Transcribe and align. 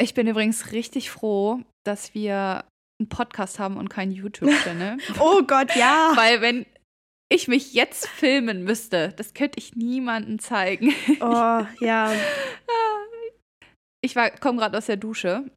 Ich 0.00 0.14
bin 0.14 0.28
übrigens 0.28 0.72
richtig 0.72 1.10
froh, 1.10 1.60
dass 1.84 2.14
wir 2.14 2.64
einen 3.00 3.08
Podcast 3.08 3.58
haben 3.58 3.76
und 3.76 3.88
keinen 3.88 4.12
YouTube-Channel. 4.12 4.98
oh 5.20 5.42
Gott, 5.46 5.74
ja. 5.74 6.12
Weil 6.16 6.40
wenn 6.40 6.66
ich 7.28 7.48
mich 7.48 7.74
jetzt 7.74 8.08
filmen 8.08 8.64
müsste, 8.64 9.12
das 9.16 9.34
könnte 9.34 9.58
ich 9.58 9.74
niemandem 9.74 10.38
zeigen. 10.38 10.94
Oh, 11.20 11.64
ja. 11.80 12.12
Ich 14.00 14.14
komme 14.14 14.58
gerade 14.58 14.78
aus 14.78 14.86
der 14.86 14.96
Dusche. 14.96 15.50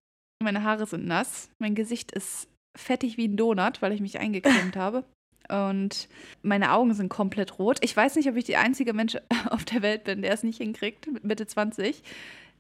Meine 0.43 0.63
Haare 0.63 0.87
sind 0.87 1.05
nass. 1.05 1.49
Mein 1.59 1.75
Gesicht 1.75 2.11
ist 2.11 2.47
fettig 2.77 3.17
wie 3.17 3.27
ein 3.27 3.37
Donut, 3.37 3.81
weil 3.81 3.93
ich 3.93 4.01
mich 4.01 4.19
eingecremt 4.19 4.75
habe. 4.75 5.03
Und 5.49 6.07
meine 6.41 6.71
Augen 6.71 6.93
sind 6.93 7.09
komplett 7.09 7.59
rot. 7.59 7.77
Ich 7.81 7.95
weiß 7.95 8.15
nicht, 8.15 8.27
ob 8.29 8.37
ich 8.37 8.45
die 8.45 8.55
einzige 8.55 8.93
Mensch 8.93 9.17
auf 9.49 9.65
der 9.65 9.81
Welt 9.81 10.03
bin, 10.05 10.21
der 10.23 10.33
es 10.33 10.43
nicht 10.43 10.57
hinkriegt, 10.57 11.11
mit 11.11 11.23
Mitte 11.23 11.45
20, 11.45 12.01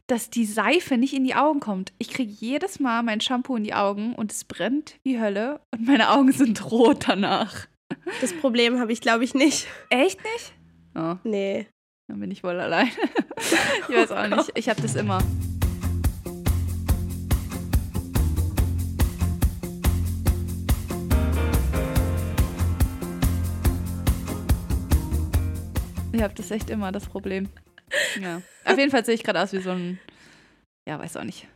dass 0.07 0.29
die 0.29 0.45
Seife 0.45 0.97
nicht 0.97 1.13
in 1.13 1.23
die 1.23 1.35
Augen 1.35 1.59
kommt. 1.59 1.93
Ich 1.97 2.09
kriege 2.09 2.31
jedes 2.31 2.79
Mal 2.79 3.03
mein 3.03 3.21
Shampoo 3.21 3.55
in 3.55 3.63
die 3.63 3.73
Augen 3.73 4.15
und 4.15 4.31
es 4.31 4.43
brennt 4.43 4.95
wie 5.03 5.19
Hölle 5.19 5.61
und 5.71 5.85
meine 5.85 6.09
Augen 6.09 6.31
sind 6.31 6.71
rot 6.71 7.07
danach. 7.07 7.67
Das 8.21 8.33
Problem 8.33 8.79
habe 8.79 8.91
ich, 8.91 9.01
glaube 9.01 9.23
ich, 9.23 9.33
nicht. 9.33 9.67
Echt 9.89 10.19
nicht? 10.23 10.53
Oh. 10.95 11.15
Nee. 11.23 11.67
Dann 12.07 12.19
bin 12.19 12.31
ich 12.31 12.43
wohl 12.43 12.59
allein. 12.59 12.89
ich 13.89 13.95
weiß 13.95 14.11
auch 14.11 14.27
nicht. 14.27 14.51
Ich 14.55 14.69
habe 14.69 14.81
das 14.81 14.95
immer. 14.95 15.19
Ich 26.13 26.21
habe 26.21 26.33
das 26.33 26.51
echt 26.51 26.69
immer, 26.69 26.91
das 26.91 27.07
Problem. 27.07 27.47
Ja. 28.21 28.41
Auf 28.65 28.77
jeden 28.77 28.91
Fall 28.91 29.05
sehe 29.05 29.15
ich 29.15 29.23
gerade 29.23 29.41
aus 29.41 29.53
wie 29.53 29.59
so 29.61 29.71
ein, 29.71 29.99
ja, 30.87 30.99
weiß 30.99 31.17
auch 31.17 31.23
nicht, 31.23 31.47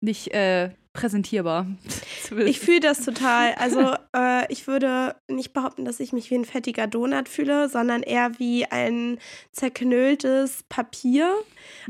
nicht 0.00 0.32
äh, 0.32 0.70
präsentierbar. 0.92 1.66
ich 2.46 2.60
fühle 2.60 2.80
das 2.80 3.04
total. 3.04 3.54
Also 3.54 3.94
äh, 4.16 4.50
ich 4.52 4.66
würde 4.66 5.16
nicht 5.30 5.52
behaupten, 5.52 5.84
dass 5.84 6.00
ich 6.00 6.12
mich 6.12 6.30
wie 6.30 6.36
ein 6.36 6.44
fettiger 6.44 6.86
Donut 6.86 7.28
fühle, 7.28 7.68
sondern 7.68 8.02
eher 8.02 8.38
wie 8.38 8.66
ein 8.66 9.18
zerknülltes 9.52 10.64
Papier. 10.68 11.34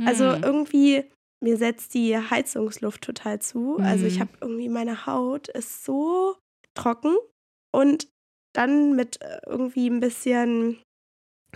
Also 0.06 0.32
hm. 0.32 0.42
irgendwie 0.42 1.04
mir 1.42 1.58
setzt 1.58 1.92
die 1.92 2.16
Heizungsluft 2.16 3.02
total 3.02 3.38
zu. 3.41 3.76
Also 3.78 4.06
ich 4.06 4.14
hm. 4.14 4.20
habe 4.20 4.30
irgendwie 4.41 4.69
meine 4.70 5.06
Haut 5.06 5.48
ist 5.48 5.84
so 5.84 6.36
trocken 6.74 7.14
und 7.70 8.08
dann 8.54 8.97
mit 8.97 9.20
äh, 9.20 9.41
irgendwie 9.47 9.91
ein 9.91 10.00
bisschen 10.00 10.78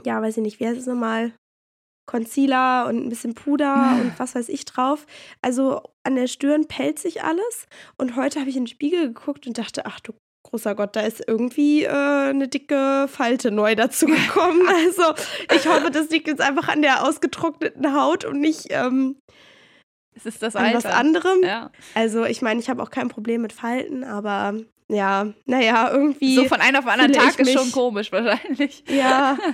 ja, 0.05 0.21
weiß 0.21 0.37
ich 0.37 0.43
nicht, 0.43 0.61
wie 0.61 0.67
heißt 0.67 0.79
es 0.79 0.87
nochmal? 0.87 1.33
Concealer 2.09 2.87
und 2.89 3.05
ein 3.05 3.09
bisschen 3.09 3.35
Puder 3.35 3.99
und 4.01 4.19
was 4.19 4.35
weiß 4.35 4.49
ich 4.49 4.65
drauf. 4.65 5.07
Also 5.43 5.83
an 6.03 6.17
der 6.17 6.27
Stirn 6.27 6.67
pellt 6.67 6.99
sich 6.99 7.23
alles. 7.23 7.69
Und 7.99 8.17
heute 8.17 8.41
habe 8.41 8.51
ich 8.51 8.57
in 8.57 8.65
den 8.65 8.69
Spiegel 8.69 9.09
geguckt 9.09 9.47
und 9.47 9.59
dachte, 9.59 9.85
ach 9.85 10.01
du 10.01 10.15
großer 10.45 10.75
Gott, 10.75 10.97
da 10.97 11.01
ist 11.01 11.23
irgendwie 11.27 11.85
äh, 11.85 11.91
eine 11.91 12.49
dicke 12.49 13.07
Falte 13.09 13.51
neu 13.51 13.75
dazu 13.75 14.07
gekommen. 14.07 14.67
Also 14.69 15.15
ich 15.55 15.67
hoffe, 15.69 15.91
das 15.91 16.09
liegt 16.09 16.29
jetzt 16.29 16.41
einfach 16.41 16.69
an 16.69 16.81
der 16.81 17.07
ausgetrockneten 17.07 17.95
Haut 17.95 18.25
und 18.25 18.41
nicht 18.41 18.69
ähm, 18.71 19.17
es 20.15 20.25
ist 20.25 20.43
das 20.43 20.57
an 20.57 20.73
was 20.73 20.87
anderem. 20.87 21.45
Ja. 21.45 21.71
Also 21.95 22.25
ich 22.25 22.41
meine, 22.41 22.59
ich 22.59 22.71
habe 22.71 22.83
auch 22.83 22.91
kein 22.91 23.09
Problem 23.09 23.43
mit 23.43 23.53
Falten, 23.53 24.03
aber 24.03 24.55
ja, 24.89 25.27
naja, 25.45 25.91
irgendwie. 25.93 26.37
So 26.37 26.45
von 26.47 26.61
einem 26.61 26.77
auf 26.77 26.85
den 26.85 27.01
anderen 27.01 27.13
Tag 27.13 27.39
ist 27.39 27.53
schon 27.53 27.71
komisch 27.71 28.11
wahrscheinlich. 28.11 28.83
Ja. 28.89 29.37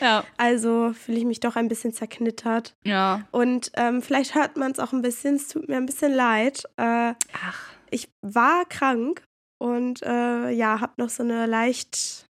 Ja. 0.00 0.24
Also 0.36 0.92
fühle 0.92 1.18
ich 1.18 1.24
mich 1.24 1.40
doch 1.40 1.56
ein 1.56 1.68
bisschen 1.68 1.92
zerknittert. 1.92 2.74
Ja. 2.84 3.26
Und 3.30 3.70
ähm, 3.74 4.02
vielleicht 4.02 4.34
hört 4.34 4.56
man 4.56 4.72
es 4.72 4.78
auch 4.78 4.92
ein 4.92 5.02
bisschen, 5.02 5.36
es 5.36 5.48
tut 5.48 5.68
mir 5.68 5.76
ein 5.76 5.86
bisschen 5.86 6.12
leid. 6.12 6.64
Äh, 6.76 7.14
Ach. 7.32 7.72
Ich 7.90 8.08
war 8.22 8.64
krank 8.66 9.24
und 9.58 10.02
äh, 10.02 10.50
ja, 10.50 10.80
habe 10.80 10.94
noch 10.98 11.08
so 11.08 11.22
eine 11.22 11.46
leicht, 11.46 12.26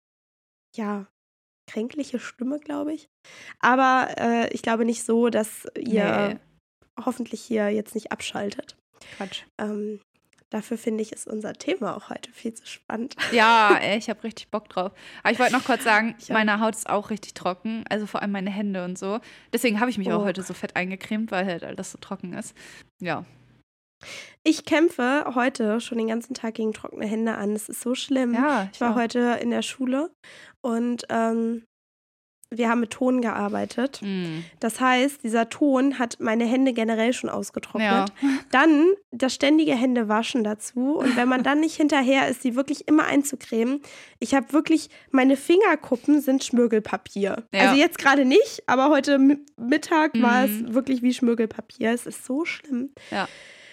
ja, 0.76 1.06
kränkliche 1.70 2.18
Stimme, 2.18 2.58
glaube 2.58 2.94
ich. 2.94 3.08
Aber 3.60 4.08
äh, 4.18 4.52
ich 4.52 4.62
glaube 4.62 4.84
nicht 4.84 5.04
so, 5.04 5.28
dass 5.28 5.66
ihr 5.76 6.28
nee. 6.28 7.04
hoffentlich 7.04 7.42
hier 7.42 7.70
jetzt 7.70 7.94
nicht 7.94 8.12
abschaltet. 8.12 8.76
Quatsch. 9.16 9.44
Ähm, 9.58 10.00
Dafür 10.52 10.76
finde 10.76 11.00
ich, 11.00 11.12
ist 11.12 11.26
unser 11.26 11.54
Thema 11.54 11.96
auch 11.96 12.10
heute 12.10 12.30
viel 12.30 12.52
zu 12.52 12.66
spannend. 12.66 13.16
Ja, 13.32 13.74
ey, 13.80 13.96
ich 13.96 14.10
habe 14.10 14.22
richtig 14.22 14.50
Bock 14.50 14.68
drauf. 14.68 14.92
Aber 15.22 15.32
ich 15.32 15.38
wollte 15.38 15.54
noch 15.54 15.64
kurz 15.64 15.82
sagen, 15.82 16.14
meine 16.28 16.60
Haut 16.60 16.76
ist 16.76 16.90
auch 16.90 17.08
richtig 17.08 17.32
trocken, 17.32 17.84
also 17.88 18.04
vor 18.06 18.20
allem 18.20 18.32
meine 18.32 18.50
Hände 18.50 18.84
und 18.84 18.98
so. 18.98 19.20
Deswegen 19.54 19.80
habe 19.80 19.90
ich 19.90 19.96
mich 19.96 20.08
oh. 20.08 20.12
auch 20.12 20.24
heute 20.24 20.42
so 20.42 20.52
fett 20.52 20.76
eingecremt, 20.76 21.30
weil 21.30 21.46
halt 21.46 21.64
alles 21.64 21.92
so 21.92 21.96
trocken 21.96 22.34
ist. 22.34 22.54
Ja. 23.00 23.24
Ich 24.44 24.66
kämpfe 24.66 25.24
heute 25.34 25.80
schon 25.80 25.96
den 25.96 26.08
ganzen 26.08 26.34
Tag 26.34 26.54
gegen 26.54 26.74
trockene 26.74 27.06
Hände 27.06 27.34
an. 27.34 27.52
Es 27.52 27.70
ist 27.70 27.80
so 27.80 27.94
schlimm. 27.94 28.34
Ja, 28.34 28.64
ich, 28.64 28.72
ich 28.74 28.80
war 28.82 28.92
auch. 28.92 28.96
heute 28.96 29.38
in 29.40 29.48
der 29.48 29.62
Schule 29.62 30.10
und 30.60 31.06
ähm, 31.08 31.64
wir 32.56 32.68
haben 32.68 32.80
mit 32.80 32.90
Ton 32.90 33.20
gearbeitet. 33.20 34.00
Mm. 34.02 34.44
Das 34.60 34.80
heißt, 34.80 35.22
dieser 35.22 35.48
Ton 35.48 35.98
hat 35.98 36.18
meine 36.20 36.44
Hände 36.44 36.72
generell 36.72 37.12
schon 37.12 37.30
ausgetrocknet. 37.30 37.82
Ja. 37.82 38.06
Dann 38.50 38.86
das 39.10 39.34
ständige 39.34 39.74
Händewaschen 39.74 40.44
dazu. 40.44 40.96
Und 40.98 41.16
wenn 41.16 41.28
man 41.28 41.42
dann 41.42 41.60
nicht 41.60 41.76
hinterher 41.76 42.28
ist, 42.28 42.44
die 42.44 42.56
wirklich 42.56 42.88
immer 42.88 43.04
einzucremen. 43.04 43.82
Ich 44.18 44.34
habe 44.34 44.52
wirklich, 44.52 44.88
meine 45.10 45.36
Fingerkuppen 45.36 46.20
sind 46.20 46.44
Schmirgelpapier. 46.44 47.44
Ja. 47.52 47.60
Also 47.60 47.76
jetzt 47.76 47.98
gerade 47.98 48.24
nicht, 48.24 48.62
aber 48.66 48.88
heute 48.88 49.18
Mittag 49.56 50.14
mm. 50.14 50.22
war 50.22 50.44
es 50.44 50.50
mhm. 50.50 50.74
wirklich 50.74 51.02
wie 51.02 51.12
Schmirgelpapier. 51.12 51.92
Es 51.92 52.06
ist 52.06 52.24
so 52.24 52.44
schlimm. 52.44 52.90
Ja. 53.10 53.28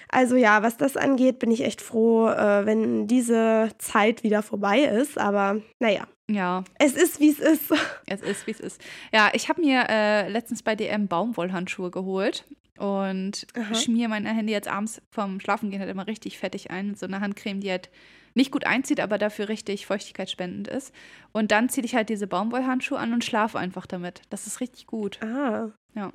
Also 0.09 0.35
ja, 0.35 0.63
was 0.63 0.75
das 0.75 0.97
angeht, 0.97 1.39
bin 1.39 1.51
ich 1.51 1.63
echt 1.63 1.81
froh, 1.81 2.27
äh, 2.27 2.65
wenn 2.65 3.07
diese 3.07 3.69
Zeit 3.77 4.23
wieder 4.23 4.41
vorbei 4.41 4.79
ist. 4.79 5.17
Aber 5.17 5.61
naja. 5.79 6.07
Ja. 6.29 6.63
Es 6.77 6.93
ist, 6.93 7.19
wie 7.19 7.29
es 7.29 7.39
ist. 7.39 7.73
Es 8.05 8.21
ist, 8.21 8.47
wie 8.47 8.51
es 8.51 8.59
ist. 8.59 8.81
Ja, 9.11 9.31
ich 9.33 9.49
habe 9.49 9.61
mir 9.61 9.85
äh, 9.89 10.29
letztens 10.29 10.63
bei 10.63 10.75
DM 10.75 11.07
Baumwollhandschuhe 11.07 11.91
geholt 11.91 12.45
und 12.77 13.47
schmiere 13.73 14.09
mein 14.09 14.25
Handy 14.25 14.53
jetzt 14.53 14.67
abends 14.67 15.01
vom 15.09 15.39
Schlafengehen 15.39 15.81
halt 15.81 15.91
immer 15.91 16.07
richtig 16.07 16.37
fettig 16.37 16.71
ein. 16.71 16.95
So 16.95 17.05
eine 17.05 17.19
Handcreme, 17.19 17.59
die 17.59 17.71
halt 17.71 17.89
nicht 18.35 18.51
gut 18.51 18.65
einzieht, 18.65 18.99
aber 18.99 19.17
dafür 19.17 19.49
richtig 19.49 19.85
feuchtigkeitsspendend 19.87 20.67
ist. 20.67 20.93
Und 21.31 21.51
dann 21.51 21.67
ziehe 21.67 21.83
ich 21.83 21.95
halt 21.95 22.09
diese 22.09 22.27
Baumwollhandschuhe 22.27 22.97
an 22.97 23.13
und 23.13 23.25
schlafe 23.25 23.57
einfach 23.57 23.85
damit. 23.85 24.21
Das 24.29 24.47
ist 24.47 24.61
richtig 24.61 24.87
gut. 24.87 25.19
Ah. 25.23 25.71
Ja. 25.95 26.11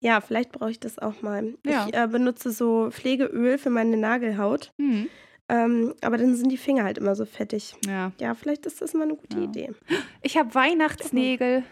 Ja, 0.00 0.20
vielleicht 0.20 0.52
brauche 0.52 0.70
ich 0.70 0.80
das 0.80 0.98
auch 0.98 1.20
mal. 1.22 1.54
Ja. 1.64 1.86
Ich 1.86 1.94
äh, 1.94 2.06
benutze 2.08 2.50
so 2.50 2.90
Pflegeöl 2.90 3.58
für 3.58 3.70
meine 3.70 3.96
Nagelhaut. 3.96 4.72
Mhm. 4.78 5.08
Ähm, 5.50 5.94
aber 6.00 6.16
dann 6.16 6.36
sind 6.36 6.50
die 6.50 6.56
Finger 6.56 6.84
halt 6.84 6.96
immer 6.96 7.16
so 7.16 7.24
fettig. 7.24 7.74
Ja. 7.84 8.12
Ja, 8.20 8.34
vielleicht 8.34 8.66
ist 8.66 8.80
das 8.80 8.94
mal 8.94 9.02
eine 9.02 9.16
gute 9.16 9.36
ja. 9.36 9.44
Idee. 9.44 9.70
Ich 10.22 10.36
habe 10.36 10.54
Weihnachtsnägel. 10.54 11.64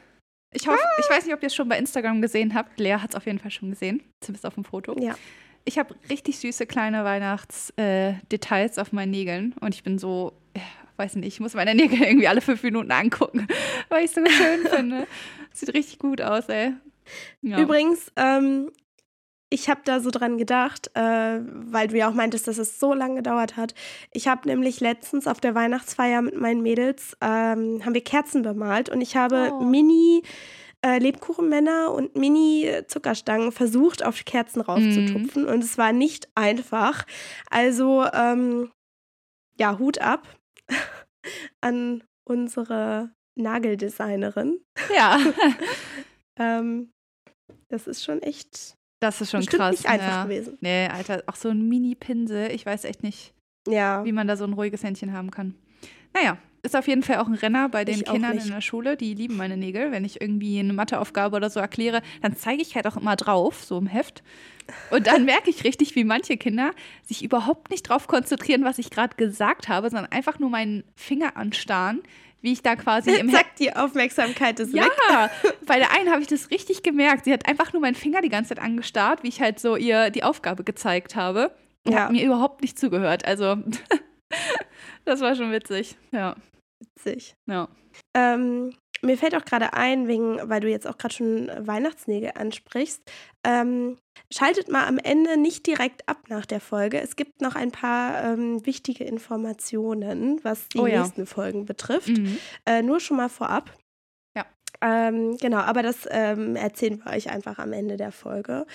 Ich 0.52 0.66
hoffe, 0.66 0.80
ah. 0.82 1.00
ich 1.00 1.08
weiß 1.08 1.26
nicht, 1.26 1.34
ob 1.34 1.42
ihr 1.42 1.46
es 1.46 1.54
schon 1.54 1.68
bei 1.68 1.78
Instagram 1.78 2.20
gesehen 2.20 2.54
habt. 2.54 2.80
Lea 2.80 2.94
hat 2.94 3.10
es 3.10 3.16
auf 3.16 3.26
jeden 3.26 3.38
Fall 3.38 3.52
schon 3.52 3.70
gesehen, 3.70 4.02
zumindest 4.20 4.46
auf 4.46 4.54
dem 4.54 4.64
Foto. 4.64 4.96
Ja. 4.98 5.14
Ich 5.64 5.78
habe 5.78 5.94
richtig 6.10 6.38
süße 6.38 6.66
kleine 6.66 7.04
Weihnachtsdetails 7.04 8.78
äh, 8.78 8.80
auf 8.80 8.92
meinen 8.92 9.10
Nägeln 9.10 9.54
und 9.60 9.74
ich 9.74 9.84
bin 9.84 9.98
so, 9.98 10.32
äh, 10.54 10.60
weiß 10.96 11.16
nicht, 11.16 11.28
ich 11.28 11.40
muss 11.40 11.54
meine 11.54 11.74
Nägel 11.74 12.02
irgendwie 12.02 12.26
alle 12.26 12.40
fünf 12.40 12.62
Minuten 12.64 12.90
angucken, 12.90 13.46
weil 13.90 14.04
ich 14.04 14.10
es 14.10 14.14
so 14.14 14.26
schön 14.26 14.66
finde. 14.70 15.06
Sieht 15.52 15.72
richtig 15.74 15.98
gut 15.98 16.20
aus, 16.20 16.48
ey. 16.48 16.72
Ja. 17.42 17.60
Übrigens, 17.60 18.10
ähm, 18.16 18.72
ich 19.50 19.69
habe 19.69 19.81
da 19.84 20.00
so 20.00 20.10
dran 20.10 20.38
gedacht, 20.38 20.91
äh, 20.94 21.41
weil 21.41 21.88
du 21.88 21.97
ja 21.97 22.09
auch 22.09 22.14
meintest, 22.14 22.48
dass 22.48 22.59
es 22.59 22.78
so 22.78 22.92
lange 22.92 23.16
gedauert 23.16 23.56
hat. 23.56 23.75
Ich 24.12 24.28
habe 24.28 24.47
nämlich 24.48 24.81
letztens 24.81 25.26
auf 25.26 25.41
der 25.41 25.54
Weihnachtsfeier 25.54 26.22
mit 26.22 26.38
meinen 26.38 26.62
Mädels 26.62 27.16
ähm, 27.20 27.84
haben 27.84 27.94
wir 27.94 28.04
Kerzen 28.04 28.42
bemalt 28.42 28.88
und 28.88 29.00
ich 29.00 29.16
habe 29.16 29.50
oh. 29.53 29.62
Mini 29.62 30.22
äh, 30.84 30.98
Lebkuchenmänner 30.98 31.92
und 31.92 32.14
Mini-Zuckerstangen 32.14 33.50
versucht, 33.50 34.04
auf 34.04 34.25
Kerzen 34.25 34.60
raufzutupfen. 34.60 35.44
Mm. 35.44 35.48
Und 35.48 35.64
es 35.64 35.76
war 35.76 35.92
nicht 35.92 36.28
einfach. 36.37 37.04
Also, 37.50 38.06
ähm, 38.12 38.70
ja, 39.58 39.78
Hut 39.78 39.99
ab 39.99 40.28
an 41.61 42.05
unsere 42.25 43.11
Nageldesignerin. 43.34 44.61
Ja. 44.94 45.19
ähm, 46.38 46.93
das 47.69 47.88
ist 47.88 48.05
schon 48.05 48.22
echt. 48.22 48.77
Das 49.00 49.20
ist 49.20 49.30
schon 49.30 49.44
krass. 49.46 49.72
nicht 49.72 49.86
einfach 49.88 50.06
ja. 50.06 50.24
gewesen. 50.24 50.58
Nee, 50.60 50.88
Alter, 50.88 51.22
auch 51.26 51.36
so 51.36 51.50
ein 51.50 51.68
Mini-Pinsel. 51.68 52.50
Ich 52.52 52.66
weiß 52.66 52.84
echt 52.84 53.02
nicht, 53.02 53.32
ja. 53.66 54.04
wie 54.04 54.12
man 54.12 54.26
da 54.26 54.36
so 54.36 54.44
ein 54.44 54.52
ruhiges 54.52 54.82
Händchen 54.82 55.12
haben 55.12 55.30
kann. 55.30 55.54
Naja, 56.14 56.38
ist 56.62 56.76
auf 56.76 56.88
jeden 56.88 57.02
Fall 57.02 57.18
auch 57.18 57.28
ein 57.28 57.34
Renner 57.34 57.68
bei 57.68 57.84
den 57.84 57.96
ich 57.96 58.04
Kindern 58.04 58.38
in 58.38 58.48
der 58.48 58.60
Schule. 58.60 58.96
Die 58.96 59.14
lieben 59.14 59.36
meine 59.36 59.56
Nägel. 59.56 59.92
Wenn 59.92 60.04
ich 60.04 60.20
irgendwie 60.20 60.58
eine 60.58 60.72
Matheaufgabe 60.72 61.36
oder 61.36 61.50
so 61.50 61.60
erkläre, 61.60 62.02
dann 62.22 62.36
zeige 62.36 62.62
ich 62.62 62.74
halt 62.74 62.86
auch 62.86 62.96
immer 62.96 63.16
drauf, 63.16 63.64
so 63.64 63.78
im 63.78 63.86
Heft. 63.86 64.22
Und 64.90 65.06
dann 65.06 65.24
merke 65.26 65.50
ich 65.50 65.64
richtig, 65.64 65.94
wie 65.94 66.04
manche 66.04 66.36
Kinder 66.36 66.72
sich 67.04 67.22
überhaupt 67.22 67.70
nicht 67.70 67.88
drauf 67.88 68.08
konzentrieren, 68.08 68.64
was 68.64 68.78
ich 68.78 68.90
gerade 68.90 69.16
gesagt 69.16 69.68
habe, 69.68 69.90
sondern 69.90 70.10
einfach 70.10 70.38
nur 70.38 70.50
meinen 70.50 70.84
Finger 70.96 71.36
anstarren, 71.36 72.02
wie 72.40 72.52
ich 72.52 72.62
da 72.62 72.76
quasi 72.76 73.11
im 73.14 73.31
Zack, 73.31 73.56
die 73.56 73.75
Aufmerksamkeit 73.75 74.61
ist 74.61 74.73
ja, 74.75 74.85
weg. 74.85 74.93
bei 75.67 75.79
der 75.79 75.93
einen 75.93 76.11
habe 76.11 76.20
ich 76.23 76.29
das 76.29 76.50
richtig 76.50 76.82
gemerkt. 76.82 77.25
Sie 77.25 77.32
hat 77.32 77.46
einfach 77.49 77.73
nur 77.73 77.82
meinen 77.82 77.94
Finger 77.96 78.20
die 78.23 78.29
ganze 78.29 78.50
Zeit 78.55 78.62
angestarrt, 78.64 79.23
wie 79.23 79.29
ich 79.29 79.40
halt 79.40 79.58
so 79.61 79.76
ihr 79.76 80.11
die 80.11 80.23
Aufgabe 80.23 80.64
gezeigt 80.64 81.17
habe. 81.17 81.50
Und 81.85 81.93
Ja. 81.94 82.05
hat 82.05 82.12
mir 82.12 82.25
überhaupt 82.25 82.62
nicht 82.62 82.79
zugehört. 82.79 83.25
Also, 83.25 83.56
das 85.05 85.20
war 85.20 85.35
schon 85.35 85.50
witzig. 85.52 85.96
Ja, 86.12 86.37
Witzig. 86.81 87.35
ja. 87.46 87.69
Ähm, 88.14 88.73
mir 89.02 89.16
fällt 89.16 89.34
auch 89.34 89.44
gerade 89.44 89.72
ein, 89.74 90.08
wegen, 90.08 90.38
weil 90.48 90.60
du 90.60 90.68
jetzt 90.68 90.86
auch 90.86 90.98
gerade 90.98 91.14
schon 91.14 91.50
Weihnachtsnägel 91.58 92.32
ansprichst. 92.34 93.02
Ähm, 93.44 93.96
schaltet 94.32 94.68
mal 94.68 94.86
am 94.86 94.98
Ende 94.98 95.36
nicht 95.36 95.66
direkt 95.66 96.08
ab 96.08 96.18
nach 96.28 96.46
der 96.46 96.60
Folge. 96.60 97.00
Es 97.00 97.16
gibt 97.16 97.40
noch 97.40 97.54
ein 97.54 97.70
paar 97.70 98.24
ähm, 98.24 98.64
wichtige 98.66 99.04
Informationen, 99.04 100.40
was 100.42 100.68
die 100.68 100.78
Oh 100.78 100.86
ja. 100.86 101.02
nächsten 101.02 101.26
Folgen 101.26 101.64
betrifft. 101.64 102.08
Mhm. 102.08 102.38
Äh, 102.66 102.82
nur 102.82 103.00
schon 103.00 103.16
mal 103.16 103.28
vorab. 103.28 103.72
Ja. 104.36 104.44
Ähm, 104.80 105.36
genau, 105.38 105.58
aber 105.58 105.82
das 105.82 106.06
ähm, 106.10 106.56
erzählen 106.56 107.00
wir 107.04 107.12
euch 107.12 107.30
einfach 107.30 107.58
am 107.58 107.72
Ende 107.72 107.96
der 107.96 108.12
Folge, 108.12 108.66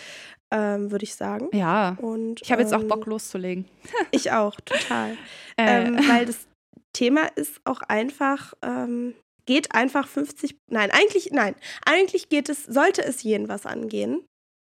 ähm, 0.51 0.91
würde 0.91 1.03
ich 1.03 1.15
sagen. 1.15 1.49
Ja. 1.53 1.97
Und, 2.01 2.41
Ich 2.41 2.51
habe 2.51 2.61
jetzt 2.61 2.73
auch 2.73 2.81
ähm, 2.81 2.87
Bock 2.87 3.05
loszulegen. 3.05 3.65
Ich 4.11 4.31
auch, 4.31 4.59
total. 4.61 5.17
Äh, 5.55 5.85
ähm, 5.85 5.99
weil 6.09 6.25
das 6.25 6.47
Thema 6.93 7.27
ist 7.35 7.61
auch 7.63 7.81
einfach, 7.83 8.55
ähm, 8.63 9.13
geht 9.45 9.74
einfach 9.75 10.07
50, 10.07 10.56
nein, 10.69 10.90
eigentlich, 10.92 11.31
nein, 11.31 11.56
eigentlich 11.86 12.30
geht 12.30 12.50
es, 12.50 12.63
sollte 12.63 13.04
es 13.04 13.24
jeden 13.24 13.48
was 13.50 13.66
angehen, 13.66 14.25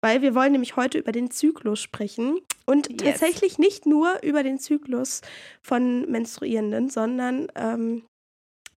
weil 0.02 0.22
wir 0.22 0.36
wollen 0.36 0.52
nämlich 0.52 0.76
heute 0.76 0.98
über 0.98 1.12
den 1.12 1.32
Zyklus 1.32 1.80
sprechen 1.82 2.40
und 2.66 2.90
Yes. 2.90 3.20
tatsächlich 3.20 3.58
nicht 3.60 3.86
nur 3.86 4.22
über 4.24 4.44
den 4.44 4.60
Zyklus 4.60 5.22
von 5.62 6.10
Menstruierenden, 6.10 6.90
sondern 6.90 7.48
ähm, 7.56 8.04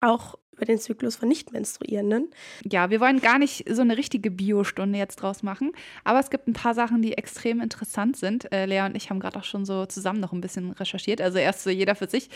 auch 0.00 0.36
über 0.52 0.64
den 0.66 0.78
Zyklus 0.78 1.14
von 1.16 1.28
Nicht-Menstruierenden. 1.28 2.30
Ja, 2.64 2.90
wir 2.90 2.98
wollen 3.00 3.20
gar 3.20 3.38
nicht 3.38 3.64
so 3.72 3.80
eine 3.82 3.96
richtige 3.96 4.30
Biostunde 4.30 4.98
jetzt 4.98 5.16
draus 5.16 5.42
machen, 5.44 5.72
aber 6.02 6.18
es 6.18 6.30
gibt 6.30 6.48
ein 6.48 6.52
paar 6.52 6.74
Sachen, 6.74 7.00
die 7.00 7.16
extrem 7.16 7.60
interessant 7.60 8.16
sind. 8.16 8.50
Äh, 8.52 8.66
Lea 8.66 8.80
und 8.84 8.96
ich 8.96 9.08
haben 9.08 9.20
gerade 9.20 9.38
auch 9.38 9.44
schon 9.44 9.64
so 9.64 9.86
zusammen 9.86 10.18
noch 10.20 10.32
ein 10.32 10.40
bisschen 10.40 10.72
recherchiert, 10.72 11.20
also 11.20 11.38
erst 11.38 11.62
so 11.62 11.70
jeder 11.70 11.94
für 11.94 12.08
sich 12.08 12.28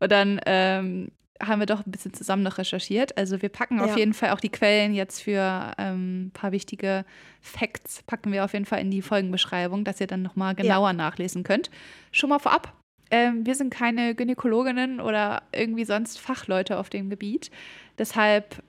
und 0.00 0.10
dann 0.10 0.40
ähm, 0.46 1.12
haben 1.42 1.60
wir 1.60 1.66
doch 1.66 1.86
ein 1.86 1.90
bisschen 1.90 2.12
zusammen 2.14 2.42
noch 2.42 2.58
recherchiert. 2.58 3.16
Also 3.16 3.40
wir 3.42 3.48
packen 3.48 3.80
auf 3.80 3.90
Ja. 3.90 3.96
jeden 3.98 4.14
Fall 4.14 4.30
auch 4.30 4.40
die 4.40 4.48
Quellen 4.48 4.94
jetzt 4.94 5.20
für 5.22 5.72
ähm, 5.78 6.26
ein 6.26 6.30
paar 6.32 6.52
wichtige 6.52 7.04
Facts, 7.40 8.02
packen 8.06 8.32
wir 8.32 8.44
auf 8.44 8.52
jeden 8.52 8.64
Fall 8.64 8.80
in 8.80 8.90
die 8.90 9.02
Folgenbeschreibung, 9.02 9.84
dass 9.84 10.00
ihr 10.00 10.06
dann 10.06 10.22
nochmal 10.22 10.54
genauer 10.54 10.92
nachlesen 10.92 11.44
könnt. 11.44 11.70
Schon 12.12 12.30
mal 12.30 12.38
vorab. 12.38 12.72
Ähm, 13.10 13.46
wir 13.46 13.54
sind 13.54 13.70
keine 13.72 14.14
Gynäkologinnen 14.14 15.00
oder 15.00 15.42
irgendwie 15.52 15.84
sonst 15.84 16.18
Fachleute 16.20 16.78
auf 16.78 16.90
dem 16.90 17.08
Gebiet. 17.08 17.50
Deshalb 17.98 18.62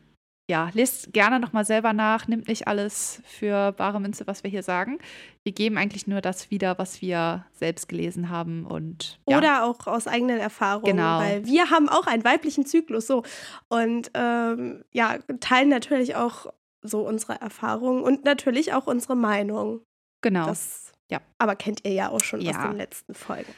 ja, 0.50 0.72
lest 0.74 1.14
gerne 1.14 1.40
nochmal 1.40 1.64
selber 1.64 1.94
nach, 1.94 2.28
nimmt 2.28 2.48
nicht 2.48 2.68
alles 2.68 3.22
für 3.24 3.72
bare 3.72 4.02
Münze, 4.02 4.26
was 4.26 4.44
wir 4.44 4.50
hier 4.50 4.64
sagen. 4.64 4.98
Wir 5.44 5.52
geben 5.54 5.78
eigentlich 5.78 6.08
nur 6.08 6.22
das 6.22 6.50
wieder, 6.50 6.80
was 6.80 7.02
wir 7.02 7.46
selbst 7.54 7.88
gelesen 7.88 8.30
haben 8.30 8.66
und 8.66 9.20
ja. 9.28 9.38
Oder 9.38 9.64
auch 9.64 9.86
aus 9.86 10.08
eigenen 10.08 10.40
Erfahrungen, 10.40 10.98
Genau. 10.98 11.20
weil 11.20 11.46
wir 11.46 11.70
haben 11.70 11.88
auch 11.88 12.08
einen 12.08 12.24
weiblichen 12.24 12.66
Zyklus 12.66 13.06
so 13.06 13.24
und 13.68 14.10
ähm, 14.16 14.84
ja, 14.92 15.20
teilen 15.40 15.70
natürlich 15.70 16.16
auch 16.16 16.48
so 16.82 17.02
unsere 17.08 17.40
Erfahrungen 17.40 18.02
und 18.02 18.26
natürlich 18.26 18.74
auch 18.74 18.88
unsere 18.88 19.16
Meinung. 19.16 19.82
genau. 20.22 20.48
Das 20.48 20.92
Ja. 21.12 21.22
aber 21.40 21.56
kennt 21.56 21.86
ihr 21.86 21.94
ja 21.94 22.10
auch 22.10 22.24
schon 22.24 22.40
Ja. 22.42 22.52
aus 22.52 22.68
den 22.70 22.78
letzten 22.78 23.14
Folgen. 23.16 23.52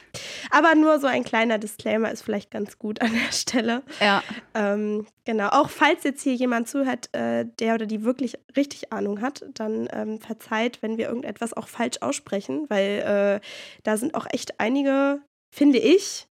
Aber 0.50 0.74
nur 0.74 0.98
so 1.00 1.06
ein 1.06 1.22
kleiner 1.22 1.58
Disclaimer 1.58 2.10
ist 2.10 2.22
vielleicht 2.22 2.50
ganz 2.50 2.78
gut 2.78 3.00
an 3.02 3.12
der 3.12 3.30
Stelle. 3.32 3.82
ja, 4.00 4.22
Ähm, 4.54 5.06
genau, 5.26 5.48
auch 5.48 5.68
falls 5.68 6.02
jetzt 6.04 6.22
hier 6.22 6.34
jemand 6.34 6.68
zuhört, 6.68 7.14
äh, 7.14 7.44
der 7.58 7.74
oder 7.74 7.84
die 7.86 8.04
wirklich 8.04 8.38
richtig 8.56 8.92
Ahnung 8.92 9.20
hat, 9.20 9.44
dann 9.54 9.88
ähm, 9.92 10.18
verzeiht, 10.20 10.80
wenn 10.82 10.96
wir 10.96 11.08
irgendetwas 11.08 11.52
auch 11.52 11.68
falsch 11.68 11.98
aussprechen, 12.00 12.64
weil 12.70 13.40
äh, 13.42 13.46
da 13.82 13.96
sind 13.98 14.14
auch 14.14 14.26
echt 14.30 14.58
einige, 14.58 15.20
finde 15.54 15.78
ich, 15.78 16.28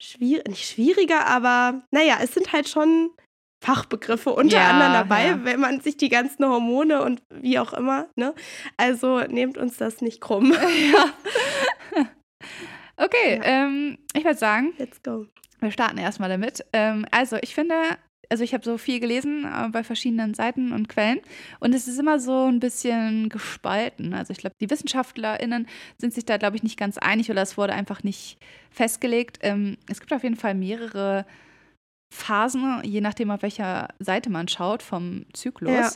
schwierig, 0.00 0.48
nicht 0.48 0.68
schwieriger, 0.68 1.26
aber 1.26 1.82
naja, 1.90 2.18
es 2.22 2.34
sind 2.34 2.52
halt 2.52 2.68
schon 2.68 3.10
Fachbegriffe 3.62 4.30
unter 4.30 4.56
Ja, 4.56 4.70
anderem 4.70 4.92
dabei, 4.92 5.26
ja. 5.28 5.44
wenn 5.44 5.60
man 5.60 5.80
sich 5.80 5.96
die 5.96 6.08
ganzen 6.08 6.44
Hormone 6.44 7.00
und 7.02 7.22
wie 7.30 7.60
auch 7.60 7.72
immer, 7.72 8.08
ne? 8.16 8.34
Also 8.76 9.20
nehmt 9.20 9.56
uns 9.56 9.76
das 9.76 10.00
nicht 10.00 10.20
krumm. 10.20 10.52
ja. 10.92 12.06
Okay, 12.96 13.40
ähm, 13.42 13.98
ich 14.14 14.24
würde 14.24 14.38
sagen, 14.38 14.74
Let's 14.78 15.02
go. 15.02 15.26
wir 15.60 15.70
starten 15.70 15.98
erstmal 15.98 16.28
damit. 16.28 16.64
Ähm, 16.72 17.06
also, 17.10 17.36
ich 17.40 17.54
finde, 17.54 17.74
also 18.28 18.44
ich 18.44 18.52
habe 18.52 18.64
so 18.64 18.78
viel 18.78 19.00
gelesen 19.00 19.44
äh, 19.44 19.68
bei 19.70 19.82
verschiedenen 19.82 20.34
Seiten 20.34 20.72
und 20.72 20.88
Quellen 20.88 21.20
und 21.60 21.74
es 21.74 21.88
ist 21.88 21.98
immer 21.98 22.18
so 22.20 22.46
ein 22.46 22.60
bisschen 22.60 23.28
gespalten. 23.28 24.12
Also 24.14 24.32
ich 24.32 24.38
glaube, 24.38 24.56
die 24.60 24.70
WissenschaftlerInnen 24.70 25.66
sind 25.98 26.12
sich 26.14 26.24
da, 26.26 26.36
glaube 26.36 26.56
ich, 26.56 26.62
nicht 26.62 26.78
ganz 26.78 26.98
einig 26.98 27.30
oder 27.30 27.42
es 27.42 27.56
wurde 27.56 27.72
einfach 27.72 28.02
nicht 28.02 28.38
festgelegt. 28.70 29.38
Ähm, 29.42 29.78
es 29.90 30.00
gibt 30.00 30.12
auf 30.12 30.22
jeden 30.22 30.36
Fall 30.36 30.54
mehrere 30.54 31.24
Phasen, 32.12 32.82
je 32.84 33.00
nachdem, 33.00 33.30
auf 33.30 33.40
welcher 33.40 33.88
Seite 33.98 34.28
man 34.28 34.46
schaut, 34.46 34.82
vom 34.82 35.24
Zyklus. 35.32 35.72
Ja. 35.72 35.90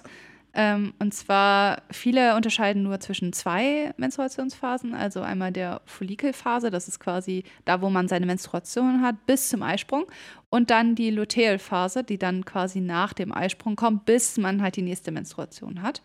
Ähm, 0.54 0.94
und 0.98 1.12
zwar, 1.12 1.82
viele 1.90 2.34
unterscheiden 2.34 2.82
nur 2.82 2.98
zwischen 3.00 3.34
zwei 3.34 3.92
Menstruationsphasen, 3.98 4.94
also 4.94 5.20
einmal 5.20 5.52
der 5.52 5.82
Follikelphase, 5.84 6.70
das 6.70 6.88
ist 6.88 6.98
quasi 6.98 7.44
da, 7.66 7.82
wo 7.82 7.90
man 7.90 8.08
seine 8.08 8.24
Menstruation 8.24 9.02
hat, 9.02 9.26
bis 9.26 9.50
zum 9.50 9.62
Eisprung. 9.62 10.06
Und 10.48 10.70
dann 10.70 10.94
die 10.94 11.10
Lutealphase, 11.10 12.02
die 12.02 12.16
dann 12.16 12.46
quasi 12.46 12.80
nach 12.80 13.12
dem 13.12 13.32
Eisprung 13.32 13.76
kommt, 13.76 14.06
bis 14.06 14.38
man 14.38 14.62
halt 14.62 14.76
die 14.76 14.82
nächste 14.82 15.12
Menstruation 15.12 15.82
hat. 15.82 16.00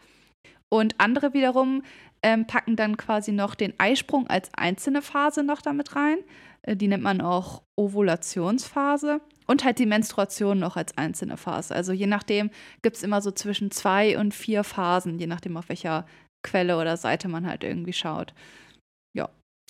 Und 0.67 0.95
andere 0.97 1.33
wiederum 1.33 1.83
ähm, 2.21 2.45
packen 2.47 2.75
dann 2.75 2.97
quasi 2.97 3.31
noch 3.31 3.55
den 3.55 3.73
Eisprung 3.77 4.27
als 4.27 4.49
einzelne 4.53 5.01
Phase 5.01 5.43
noch 5.43 5.61
damit 5.61 5.95
rein. 5.95 6.17
Äh, 6.63 6.75
Die 6.75 6.89
nennt 6.89 7.03
man 7.03 7.21
auch 7.21 7.61
Ovulationsphase. 7.77 9.21
Und 9.51 9.65
halt 9.65 9.79
die 9.79 9.85
Menstruation 9.85 10.59
noch 10.59 10.77
als 10.77 10.97
einzelne 10.97 11.35
Phase. 11.35 11.75
Also 11.75 11.91
je 11.91 12.07
nachdem 12.07 12.49
gibt 12.81 12.95
es 12.95 13.03
immer 13.03 13.21
so 13.21 13.31
zwischen 13.31 13.69
zwei 13.69 14.17
und 14.17 14.33
vier 14.33 14.63
Phasen, 14.63 15.19
je 15.19 15.27
nachdem, 15.27 15.57
auf 15.57 15.67
welcher 15.67 16.05
Quelle 16.41 16.79
oder 16.79 16.95
Seite 16.95 17.27
man 17.27 17.45
halt 17.45 17.63
irgendwie 17.63 17.93
schaut. 17.93 18.33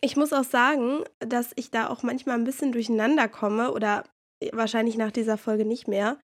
Ich 0.03 0.15
muss 0.15 0.33
auch 0.33 0.43
sagen, 0.43 1.03
dass 1.19 1.51
ich 1.55 1.69
da 1.69 1.87
auch 1.87 2.01
manchmal 2.01 2.35
ein 2.35 2.43
bisschen 2.43 2.71
durcheinander 2.71 3.27
komme 3.27 3.71
oder 3.71 4.03
wahrscheinlich 4.53 4.97
nach 4.97 5.11
dieser 5.11 5.37
Folge 5.37 5.65
nicht 5.65 5.87
mehr, 5.87 6.17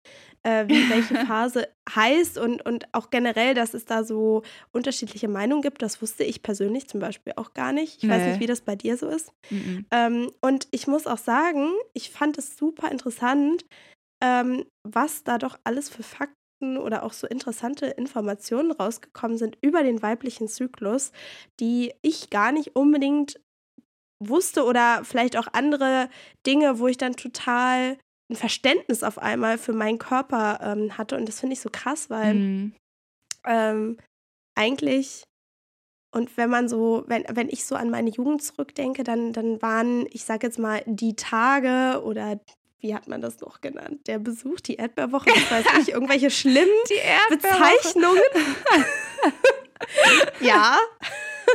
äh, 0.43 0.65
wie 0.67 0.89
welche 0.89 1.15
Phase 1.27 1.67
heißt 1.93 2.37
und, 2.37 2.65
und 2.65 2.85
auch 2.93 3.09
generell, 3.09 3.53
dass 3.53 3.73
es 3.73 3.85
da 3.85 4.03
so 4.03 4.43
unterschiedliche 4.71 5.27
Meinungen 5.27 5.61
gibt. 5.61 5.81
Das 5.81 6.01
wusste 6.01 6.23
ich 6.23 6.41
persönlich 6.43 6.87
zum 6.87 6.99
Beispiel 6.99 7.33
auch 7.35 7.53
gar 7.53 7.71
nicht. 7.71 8.03
Ich 8.03 8.09
weiß 8.09 8.23
Nee. 8.23 8.29
nicht, 8.31 8.39
wie 8.39 8.47
das 8.47 8.61
bei 8.61 8.75
dir 8.75 8.97
so 8.97 9.07
ist. 9.07 9.31
Mhm. 9.49 9.85
Ähm, 9.91 10.31
und 10.41 10.68
ich 10.71 10.87
muss 10.87 11.07
auch 11.07 11.18
sagen, 11.18 11.69
ich 11.94 12.09
fand 12.09 12.37
es 12.37 12.57
super 12.57 12.92
interessant, 12.92 13.65
ähm, 14.23 14.65
was 14.87 15.23
da 15.23 15.37
doch 15.37 15.59
alles 15.63 15.89
für 15.89 16.03
Fakten 16.03 16.33
oder 16.77 17.03
auch 17.03 17.13
so 17.13 17.27
interessante 17.27 17.85
Informationen 17.85 18.71
rausgekommen 18.71 19.37
sind 19.37 19.57
über 19.61 19.83
den 19.83 20.01
weiblichen 20.01 20.47
Zyklus, 20.47 21.11
die 21.59 21.94
ich 22.01 22.31
gar 22.31 22.51
nicht 22.51 22.75
unbedingt 22.75 23.39
wusste 24.23 24.63
oder 24.63 25.03
vielleicht 25.03 25.37
auch 25.37 25.47
andere 25.53 26.09
Dinge, 26.47 26.80
wo 26.80 26.87
ich 26.87 26.97
dann 26.97 27.15
total 27.15 27.97
ein 28.29 28.35
Verständnis 28.35 29.03
auf 29.03 29.17
einmal 29.17 29.57
für 29.57 29.73
meinen 29.73 29.97
Körper 29.99 30.59
ähm, 30.61 30.97
hatte. 30.97 31.15
Und 31.15 31.27
das 31.27 31.39
finde 31.39 31.53
ich 31.53 31.61
so 31.61 31.69
krass, 31.71 32.09
weil 32.09 32.33
Mhm. 32.33 32.73
ähm, 33.45 33.97
eigentlich, 34.55 35.23
und 36.11 36.35
wenn 36.37 36.49
man 36.49 36.67
so, 36.67 37.03
wenn, 37.07 37.23
wenn 37.29 37.47
ich 37.49 37.65
so 37.65 37.75
an 37.75 37.89
meine 37.89 38.09
Jugend 38.09 38.43
zurückdenke, 38.43 39.03
dann, 39.03 39.33
dann 39.33 39.61
waren, 39.61 40.07
ich 40.11 40.25
sag 40.25 40.43
jetzt 40.43 40.59
mal, 40.59 40.81
die 40.85 41.15
Tage 41.15 42.01
oder 42.03 42.39
wie 42.79 42.93
hat 42.93 43.07
man 43.07 43.21
das 43.21 43.39
noch 43.39 43.61
genannt? 43.61 44.07
Der 44.07 44.19
Besuch, 44.19 44.59
die 44.59 44.75
Erdbeerwoche, 44.75 45.29
ich 45.29 45.49
weiß 45.51 45.65
nicht, 45.77 45.89
irgendwelche 45.89 46.29
schlimmen. 46.29 46.67
Bezeichnungen. 47.29 48.21
ja. 50.41 50.77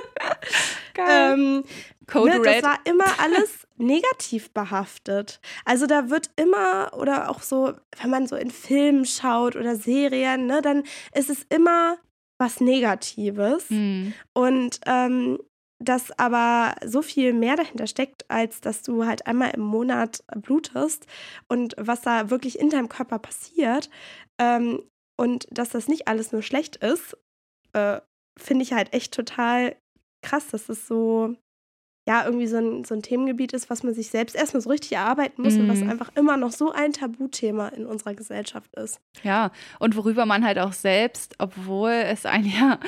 Geil. 0.95 1.33
Ähm, 1.35 1.65
Code 2.07 2.39
ne, 2.39 2.45
Red. 2.45 2.63
Das 2.65 2.71
war 2.71 2.79
immer 2.85 3.21
alles 3.21 3.67
negativ 3.83 4.51
behaftet. 4.53 5.41
Also 5.65 5.87
da 5.87 6.09
wird 6.09 6.31
immer, 6.37 6.93
oder 6.97 7.31
auch 7.31 7.43
so, 7.43 7.75
wenn 8.01 8.11
man 8.11 8.27
so 8.27 8.37
in 8.37 8.51
Filmen 8.51 9.05
schaut 9.05 9.57
oder 9.57 9.77
Serien, 9.77 10.47
ne, 10.47 10.63
dann 10.63 10.85
ist 11.15 11.31
es 11.31 11.45
immer 11.49 11.99
was 12.39 12.61
Negatives. 12.61 13.71
Mhm. 13.71 14.15
Und 14.33 14.81
ähm, 14.87 15.39
dass 15.83 16.17
aber 16.19 16.77
so 16.85 17.03
viel 17.03 17.33
mehr 17.33 17.57
dahinter 17.57 17.87
steckt, 17.87 18.31
als 18.31 18.61
dass 18.61 18.83
du 18.83 19.05
halt 19.05 19.27
einmal 19.27 19.51
im 19.51 19.63
Monat 19.63 20.23
blutest 20.37 21.07
und 21.49 21.75
was 21.77 22.03
da 22.03 22.31
wirklich 22.31 22.59
in 22.59 22.71
deinem 22.71 22.89
Körper 22.89 23.19
passiert. 23.19 23.91
Ähm, 24.39 24.83
und 25.17 25.47
dass 25.51 25.71
das 25.71 25.89
nicht 25.89 26.09
alles 26.09 26.33
nur 26.33 26.43
schlecht 26.43 26.77
ist, 26.77 27.17
äh, 27.73 28.01
finde 28.39 28.63
ich 28.63 28.73
halt 28.73 28.93
echt 28.93 29.13
total 29.13 29.77
krass, 30.23 30.49
dass 30.49 30.69
es 30.69 30.87
so 30.87 31.37
ja 32.07 32.25
irgendwie 32.25 32.47
so 32.47 32.57
ein, 32.57 32.85
so 32.85 32.95
ein 32.95 33.03
Themengebiet 33.03 33.53
ist, 33.53 33.71
was 33.71 33.83
man 33.83 33.95
sich 33.95 34.09
selbst 34.09 34.35
erstmal 34.35 34.61
so 34.61 34.71
richtig 34.71 34.93
erarbeiten 34.93 35.43
muss 35.43 35.55
mhm. 35.55 35.61
und 35.61 35.69
was 35.69 35.81
mhm. 35.81 35.91
einfach 35.91 36.11
immer 36.17 36.37
noch 36.37 36.51
so 36.51 36.73
ein 36.73 36.93
Tabuthema 36.93 37.69
in 37.69 37.87
unserer 37.87 38.15
Gesellschaft 38.15 38.75
ist. 38.75 39.01
Ja, 39.23 39.53
und 39.79 39.97
worüber 39.97 40.27
man 40.27 40.45
halt 40.45 40.59
auch 40.59 40.73
selbst, 40.73 41.37
obwohl 41.39 41.91
es 41.91 42.27
einen 42.27 42.47
ja 42.47 42.81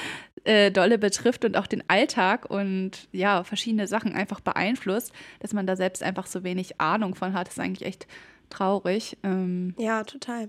äh, 0.44 0.70
dolle 0.70 0.98
betrifft 0.98 1.44
und 1.44 1.56
auch 1.56 1.66
den 1.66 1.84
Alltag 1.88 2.50
und 2.50 3.08
ja, 3.12 3.44
verschiedene 3.44 3.86
Sachen 3.86 4.14
einfach 4.14 4.40
beeinflusst, 4.40 5.12
dass 5.40 5.52
man 5.52 5.66
da 5.66 5.76
selbst 5.76 6.02
einfach 6.02 6.26
so 6.26 6.42
wenig 6.42 6.80
Ahnung 6.80 7.14
von 7.14 7.34
hat, 7.34 7.48
ist 7.48 7.60
eigentlich 7.60 7.86
echt 7.86 8.06
traurig. 8.50 9.16
Ähm, 9.22 9.74
ja, 9.78 10.02
total. 10.02 10.48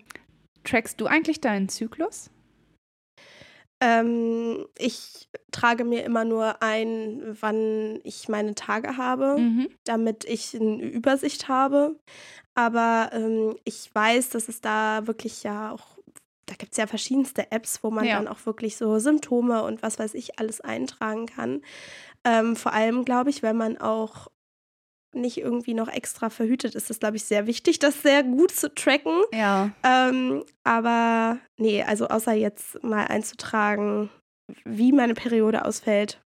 Trackst 0.64 1.00
du 1.00 1.06
eigentlich 1.06 1.40
deinen 1.40 1.70
Zyklus? 1.70 2.32
Ähm, 3.82 4.66
ich 4.78 5.30
trage 5.52 5.84
mir 5.84 6.04
immer 6.04 6.24
nur 6.26 6.62
ein, 6.62 7.38
wann 7.40 8.00
ich 8.04 8.30
meine 8.30 8.56
Tage 8.56 8.98
habe, 8.98 9.38
mhm. 9.38 9.68
damit 9.84 10.24
ich 10.26 10.56
eine 10.56 10.84
Übersicht 10.84 11.48
habe. 11.48 11.98
Aber 12.54 13.10
ähm, 13.14 13.56
ich 13.66 13.94
weiß, 13.94 14.30
dass 14.30 14.48
es 14.48 14.62
da 14.62 15.08
wirklich 15.08 15.44
ja 15.44 15.72
auch, 15.72 15.98
da 16.46 16.56
gibt 16.56 16.72
es 16.72 16.78
ja 16.78 16.88
verschiedenste 16.88 17.52
Apps, 17.52 17.84
wo 17.84 17.92
man 17.92 18.06
ja. 18.06 18.16
dann 18.16 18.28
auch 18.30 18.46
wirklich 18.46 18.78
so 18.78 18.98
Symptome 19.00 19.64
und 19.64 19.84
was 19.84 20.00
weiß 20.00 20.14
ich 20.14 20.40
alles 20.40 20.62
eintragen 20.62 21.26
kann. 21.26 21.62
Ähm, 22.24 22.56
vor 22.56 22.74
allem, 22.74 23.04
glaube 23.04 23.30
ich, 23.30 23.44
wenn 23.44 23.58
man 23.58 23.78
auch 23.78 24.28
nicht 25.16 25.38
irgendwie 25.38 25.74
noch 25.74 25.88
extra 25.88 26.30
verhütet 26.30 26.76
ist, 26.76 26.90
ist, 26.90 27.00
glaube 27.00 27.18
ich, 27.18 27.24
sehr 27.24 27.48
wichtig, 27.48 27.80
das 27.80 28.02
sehr 28.02 28.24
gut 28.24 28.52
zu 28.52 28.74
tracken. 28.74 29.22
Ja. 29.34 29.72
Ähm, 29.84 30.44
aber 30.64 31.40
nee, 31.58 31.84
also 31.84 32.08
außer 32.08 32.34
jetzt 32.34 32.84
mal 32.84 33.06
einzutragen, 33.06 34.10
wie 34.64 34.92
meine 34.92 35.14
Periode 35.14 35.66
ausfällt 35.66 36.22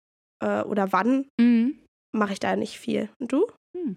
äh, 0.43 0.63
oder 0.63 0.93
wann, 0.93 1.27
mhm. 1.41 1.79
mache 2.13 2.33
ich 2.33 2.41
da 2.41 2.57
nicht 2.57 2.79
viel. 2.79 3.11
Und 3.21 3.33
du? 3.33 3.47
Hm. 3.77 3.97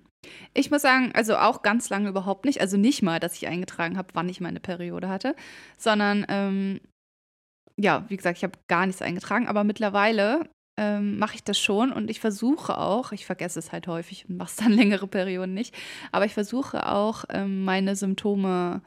Ich 0.54 0.70
muss 0.72 0.82
sagen, 0.82 1.12
also 1.14 1.38
auch 1.38 1.62
ganz 1.62 1.90
lange 1.90 2.10
überhaupt 2.10 2.46
nicht. 2.46 2.60
Also 2.60 2.78
nicht 2.78 3.02
mal, 3.02 3.20
dass 3.20 3.36
ich 3.36 3.48
eingetragen 3.48 3.98
habe, 3.98 4.10
wann 4.14 4.28
ich 4.28 4.42
meine 4.42 4.60
Periode 4.60 5.08
hatte, 5.08 5.36
sondern 5.78 6.26
ähm, 6.28 6.82
ja, 7.80 8.06
wie 8.10 8.18
gesagt, 8.18 8.38
ich 8.38 8.44
habe 8.44 8.60
gar 8.68 8.86
nichts 8.86 9.02
eingetragen, 9.02 9.48
aber 9.48 9.64
mittlerweile 9.64 10.50
ähm, 10.80 11.20
mache 11.20 11.36
ich 11.36 11.44
das 11.44 11.60
schon 11.60 11.92
und 11.92 12.10
ich 12.10 12.22
versuche 12.22 12.78
auch, 12.78 13.12
ich 13.12 13.26
vergesse 13.26 13.60
es 13.60 13.74
halt 13.74 13.88
häufig 13.88 14.30
und 14.30 14.38
mache 14.38 14.50
es 14.50 14.56
dann 14.56 14.72
längere 14.72 15.08
Perioden 15.08 15.54
nicht, 15.54 15.76
aber 16.14 16.24
ich 16.24 16.34
versuche 16.34 16.88
auch, 16.88 17.26
ähm, 17.30 17.66
meine 17.66 17.98
Symptome 17.98 18.82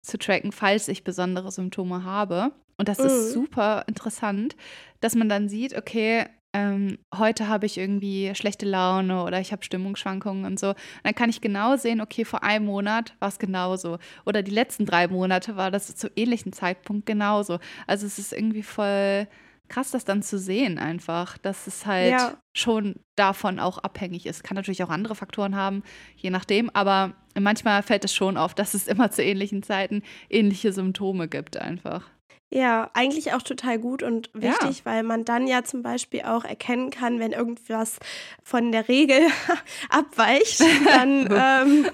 zu 0.00 0.16
tracken, 0.18 0.52
falls 0.52 0.88
ich 0.88 1.04
besondere 1.04 1.52
Symptome 1.52 2.02
habe. 2.02 2.52
Und 2.78 2.88
das 2.88 2.98
mhm. 2.98 3.06
ist 3.06 3.32
super 3.32 3.84
interessant, 3.86 4.56
dass 5.00 5.14
man 5.14 5.28
dann 5.28 5.50
sieht, 5.50 5.76
okay, 5.76 6.24
ähm, 6.54 6.98
heute 7.14 7.48
habe 7.48 7.66
ich 7.66 7.76
irgendwie 7.76 8.34
schlechte 8.34 8.64
Laune 8.64 9.22
oder 9.22 9.38
ich 9.40 9.52
habe 9.52 9.64
Stimmungsschwankungen 9.64 10.46
und 10.46 10.58
so. 10.58 10.68
Und 10.68 10.76
dann 11.02 11.14
kann 11.14 11.28
ich 11.28 11.42
genau 11.42 11.76
sehen, 11.76 12.00
okay, 12.00 12.24
vor 12.24 12.42
einem 12.42 12.64
Monat 12.64 13.14
war 13.18 13.28
es 13.28 13.38
genauso. 13.38 13.98
Oder 14.24 14.42
die 14.42 14.50
letzten 14.50 14.86
drei 14.86 15.08
Monate 15.08 15.56
war 15.56 15.70
das 15.70 15.94
zu 15.94 16.10
ähnlichen 16.16 16.54
Zeitpunkt 16.54 17.06
genauso. 17.06 17.58
Also 17.86 18.06
es 18.06 18.18
ist 18.18 18.32
irgendwie 18.32 18.62
voll 18.62 19.26
krass, 19.68 19.90
das 19.90 20.04
dann 20.04 20.22
zu 20.22 20.38
sehen 20.38 20.78
einfach, 20.78 21.38
dass 21.38 21.66
es 21.66 21.86
halt 21.86 22.12
ja. 22.12 22.36
schon 22.52 22.96
davon 23.16 23.58
auch 23.58 23.78
abhängig 23.78 24.26
ist. 24.26 24.44
Kann 24.44 24.56
natürlich 24.56 24.82
auch 24.82 24.90
andere 24.90 25.14
Faktoren 25.14 25.56
haben, 25.56 25.82
je 26.16 26.30
nachdem, 26.30 26.70
aber 26.70 27.14
manchmal 27.38 27.82
fällt 27.82 28.04
es 28.04 28.14
schon 28.14 28.36
auf, 28.36 28.54
dass 28.54 28.74
es 28.74 28.86
immer 28.86 29.10
zu 29.10 29.22
ähnlichen 29.22 29.62
Zeiten 29.62 30.02
ähnliche 30.28 30.72
Symptome 30.72 31.28
gibt 31.28 31.56
einfach. 31.56 32.08
Ja, 32.54 32.88
eigentlich 32.94 33.32
auch 33.32 33.42
total 33.42 33.80
gut 33.80 34.04
und 34.04 34.30
wichtig, 34.32 34.78
ja. 34.78 34.84
weil 34.84 35.02
man 35.02 35.24
dann 35.24 35.48
ja 35.48 35.64
zum 35.64 35.82
Beispiel 35.82 36.22
auch 36.22 36.44
erkennen 36.44 36.90
kann, 36.90 37.18
wenn 37.18 37.32
irgendwas 37.32 37.98
von 38.44 38.70
der 38.70 38.86
Regel 38.86 39.18
abweicht, 39.90 40.62
dann, 40.86 41.28
ähm, 41.32 41.86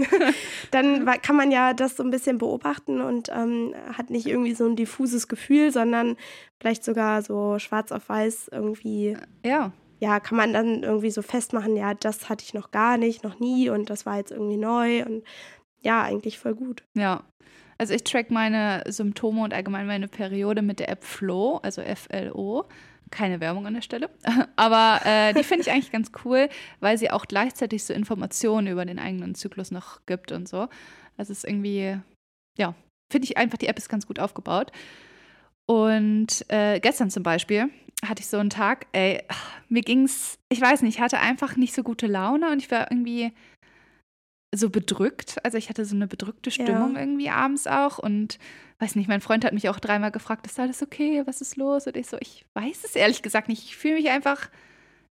dann 0.71 1.07
kann 1.23 1.37
man 1.37 1.51
ja 1.51 1.73
das 1.73 1.97
so 1.97 2.03
ein 2.03 2.11
bisschen 2.11 2.37
beobachten 2.37 3.01
und 3.01 3.31
ähm, 3.31 3.75
hat 3.97 4.11
nicht 4.11 4.27
irgendwie 4.27 4.53
so 4.53 4.67
ein 4.67 4.77
diffuses 4.77 5.29
Gefühl, 5.29 5.73
sondern 5.73 6.19
vielleicht 6.61 6.85
sogar 6.85 7.23
so 7.23 7.59
schwarz 7.59 7.91
auf 7.91 8.11
weiß 8.11 8.51
irgendwie. 8.53 9.17
Ja. 9.43 9.73
Ja, 9.99 10.21
kann 10.21 10.37
man 10.37 10.53
dann 10.53 10.83
irgendwie 10.83 11.11
so 11.11 11.23
festmachen, 11.23 11.75
ja, 11.75 11.95
das 11.95 12.29
hatte 12.29 12.45
ich 12.45 12.53
noch 12.53 12.71
gar 12.71 12.99
nicht, 12.99 13.25
noch 13.25 13.41
nie 13.41 13.71
und 13.71 13.89
das 13.89 14.05
war 14.05 14.19
jetzt 14.19 14.31
irgendwie 14.31 14.59
neu 14.59 15.07
und 15.07 15.25
ja, 15.81 16.03
eigentlich 16.03 16.39
voll 16.39 16.55
gut. 16.55 16.85
Ja, 16.95 17.25
also 17.81 17.95
ich 17.95 18.05
track 18.05 18.31
meine 18.31 18.85
Symptome 18.89 19.43
und 19.43 19.55
allgemein 19.55 19.87
meine 19.87 20.07
Periode 20.07 20.61
mit 20.61 20.81
der 20.81 20.91
App 20.91 21.03
Flow, 21.03 21.61
also 21.63 21.81
F-L-O. 21.81 22.65
Keine 23.11 23.41
Werbung 23.41 23.67
an 23.67 23.73
der 23.73 23.81
Stelle. 23.81 24.11
Aber 24.57 25.01
äh, 25.07 25.33
die 25.33 25.43
finde 25.43 25.63
ich 25.63 25.71
eigentlich 25.71 25.91
ganz 25.91 26.13
cool, 26.27 26.51
weil 26.81 26.99
sie 26.99 27.11
auch 27.11 27.25
gleichzeitig 27.25 27.83
so 27.83 27.95
Informationen 27.95 28.67
über 28.67 28.85
den 28.85 28.99
eigenen 28.99 29.35
Zyklus 29.35 29.71
noch 29.71 30.05
gibt 30.05 30.31
und 30.31 30.47
so. 30.47 30.69
Also 31.17 31.33
es 31.33 31.39
ist 31.39 31.45
irgendwie, 31.45 31.99
ja, 32.59 32.75
finde 33.11 33.25
ich 33.25 33.39
einfach, 33.39 33.57
die 33.57 33.69
App 33.69 33.79
ist 33.79 33.89
ganz 33.89 34.07
gut 34.07 34.19
aufgebaut. 34.19 34.73
Und 35.67 36.45
äh, 36.49 36.81
gestern 36.81 37.11
zum 37.11 37.23
Beispiel 37.23 37.71
hatte 38.05 38.21
ich 38.21 38.27
so 38.27 38.37
einen 38.37 38.51
Tag, 38.51 38.89
ey, 38.93 39.23
mir 39.71 39.81
ging's, 39.81 40.39
ich 40.51 40.61
weiß 40.61 40.83
nicht, 40.83 40.97
ich 40.97 41.01
hatte 41.01 41.19
einfach 41.19 41.57
nicht 41.57 41.75
so 41.75 41.83
gute 41.83 42.07
Laune 42.07 42.51
und 42.51 42.59
ich 42.59 42.71
war 42.71 42.91
irgendwie 42.91 43.33
so 44.55 44.71
bedrückt. 44.71 45.37
Also 45.45 45.59
ich 45.59 45.69
hatte 45.69 45.85
so 45.85 45.95
eine 45.95 46.07
bedrückte 46.07 46.51
Stimmung 46.51 46.95
ja. 46.95 47.01
irgendwie 47.01 47.31
abends 47.31 47.67
auch 47.67 47.99
und 47.99 48.39
weiß 48.81 48.97
nicht, 48.97 49.09
mein 49.09 49.21
Freund 49.21 49.45
hat 49.45 49.53
mich 49.53 49.69
auch 49.69 49.79
dreimal 49.79 50.11
gefragt, 50.11 50.47
ist 50.47 50.59
alles 50.59 50.83
okay, 50.83 51.23
was 51.27 51.41
ist 51.41 51.57
los? 51.57 51.87
Und 51.87 51.97
ich 51.97 52.09
so, 52.09 52.17
ich 52.21 52.45
weiß 52.55 52.85
es 52.85 52.97
ehrlich 52.97 53.23
gesagt 53.23 53.49
nicht. 53.49 53.65
Ich 53.65 53.77
fühle 53.77 53.95
mich 53.95 54.11
einfach 54.11 54.49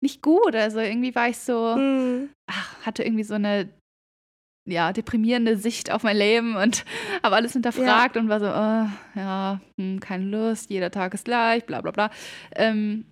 nicht 0.00 0.22
gut. 0.22 0.54
Also 0.54 0.78
irgendwie 0.78 1.14
war 1.14 1.28
ich 1.28 1.38
so, 1.38 1.76
mhm. 1.76 2.30
ach, 2.46 2.86
hatte 2.86 3.02
irgendwie 3.02 3.24
so 3.24 3.34
eine 3.34 3.68
ja, 4.66 4.92
deprimierende 4.92 5.56
Sicht 5.56 5.90
auf 5.90 6.04
mein 6.04 6.16
Leben 6.16 6.56
und 6.56 6.84
habe 7.22 7.36
alles 7.36 7.52
hinterfragt 7.52 8.16
ja. 8.16 8.22
und 8.22 8.28
war 8.28 8.40
so, 8.40 8.46
oh, 8.46 9.18
ja, 9.18 9.60
hm, 9.78 10.00
keine 10.00 10.24
Lust, 10.24 10.70
jeder 10.70 10.90
Tag 10.90 11.14
ist 11.14 11.24
gleich, 11.24 11.66
bla 11.66 11.80
bla 11.80 11.90
bla. 11.90 12.10
Ähm, 12.54 13.04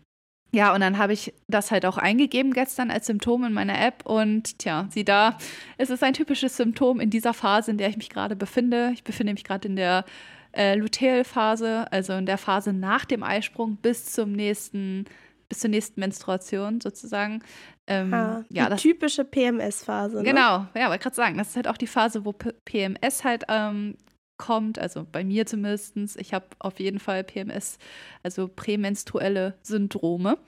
ja, 0.55 0.75
und 0.75 0.81
dann 0.83 0.99
habe 0.99 1.15
ich 1.15 1.33
das 1.49 1.71
halt 1.71 1.87
auch 1.87 1.97
eingegeben 1.97 2.53
gestern 2.53 2.91
als 2.91 3.07
Symptom 3.07 3.45
in 3.45 3.55
meiner 3.55 3.81
App 3.81 4.05
und 4.05 4.59
tja, 4.59 4.87
sieh 4.91 5.05
da, 5.05 5.39
es 5.79 5.89
ist 5.89 6.03
ein 6.03 6.13
typisches 6.13 6.59
Symptom 6.59 7.01
in 7.01 7.09
dieser 7.09 7.33
Phase, 7.33 7.71
in 7.71 7.79
der 7.79 7.89
ich 7.89 7.97
mich 7.97 8.11
gerade 8.11 8.37
befinde. 8.37 8.91
Ich 8.93 9.03
befinde 9.03 9.33
mich 9.33 9.45
gerade 9.45 9.67
in 9.67 9.77
der 9.77 10.05
äh, 10.53 10.75
Luteal-Phase, 10.75 11.91
also 11.91 12.13
in 12.13 12.27
der 12.27 12.37
Phase 12.37 12.75
nach 12.75 13.07
dem 13.07 13.23
Eisprung 13.23 13.77
bis 13.77 14.13
zum 14.13 14.33
nächsten, 14.33 15.07
bis 15.49 15.61
zur 15.61 15.71
nächsten 15.71 15.99
Menstruation 15.99 16.83
sozusagen. 16.83 17.43
Ähm, 17.87 18.13
ah, 18.13 18.45
ja, 18.51 18.69
die 18.69 18.77
typische 18.77 19.25
PMS-Phase. 19.25 20.19
Ne? 20.19 20.23
Genau, 20.23 20.67
ja, 20.75 20.91
wollte 20.91 21.03
gerade 21.03 21.17
sagen, 21.17 21.39
das 21.39 21.49
ist 21.49 21.57
halt 21.57 21.67
auch 21.69 21.79
die 21.79 21.87
Phase, 21.87 22.27
wo 22.27 22.33
P 22.33 22.53
PMS 22.67 23.25
halt 23.25 23.45
ähm, 23.49 23.97
kommt, 24.39 24.79
also 24.79 25.07
bei 25.11 25.25
mir 25.25 25.47
zumindest, 25.47 25.97
ich 26.19 26.35
habe 26.35 26.47
auf 26.59 26.81
jeden 26.81 26.99
Fall 26.99 27.25
PMS, 27.25 27.79
also 28.23 28.49
prämenstruelle 28.49 29.55
Syndrome. 29.63 30.39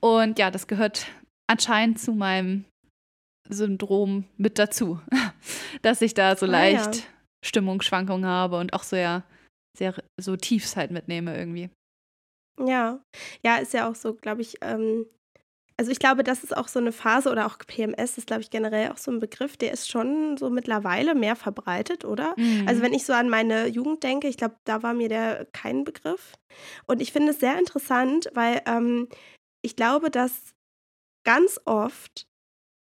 Und 0.00 0.38
ja, 0.38 0.50
das 0.50 0.66
gehört 0.66 1.06
anscheinend 1.46 1.98
zu 1.98 2.12
meinem 2.12 2.64
Syndrom 3.48 4.24
mit 4.36 4.58
dazu, 4.58 5.00
dass 5.82 6.02
ich 6.02 6.14
da 6.14 6.36
so 6.36 6.46
ah, 6.46 6.50
leicht 6.50 6.96
ja. 6.96 7.02
Stimmungsschwankungen 7.44 8.26
habe 8.26 8.58
und 8.58 8.72
auch 8.72 8.82
so 8.82 8.96
ja 8.96 9.24
sehr 9.76 9.94
so 10.20 10.36
Tiefs 10.36 10.76
halt 10.76 10.90
mitnehme 10.90 11.36
irgendwie. 11.36 11.70
Ja, 12.64 13.00
ja, 13.44 13.56
ist 13.56 13.72
ja 13.72 13.88
auch 13.88 13.94
so, 13.94 14.14
glaube 14.14 14.42
ich, 14.42 14.56
ähm, 14.62 15.06
also 15.78 15.92
ich 15.92 16.00
glaube, 16.00 16.24
das 16.24 16.42
ist 16.42 16.56
auch 16.56 16.66
so 16.66 16.80
eine 16.80 16.90
Phase 16.90 17.30
oder 17.30 17.46
auch 17.46 17.56
PMS 17.58 18.18
ist, 18.18 18.26
glaube 18.26 18.42
ich, 18.42 18.50
generell 18.50 18.90
auch 18.90 18.96
so 18.96 19.12
ein 19.12 19.20
Begriff, 19.20 19.56
der 19.56 19.72
ist 19.72 19.88
schon 19.88 20.36
so 20.36 20.50
mittlerweile 20.50 21.14
mehr 21.14 21.36
verbreitet, 21.36 22.04
oder? 22.04 22.34
Mhm. 22.36 22.66
Also 22.66 22.82
wenn 22.82 22.92
ich 22.92 23.04
so 23.04 23.12
an 23.12 23.28
meine 23.28 23.68
Jugend 23.68 24.02
denke, 24.02 24.26
ich 24.26 24.36
glaube, 24.36 24.56
da 24.64 24.82
war 24.82 24.92
mir 24.92 25.08
der 25.08 25.46
kein 25.52 25.84
Begriff. 25.84 26.32
Und 26.86 27.00
ich 27.00 27.12
finde 27.12 27.30
es 27.30 27.38
sehr 27.38 27.56
interessant, 27.56 28.28
weil 28.34 28.60
ähm, 28.66 29.08
ich 29.62 29.76
glaube, 29.76 30.10
dass 30.10 30.52
ganz 31.24 31.60
oft 31.64 32.26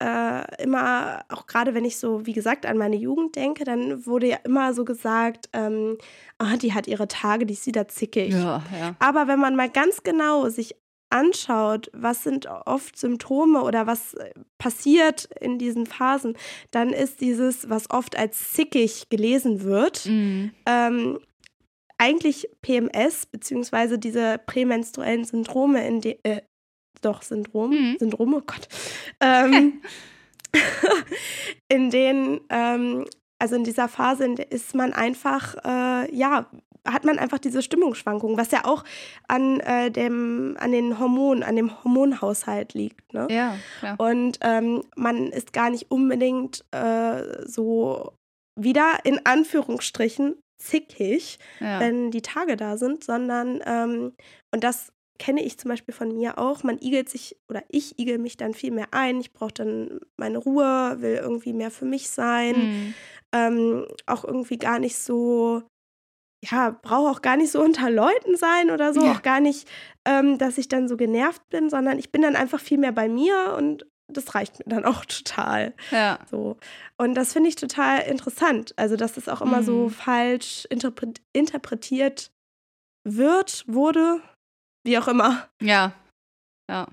äh, 0.03 0.63
immer, 0.63 1.25
auch 1.31 1.47
gerade 1.47 1.75
wenn 1.75 1.85
ich 1.87 1.97
so, 1.97 2.27
wie 2.27 2.33
gesagt, 2.33 2.67
an 2.67 2.77
meine 2.77 2.97
Jugend 2.97 3.37
denke, 3.37 3.65
dann 3.65 4.05
wurde 4.05 4.27
ja 4.27 4.37
immer 4.45 4.75
so 4.75 4.85
gesagt, 4.85 5.49
ähm, 5.55 5.97
oh, 6.43 6.57
die 6.61 6.75
hat 6.75 6.89
ihre 6.89 7.09
Tage, 7.09 7.47
die 7.47 7.55
ist 7.55 7.67
wieder 7.67 7.89
zickig. 7.89 8.33
Ja, 8.33 8.63
ja. 8.79 8.97
Aber 8.99 9.29
wenn 9.29 9.39
man 9.39 9.57
mal 9.57 9.71
ganz 9.71 10.03
genau 10.03 10.49
sich 10.49 10.75
anschaut, 11.13 11.91
was 11.93 12.25
sind 12.25 12.47
oft 12.47 12.99
Symptome 12.99 13.63
oder 13.63 13.87
was 13.87 14.15
äh, 14.15 14.33
passiert 14.59 15.29
in 15.41 15.59
diesen 15.59 15.87
Phasen, 15.87 16.37
dann 16.71 16.91
ist 16.91 17.21
dieses, 17.21 17.69
was 17.69 17.91
oft 17.91 18.17
als 18.17 18.53
zickig 18.53 19.09
gelesen 19.11 19.63
wird, 19.63 20.07
mhm. 20.07 20.53
ähm, 20.67 21.19
eigentlich 21.99 22.49
PMS, 22.63 23.27
beziehungsweise 23.27 23.99
diese 23.99 24.39
prämenstruellen 24.39 25.25
Syndrome, 25.25 25.87
in 25.87 26.01
de, 26.01 26.19
äh, 26.25 26.43
doch, 27.01 27.23
Syndrom, 27.23 27.71
mhm. 27.71 27.97
Syndrome, 27.99 28.37
oh 28.39 28.43
Gott, 28.45 28.69
ähm, 29.21 29.83
in 31.69 31.91
denen, 31.91 32.41
ähm, 32.49 33.05
also 33.39 33.57
in 33.57 33.65
dieser 33.65 33.89
Phase 33.89 34.27
ist 34.51 34.75
man 34.75 34.93
einfach, 34.93 35.57
äh, 35.65 36.15
ja, 36.15 36.49
hat 36.87 37.05
man 37.05 37.19
einfach 37.19 37.39
diese 37.39 37.63
Stimmungsschwankungen, 37.63 38.37
was 38.37 38.51
ja 38.51 38.65
auch 38.65 38.85
an, 39.29 39.61
äh, 39.61 39.91
dem, 39.91 40.57
an 40.59 40.73
den 40.73 40.99
Hormonen, 40.99 41.43
an 41.43 41.57
dem 41.57 41.83
Hormonhaushalt 41.85 42.75
liegt. 42.75 43.13
Ne? 43.13 43.29
Ja, 43.31 43.57
klar. 43.79 44.01
Und 44.01 44.39
ähm, 44.43 44.83
man 44.97 45.29
ist 45.29 45.53
gar 45.53 45.71
nicht 45.71 45.91
unbedingt 45.91 46.65
äh, 46.73 47.47
so 47.47 48.13
wieder 48.61 48.99
in 49.05 49.25
Anführungsstrichen 49.25 50.37
zickig, 50.63 51.39
Ja. 51.61 51.81
wenn 51.81 52.11
die 52.11 52.23
Tage 52.23 52.57
da 52.57 52.77
sind, 52.77 53.03
sondern, 53.05 53.61
ähm, 53.67 54.13
und 54.53 54.63
das 54.65 54.93
kenne 55.19 55.43
ich 55.43 55.59
zum 55.59 55.69
Beispiel 55.71 55.95
von 55.95 56.13
mir 56.15 56.39
auch, 56.39 56.63
man 56.65 56.79
igelt 56.81 57.09
sich 57.09 57.37
oder 57.49 57.63
ich 57.69 57.99
igel 57.99 58.19
mich 58.19 58.37
dann 58.37 58.55
viel 58.55 58.73
mehr 58.73 58.89
ein. 58.91 59.21
Ich 59.21 59.33
brauche 59.33 59.53
dann 59.53 60.01
meine 60.17 60.39
Ruhe, 60.39 60.97
will 60.99 61.15
irgendwie 61.15 61.53
mehr 61.53 61.71
für 61.71 61.85
mich 61.85 62.11
sein. 62.11 62.57
Mhm. 62.57 62.95
Ähm, 63.35 63.87
auch 64.07 64.25
irgendwie 64.25 64.59
gar 64.59 64.79
nicht 64.79 64.97
so, 64.99 65.63
ja, 66.45 66.71
brauche 66.83 67.11
auch 67.11 67.23
gar 67.23 67.37
nicht 67.37 67.53
so 67.53 67.63
unter 67.63 67.89
Leuten 67.91 68.37
sein 68.37 68.71
oder 68.71 68.93
so. 68.93 69.05
Ja. 69.05 69.13
Auch 69.13 69.23
gar 69.23 69.41
nicht, 69.41 69.69
ähm, 70.05 70.39
dass 70.39 70.59
ich 70.59 70.69
dann 70.69 70.89
so 70.89 70.97
genervt 70.97 71.49
bin, 71.51 71.71
sondern 71.71 71.99
ich 71.99 72.11
bin 72.11 72.23
dann 72.23 72.35
einfach 72.37 72.61
viel 72.61 72.79
mehr 72.79 72.93
bei 72.93 73.09
mir 73.09 73.55
und 73.57 73.87
das 74.09 74.35
reicht 74.35 74.59
mir 74.59 74.65
dann 74.75 74.85
auch 74.93 75.05
total. 75.05 75.73
Ja. 75.91 76.19
So. 76.31 76.57
Und 76.99 77.15
das 77.15 77.33
finde 77.33 77.49
ich 77.49 77.57
total 77.57 78.01
interessant. 78.01 78.75
Also, 78.77 78.97
dass 78.97 79.17
es 79.17 79.29
auch 79.29 79.41
immer 79.41 79.63
so 79.63 79.85
Mhm. 79.85 79.91
falsch 79.91 80.67
interpre 80.69 81.13
interpretiert 81.33 82.31
wird, 83.09 83.65
wurde, 83.69 84.21
wie 84.85 84.99
auch 84.99 85.09
immer. 85.09 85.49
Ja, 85.61 85.93
ja, 86.71 86.87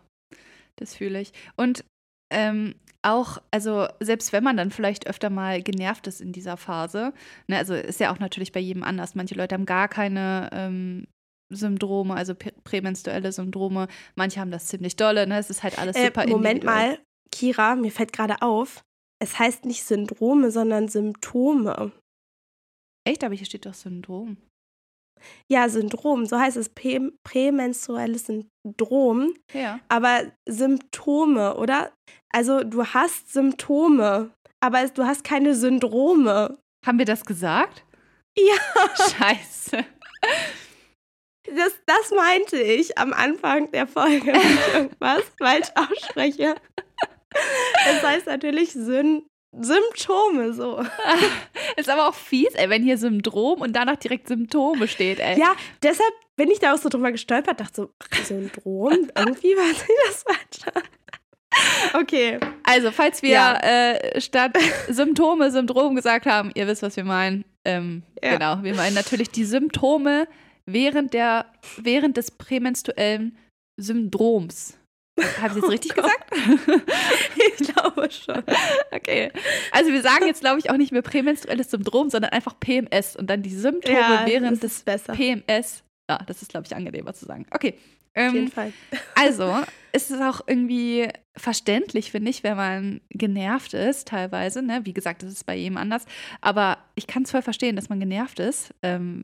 das 0.77 0.95
fühle 0.95 1.21
ich. 1.21 1.33
Und 1.55 1.83
ähm, 2.31 2.75
auch, 3.01 3.37
also 3.51 3.87
selbst 3.99 4.33
wenn 4.33 4.43
man 4.43 4.57
dann 4.57 4.71
vielleicht 4.71 5.07
öfter 5.07 5.29
mal 5.29 5.61
genervt 5.63 6.07
ist 6.07 6.19
in 6.21 6.33
dieser 6.33 6.57
Phase, 6.57 7.13
ne, 7.47 7.57
also 7.57 7.73
ist 7.73 7.99
ja 7.99 8.11
auch 8.13 8.19
natürlich 8.19 8.51
bei 8.51 8.59
jedem 8.59 8.83
anders. 8.83 9.15
Manche 9.15 9.35
Leute 9.35 9.55
haben 9.55 9.65
gar 9.65 9.87
keine 9.87 10.49
ähm, 10.51 11.07
Syndrome, 11.51 12.13
also 12.13 12.33
prä- 12.33 12.53
prämenstruelle 12.63 13.31
Syndrome. 13.31 13.87
Manche 14.15 14.39
haben 14.39 14.51
das 14.51 14.67
ziemlich 14.67 14.95
dolle, 14.97 15.27
ne? 15.27 15.37
Es 15.39 15.49
ist 15.49 15.63
halt 15.63 15.79
alles 15.79 15.95
Äh, 15.95 16.07
super 16.07 16.27
Moment 16.27 16.63
mal, 16.63 16.99
Kira, 17.31 17.75
mir 17.75 17.91
fällt 17.91 18.11
gerade 18.13 18.41
auf, 18.41 18.83
es 19.19 19.39
heißt 19.39 19.65
nicht 19.65 19.83
Syndrome, 19.83 20.51
sondern 20.51 20.87
Symptome. 20.89 21.91
Echt, 23.07 23.23
aber 23.23 23.33
hier 23.33 23.45
steht 23.45 23.65
doch 23.65 23.73
Syndrom. 23.73 24.37
Ja, 25.51 25.69
Syndrom, 25.69 26.25
so 26.25 26.39
heißt 26.39 26.57
es, 26.57 26.69
prä 26.69 26.99
prämenstruelles 27.23 28.25
Syndrom, 28.27 29.33
Ja. 29.53 29.79
aber 29.89 30.31
Symptome, 30.47 31.55
oder? 31.57 31.91
Also 32.33 32.63
du 32.63 32.85
hast 32.85 33.31
Symptome, 33.33 34.31
aber 34.63 34.87
du 34.87 35.05
hast 35.05 35.23
keine 35.23 35.55
Syndrome. 35.55 36.57
Haben 36.85 36.97
wir 36.99 37.05
das 37.05 37.25
gesagt? 37.25 37.83
Ja. 38.37 38.55
Scheiße. 38.95 39.85
Das, 41.55 41.73
das 41.85 42.11
meinte 42.11 42.61
ich 42.61 42.97
am 42.97 43.11
Anfang 43.13 43.71
der 43.71 43.87
Folge, 43.87 44.27
wenn 44.27 44.35
ich 44.35 44.67
irgendwas 44.73 45.23
falsch 45.37 45.67
ausspreche. 45.75 46.55
Es 47.87 48.03
heißt 48.03 48.27
natürlich 48.27 48.71
Syn 48.73 49.25
Symptome 49.51 50.53
so. 50.53 50.83
Ist 51.77 51.89
aber 51.89 52.07
auch 52.07 52.13
fies, 52.13 52.53
ey, 52.55 52.69
wenn 52.69 52.83
hier 52.83 52.97
Syndrom 52.97 53.61
und 53.61 53.73
danach 53.75 53.95
direkt 53.97 54.27
Symptome 54.27 54.87
steht, 54.87 55.19
ey. 55.19 55.39
Ja, 55.39 55.53
deshalb 55.81 56.13
bin 56.35 56.51
ich 56.51 56.59
da 56.59 56.73
auch 56.73 56.77
so 56.77 56.89
drüber 56.89 57.11
gestolpert, 57.11 57.59
dachte 57.59 57.73
so, 57.75 57.89
Syndrom, 58.23 59.09
irgendwie 59.17 59.55
war 59.55 59.73
das 60.07 60.23
falsch. 60.23 60.73
Okay. 61.93 62.39
Also, 62.63 62.91
falls 62.91 63.21
wir 63.23 63.29
Ja. 63.31 63.55
äh, 63.57 64.21
statt 64.21 64.55
Symptome 64.87 65.51
Syndrom 65.51 65.95
gesagt 65.95 66.25
haben, 66.27 66.51
ihr 66.53 66.67
wisst, 66.67 66.83
was 66.83 66.95
wir 66.95 67.03
meinen. 67.03 67.43
Ähm, 67.65 68.03
Ja. 68.23 68.33
Genau, 68.33 68.63
wir 68.63 68.75
meinen 68.75 68.93
natürlich 68.93 69.29
die 69.31 69.45
Symptome 69.45 70.27
während, 70.65 71.13
der, 71.13 71.47
während 71.77 72.17
des 72.17 72.31
prämenstruellen 72.31 73.37
Syndroms. 73.77 74.77
Habe 75.41 75.49
ich 75.49 75.55
jetzt 75.63 75.69
richtig 75.71 75.91
Oh 75.97 76.01
gesagt? 76.01 76.25
Ich 77.59 77.67
glaube 77.67 78.09
schon. 78.11 78.43
Okay. 78.91 79.31
Also 79.71 79.91
wir 79.91 80.01
sagen 80.01 80.25
jetzt, 80.27 80.41
glaube 80.41 80.59
ich, 80.59 80.69
auch 80.69 80.77
nicht 80.77 80.91
mehr 80.91 81.01
prämenstruelles 81.01 81.71
Syndrom, 81.71 82.09
sondern 82.09 82.31
einfach 82.31 82.59
PMS 82.59 83.15
und 83.15 83.29
dann 83.29 83.41
die 83.41 83.53
Symptome 83.53 83.97
Ja, 83.97 84.23
während 84.25 84.61
des 84.63 84.81
besser. 84.81 85.13
PMS. 85.13 85.83
Ja, 86.09 86.19
das 86.25 86.41
ist, 86.41 86.49
glaube 86.51 86.65
ich, 86.65 86.75
angenehmer 86.75 87.13
zu 87.13 87.25
sagen. 87.25 87.45
Okay. 87.51 87.75
Auf 88.15 88.33
jeden 88.33 88.47
Ähm, 88.47 88.51
Fall. 88.51 88.73
also, 89.15 89.55
es 89.91 90.09
ist 90.09 90.21
auch 90.21 90.41
irgendwie 90.47 91.07
verständlich, 91.37 92.11
finde 92.11 92.31
ich, 92.31 92.43
wenn 92.43 92.57
man 92.57 93.01
genervt 93.09 93.73
ist, 93.73 94.07
teilweise. 94.07 94.61
Ne? 94.61 94.81
Wie 94.83 94.93
gesagt, 94.93 95.23
das 95.23 95.31
ist 95.31 95.45
bei 95.45 95.55
jedem 95.55 95.77
anders. 95.77 96.05
Aber 96.41 96.77
ich 96.95 97.07
kann 97.07 97.23
es 97.23 97.31
voll 97.31 97.41
verstehen, 97.43 97.75
dass 97.75 97.89
man 97.89 97.99
genervt 97.99 98.39
ist 98.39 98.73
ähm, 98.81 99.23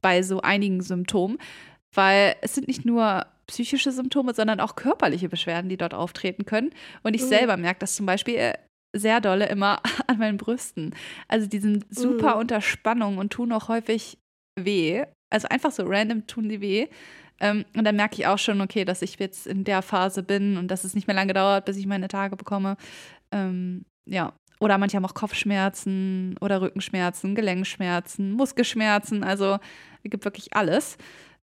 bei 0.00 0.22
so 0.22 0.40
einigen 0.40 0.82
Symptomen, 0.82 1.38
weil 1.94 2.34
es 2.40 2.54
sind 2.54 2.66
nicht 2.68 2.84
nur 2.84 3.26
psychische 3.52 3.92
Symptome, 3.92 4.32
sondern 4.32 4.60
auch 4.60 4.76
körperliche 4.76 5.28
Beschwerden, 5.28 5.68
die 5.68 5.76
dort 5.76 5.92
auftreten 5.92 6.46
können. 6.46 6.70
Und 7.02 7.14
ich 7.14 7.20
Mhm. 7.22 7.26
selber 7.28 7.56
merke 7.58 7.80
das 7.80 7.94
zum 7.94 8.06
Beispiel 8.06 8.36
äh, 8.36 8.54
sehr 8.96 9.20
dolle 9.20 9.46
immer 9.46 9.80
an 10.06 10.18
meinen 10.18 10.38
Brüsten. 10.38 10.94
Also 11.28 11.46
die 11.46 11.58
sind 11.60 11.84
super 11.94 12.34
Mhm. 12.34 12.40
unter 12.40 12.60
Spannung 12.62 13.18
und 13.18 13.30
tun 13.30 13.52
auch 13.52 13.68
häufig 13.68 14.16
weh. 14.58 15.04
Also 15.30 15.48
einfach 15.48 15.70
so 15.70 15.84
random 15.86 16.26
tun 16.26 16.48
die 16.48 16.60
weh. 16.62 16.88
Ähm, 17.40 17.64
und 17.76 17.84
dann 17.84 17.96
merke 17.96 18.14
ich 18.14 18.26
auch 18.26 18.38
schon, 18.38 18.60
okay, 18.62 18.84
dass 18.86 19.02
ich 19.02 19.18
jetzt 19.18 19.46
in 19.46 19.64
der 19.64 19.82
Phase 19.82 20.22
bin 20.22 20.56
und 20.56 20.68
dass 20.68 20.84
es 20.84 20.94
nicht 20.94 21.06
mehr 21.06 21.16
lange 21.16 21.34
dauert, 21.34 21.64
bis 21.66 21.76
ich 21.76 21.86
meine 21.86 22.08
Tage 22.08 22.36
bekomme. 22.36 22.76
Ähm, 23.32 23.84
ja. 24.08 24.32
Oder 24.60 24.78
manche 24.78 24.96
haben 24.96 25.04
auch 25.04 25.14
Kopfschmerzen 25.14 26.36
oder 26.40 26.60
Rückenschmerzen, 26.62 27.34
Gelenkschmerzen, 27.34 28.32
Muskelschmerzen. 28.32 29.24
Also 29.24 29.58
es 30.04 30.10
gibt 30.10 30.24
wirklich 30.24 30.54
alles. 30.54 30.96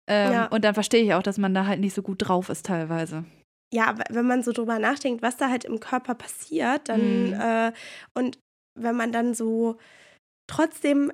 Ähm, 0.09 0.33
Ja. 0.33 0.47
Und 0.47 0.65
dann 0.65 0.75
verstehe 0.75 1.03
ich 1.05 1.15
auch, 1.15 1.23
dass 1.23 1.39
man 1.39 1.55
da 1.55 1.67
halt 1.67 1.81
nicht 1.81 1.95
so 1.95 2.03
gut 2.03 2.27
drauf 2.27 2.49
ist 2.49 2.67
teilweise. 2.67 3.25
Ja, 3.73 3.95
wenn 4.09 4.27
man 4.27 4.43
so 4.43 4.53
drüber 4.53 4.79
nachdenkt, 4.79 5.21
was 5.23 5.37
da 5.37 5.51
halt 5.51 5.65
im 5.65 5.79
Körper 5.79 6.15
passiert, 6.15 6.89
dann 6.89 7.27
Mhm. 7.29 7.33
äh, 7.35 7.73
und 8.15 8.39
wenn 8.79 8.97
man 8.97 9.13
dann 9.13 9.35
so 9.35 9.77
trotzdem 10.51 11.13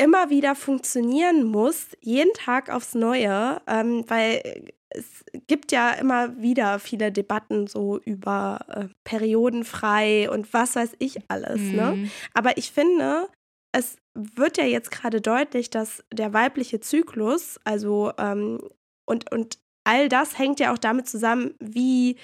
immer 0.00 0.30
wieder 0.30 0.54
funktionieren 0.56 1.44
muss, 1.44 1.96
jeden 2.00 2.32
Tag 2.34 2.70
aufs 2.70 2.94
Neue, 2.94 3.60
ähm, 3.68 4.04
weil 4.08 4.72
es 4.90 5.24
gibt 5.46 5.70
ja 5.70 5.90
immer 5.92 6.36
wieder 6.40 6.78
viele 6.80 7.12
Debatten 7.12 7.66
so 7.68 7.98
über 8.00 8.58
äh, 8.68 8.88
periodenfrei 9.04 10.28
und 10.30 10.52
was 10.52 10.74
weiß 10.76 10.96
ich 10.98 11.18
alles, 11.28 11.72
ne? 11.72 11.94
Mhm. 11.96 12.10
Aber 12.34 12.56
ich 12.58 12.72
finde, 12.72 13.28
es 13.72 13.96
wird 14.14 14.58
ja 14.58 14.64
jetzt 14.64 14.90
gerade 14.90 15.20
deutlich, 15.20 15.70
dass 15.70 16.04
der 16.12 16.32
weibliche 16.32 16.80
Zyklus, 16.80 17.58
also 17.64 18.12
ähm, 18.18 18.60
und, 19.06 19.32
und 19.32 19.58
all 19.84 20.08
das 20.08 20.38
hängt 20.38 20.60
ja 20.60 20.72
auch 20.72 20.78
damit 20.78 21.08
zusammen, 21.08 21.54
wie, 21.58 22.16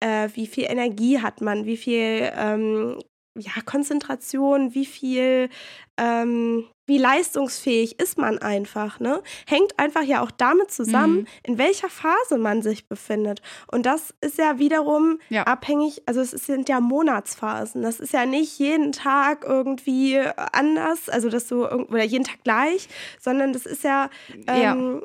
äh, 0.00 0.28
wie 0.34 0.46
viel 0.46 0.64
Energie 0.64 1.20
hat 1.20 1.40
man, 1.40 1.66
wie 1.66 1.76
viel 1.76 2.32
ähm, 2.34 2.98
ja, 3.38 3.52
Konzentration, 3.64 4.74
wie 4.74 4.86
viel, 4.86 5.48
ähm, 5.98 6.66
wie 6.86 6.98
leistungsfähig 6.98 7.98
ist 8.00 8.18
man 8.18 8.38
einfach, 8.38 9.00
ne? 9.00 9.22
Hängt 9.46 9.78
einfach 9.78 10.02
ja 10.02 10.22
auch 10.22 10.30
damit 10.30 10.70
zusammen, 10.70 11.20
Mhm. 11.20 11.26
in 11.42 11.58
welcher 11.58 11.88
Phase 11.88 12.38
man 12.38 12.62
sich 12.62 12.88
befindet. 12.88 13.40
Und 13.70 13.86
das 13.86 14.14
ist 14.20 14.38
ja 14.38 14.58
wiederum 14.58 15.18
Ja. 15.30 15.44
abhängig, 15.44 16.02
also 16.06 16.20
es 16.20 16.30
sind 16.32 16.68
ja 16.68 16.80
Monatsphasen. 16.80 17.82
Das 17.82 18.00
ist 18.00 18.12
ja 18.12 18.26
nicht 18.26 18.58
jeden 18.58 18.92
Tag 18.92 19.44
irgendwie 19.46 20.20
anders, 20.52 21.08
also 21.08 21.28
dass 21.30 21.46
du 21.48 21.66
oder 21.66 22.04
jeden 22.04 22.24
Tag 22.24 22.42
gleich, 22.44 22.88
sondern 23.20 23.52
das 23.52 23.66
ist 23.66 23.84
ja, 23.84 24.10
Ja. 24.46 24.72
ähm, 24.74 25.02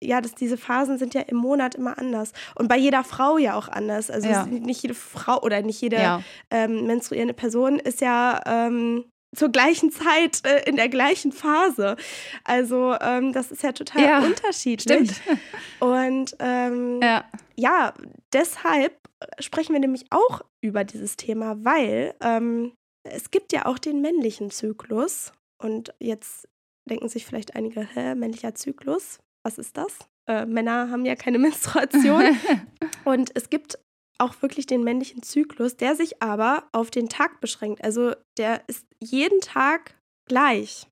ja, 0.00 0.20
dass 0.20 0.34
diese 0.34 0.56
Phasen 0.56 0.96
sind 0.96 1.12
ja 1.14 1.22
im 1.22 1.36
Monat 1.38 1.74
immer 1.74 1.98
anders. 1.98 2.32
Und 2.54 2.68
bei 2.68 2.76
jeder 2.76 3.02
Frau 3.02 3.36
ja 3.36 3.54
auch 3.56 3.68
anders. 3.68 4.10
Also 4.10 4.28
Ja. 4.28 4.46
nicht 4.46 4.80
jede 4.82 4.94
Frau 4.94 5.42
oder 5.42 5.60
nicht 5.62 5.80
jede 5.80 5.96
Ja. 5.96 6.22
ähm, 6.50 6.86
menstruierende 6.86 7.34
Person 7.34 7.80
ist 7.80 8.00
ja 8.00 8.40
ähm, 8.46 9.04
zur 9.36 9.50
gleichen 9.50 9.90
Zeit 9.90 10.44
äh, 10.46 10.62
in 10.68 10.76
der 10.76 10.88
gleichen 10.88 11.32
Phase. 11.32 11.96
Also 12.44 12.94
ähm, 13.00 13.32
das 13.32 13.50
ist 13.50 13.62
ja 13.62 13.72
total 13.72 14.02
Ja, 14.02 14.18
unterschiedlich. 14.24 15.10
Stimmt. 15.12 15.38
Und 15.80 16.36
ähm, 16.38 17.00
Ja. 17.02 17.24
ja, 17.56 17.94
deshalb 18.32 18.96
sprechen 19.40 19.72
wir 19.72 19.80
nämlich 19.80 20.06
auch 20.10 20.42
über 20.62 20.84
dieses 20.84 21.16
Thema, 21.16 21.56
weil 21.64 22.14
ähm, 22.22 22.72
es 23.04 23.30
gibt 23.30 23.52
ja 23.52 23.66
auch 23.66 23.78
den 23.78 24.00
männlichen 24.00 24.50
Zyklus. 24.50 25.32
Und 25.60 25.92
jetzt 25.98 26.48
denken 26.88 27.08
sich 27.08 27.26
vielleicht 27.26 27.54
einige, 27.56 27.80
hä, 27.82 28.14
männlicher 28.14 28.54
Zyklus, 28.54 29.18
was 29.44 29.58
ist 29.58 29.76
das? 29.76 29.98
Äh, 30.28 30.46
Männer 30.46 30.90
haben 30.90 31.04
ja 31.04 31.16
keine 31.16 31.38
Menstruation. 31.38 32.22
Und 33.04 33.30
es 33.34 33.50
gibt 33.50 33.78
auch 34.20 34.34
wirklich 34.42 34.66
den 34.66 34.82
männlichen 34.82 35.22
Zyklus, 35.22 35.76
der 35.76 35.94
sich 35.94 36.20
aber 36.22 36.68
auf 36.72 36.90
den 36.90 37.08
Tag 37.08 37.40
beschränkt. 37.40 37.84
Also 37.84 38.14
der 38.36 38.62
ist 38.66 38.84
jeden 39.02 39.40
Tag 39.40 39.94
gleich. 40.26 40.86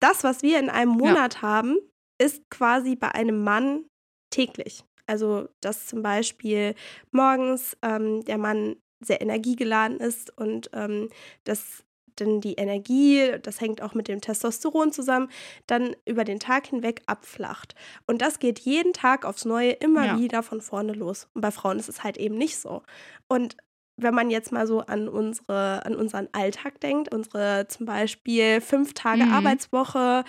Das, 0.00 0.24
was 0.24 0.42
wir 0.42 0.58
in 0.58 0.70
einem 0.70 0.92
Monat 0.92 1.42
haben, 1.42 1.76
ist 2.18 2.48
quasi 2.50 2.96
bei 2.96 3.12
einem 3.12 3.42
Mann 3.42 3.84
täglich. 4.30 4.84
Also, 5.06 5.48
dass 5.60 5.86
zum 5.86 6.02
Beispiel 6.02 6.74
morgens 7.10 7.76
ähm, 7.82 8.24
der 8.24 8.38
Mann 8.38 8.76
sehr 9.00 9.20
energiegeladen 9.20 9.98
ist 9.98 10.36
und 10.36 10.70
ähm, 10.72 11.08
dass 11.44 11.84
denn 12.20 12.40
die 12.40 12.54
Energie, 12.54 13.32
das 13.42 13.60
hängt 13.60 13.82
auch 13.82 13.94
mit 13.94 14.08
dem 14.08 14.20
Testosteron 14.20 14.92
zusammen, 14.92 15.30
dann 15.66 15.94
über 16.04 16.24
den 16.24 16.40
Tag 16.40 16.66
hinweg 16.66 17.02
abflacht. 17.06 17.74
Und 18.06 18.22
das 18.22 18.38
geht 18.38 18.58
jeden 18.58 18.92
Tag 18.92 19.24
aufs 19.24 19.44
Neue 19.44 19.70
immer 19.70 20.06
ja. 20.06 20.18
wieder 20.18 20.42
von 20.42 20.60
vorne 20.60 20.92
los. 20.92 21.28
Und 21.34 21.42
bei 21.42 21.50
Frauen 21.50 21.78
ist 21.78 21.88
es 21.88 22.02
halt 22.02 22.16
eben 22.16 22.36
nicht 22.36 22.58
so. 22.58 22.82
Und 23.28 23.56
wenn 23.98 24.14
man 24.14 24.30
jetzt 24.30 24.52
mal 24.52 24.66
so 24.66 24.80
an 24.80 25.08
unsere, 25.08 25.84
an 25.84 25.94
unseren 25.94 26.28
Alltag 26.32 26.80
denkt, 26.80 27.12
unsere 27.12 27.66
zum 27.68 27.84
Beispiel 27.84 28.60
fünf 28.60 28.94
Tage 28.94 29.24
mhm. 29.24 29.32
Arbeitswoche, 29.32 30.24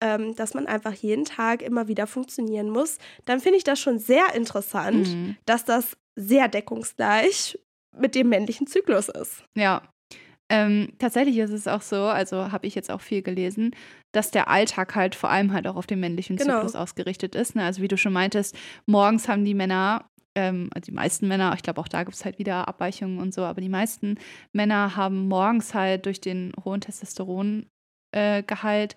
ähm, 0.00 0.34
dass 0.34 0.54
man 0.54 0.66
einfach 0.66 0.92
jeden 0.92 1.24
Tag 1.24 1.62
immer 1.62 1.88
wieder 1.88 2.06
funktionieren 2.06 2.68
muss, 2.68 2.98
dann 3.24 3.40
finde 3.40 3.58
ich 3.58 3.64
das 3.64 3.78
schon 3.78 3.98
sehr 3.98 4.34
interessant, 4.34 5.08
mhm. 5.08 5.36
dass 5.46 5.64
das 5.64 5.96
sehr 6.16 6.48
deckungsgleich 6.48 7.58
mit 7.96 8.14
dem 8.14 8.28
männlichen 8.28 8.66
Zyklus 8.66 9.08
ist. 9.08 9.44
Ja. 9.56 9.82
Ähm, 10.50 10.92
tatsächlich 10.98 11.38
ist 11.38 11.50
es 11.50 11.66
auch 11.66 11.80
so, 11.80 11.96
also 12.04 12.52
habe 12.52 12.66
ich 12.66 12.74
jetzt 12.74 12.90
auch 12.90 13.00
viel 13.00 13.22
gelesen, 13.22 13.74
dass 14.12 14.30
der 14.30 14.48
Alltag 14.48 14.94
halt 14.94 15.14
vor 15.14 15.30
allem 15.30 15.52
halt 15.52 15.66
auch 15.66 15.76
auf 15.76 15.86
den 15.86 16.00
männlichen 16.00 16.36
genau. 16.36 16.56
Zyklus 16.56 16.76
ausgerichtet 16.76 17.34
ist. 17.34 17.54
Ne? 17.54 17.64
Also 17.64 17.80
wie 17.80 17.88
du 17.88 17.96
schon 17.96 18.12
meintest, 18.12 18.54
morgens 18.84 19.28
haben 19.28 19.46
die 19.46 19.54
Männer 19.54 20.10
ähm, 20.34 20.70
also 20.74 20.86
die 20.86 20.94
meisten 20.94 21.28
Männer, 21.28 21.52
ich 21.54 21.62
glaube 21.62 21.80
auch 21.80 21.88
da 21.88 22.04
gibt 22.04 22.16
es 22.16 22.24
halt 22.24 22.38
wieder 22.38 22.68
Abweichungen 22.68 23.18
und 23.18 23.34
so, 23.34 23.42
aber 23.42 23.60
die 23.60 23.68
meisten 23.68 24.18
Männer 24.52 24.96
haben 24.96 25.28
morgens 25.28 25.74
halt 25.74 26.06
durch 26.06 26.20
den 26.20 26.52
hohen 26.64 26.80
Testosterongehalt 26.80 27.66
äh, 28.12 28.88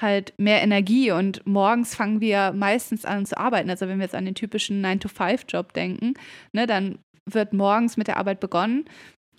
halt 0.00 0.34
mehr 0.38 0.62
Energie 0.62 1.10
und 1.10 1.46
morgens 1.46 1.94
fangen 1.94 2.20
wir 2.20 2.52
meistens 2.52 3.04
an 3.04 3.26
zu 3.26 3.36
arbeiten. 3.36 3.70
Also 3.70 3.88
wenn 3.88 3.98
wir 3.98 4.04
jetzt 4.04 4.14
an 4.14 4.24
den 4.24 4.34
typischen 4.34 4.84
9-to-5-Job 4.84 5.72
denken, 5.72 6.14
ne, 6.52 6.66
dann 6.66 6.98
wird 7.30 7.52
morgens 7.52 7.96
mit 7.96 8.08
der 8.08 8.16
Arbeit 8.16 8.40
begonnen 8.40 8.84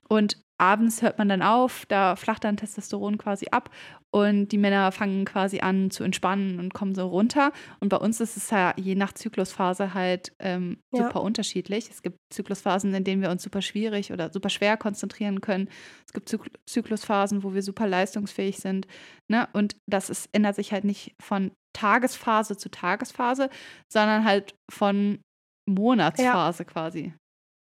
und 0.07 0.41
abends 0.59 1.01
hört 1.01 1.17
man 1.17 1.29
dann 1.29 1.41
auf, 1.41 1.85
da 1.87 2.15
flacht 2.15 2.43
dann 2.43 2.57
Testosteron 2.57 3.17
quasi 3.17 3.47
ab 3.51 3.69
und 4.13 4.49
die 4.49 4.59
Männer 4.59 4.91
fangen 4.91 5.25
quasi 5.25 5.61
an 5.61 5.89
zu 5.89 6.03
entspannen 6.03 6.59
und 6.59 6.75
kommen 6.75 6.93
so 6.93 7.07
runter. 7.07 7.51
Und 7.79 7.89
bei 7.89 7.97
uns 7.97 8.21
ist 8.21 8.37
es 8.37 8.51
ja 8.51 8.75
je 8.77 8.93
nach 8.93 9.13
Zyklusphase 9.13 9.95
halt 9.95 10.33
ähm, 10.37 10.77
ja. 10.93 11.05
super 11.05 11.23
unterschiedlich. 11.23 11.89
Es 11.89 12.03
gibt 12.03 12.17
Zyklusphasen, 12.31 12.93
in 12.93 13.03
denen 13.03 13.23
wir 13.23 13.31
uns 13.31 13.41
super 13.41 13.63
schwierig 13.63 14.13
oder 14.13 14.31
super 14.31 14.49
schwer 14.49 14.77
konzentrieren 14.77 15.41
können. 15.41 15.67
Es 16.05 16.13
gibt 16.13 16.29
Zyk 16.29 16.41
Zyklusphasen, 16.67 17.41
wo 17.41 17.55
wir 17.55 17.63
super 17.63 17.87
leistungsfähig 17.87 18.57
sind. 18.57 18.85
Ne? 19.31 19.49
Und 19.53 19.77
das 19.89 20.11
ist, 20.11 20.29
ändert 20.31 20.57
sich 20.57 20.71
halt 20.71 20.83
nicht 20.83 21.15
von 21.19 21.51
Tagesphase 21.75 22.55
zu 22.55 22.69
Tagesphase, 22.69 23.49
sondern 23.91 24.25
halt 24.25 24.53
von 24.71 25.21
Monatsphase 25.67 26.63
ja. 26.63 26.69
quasi. 26.69 27.13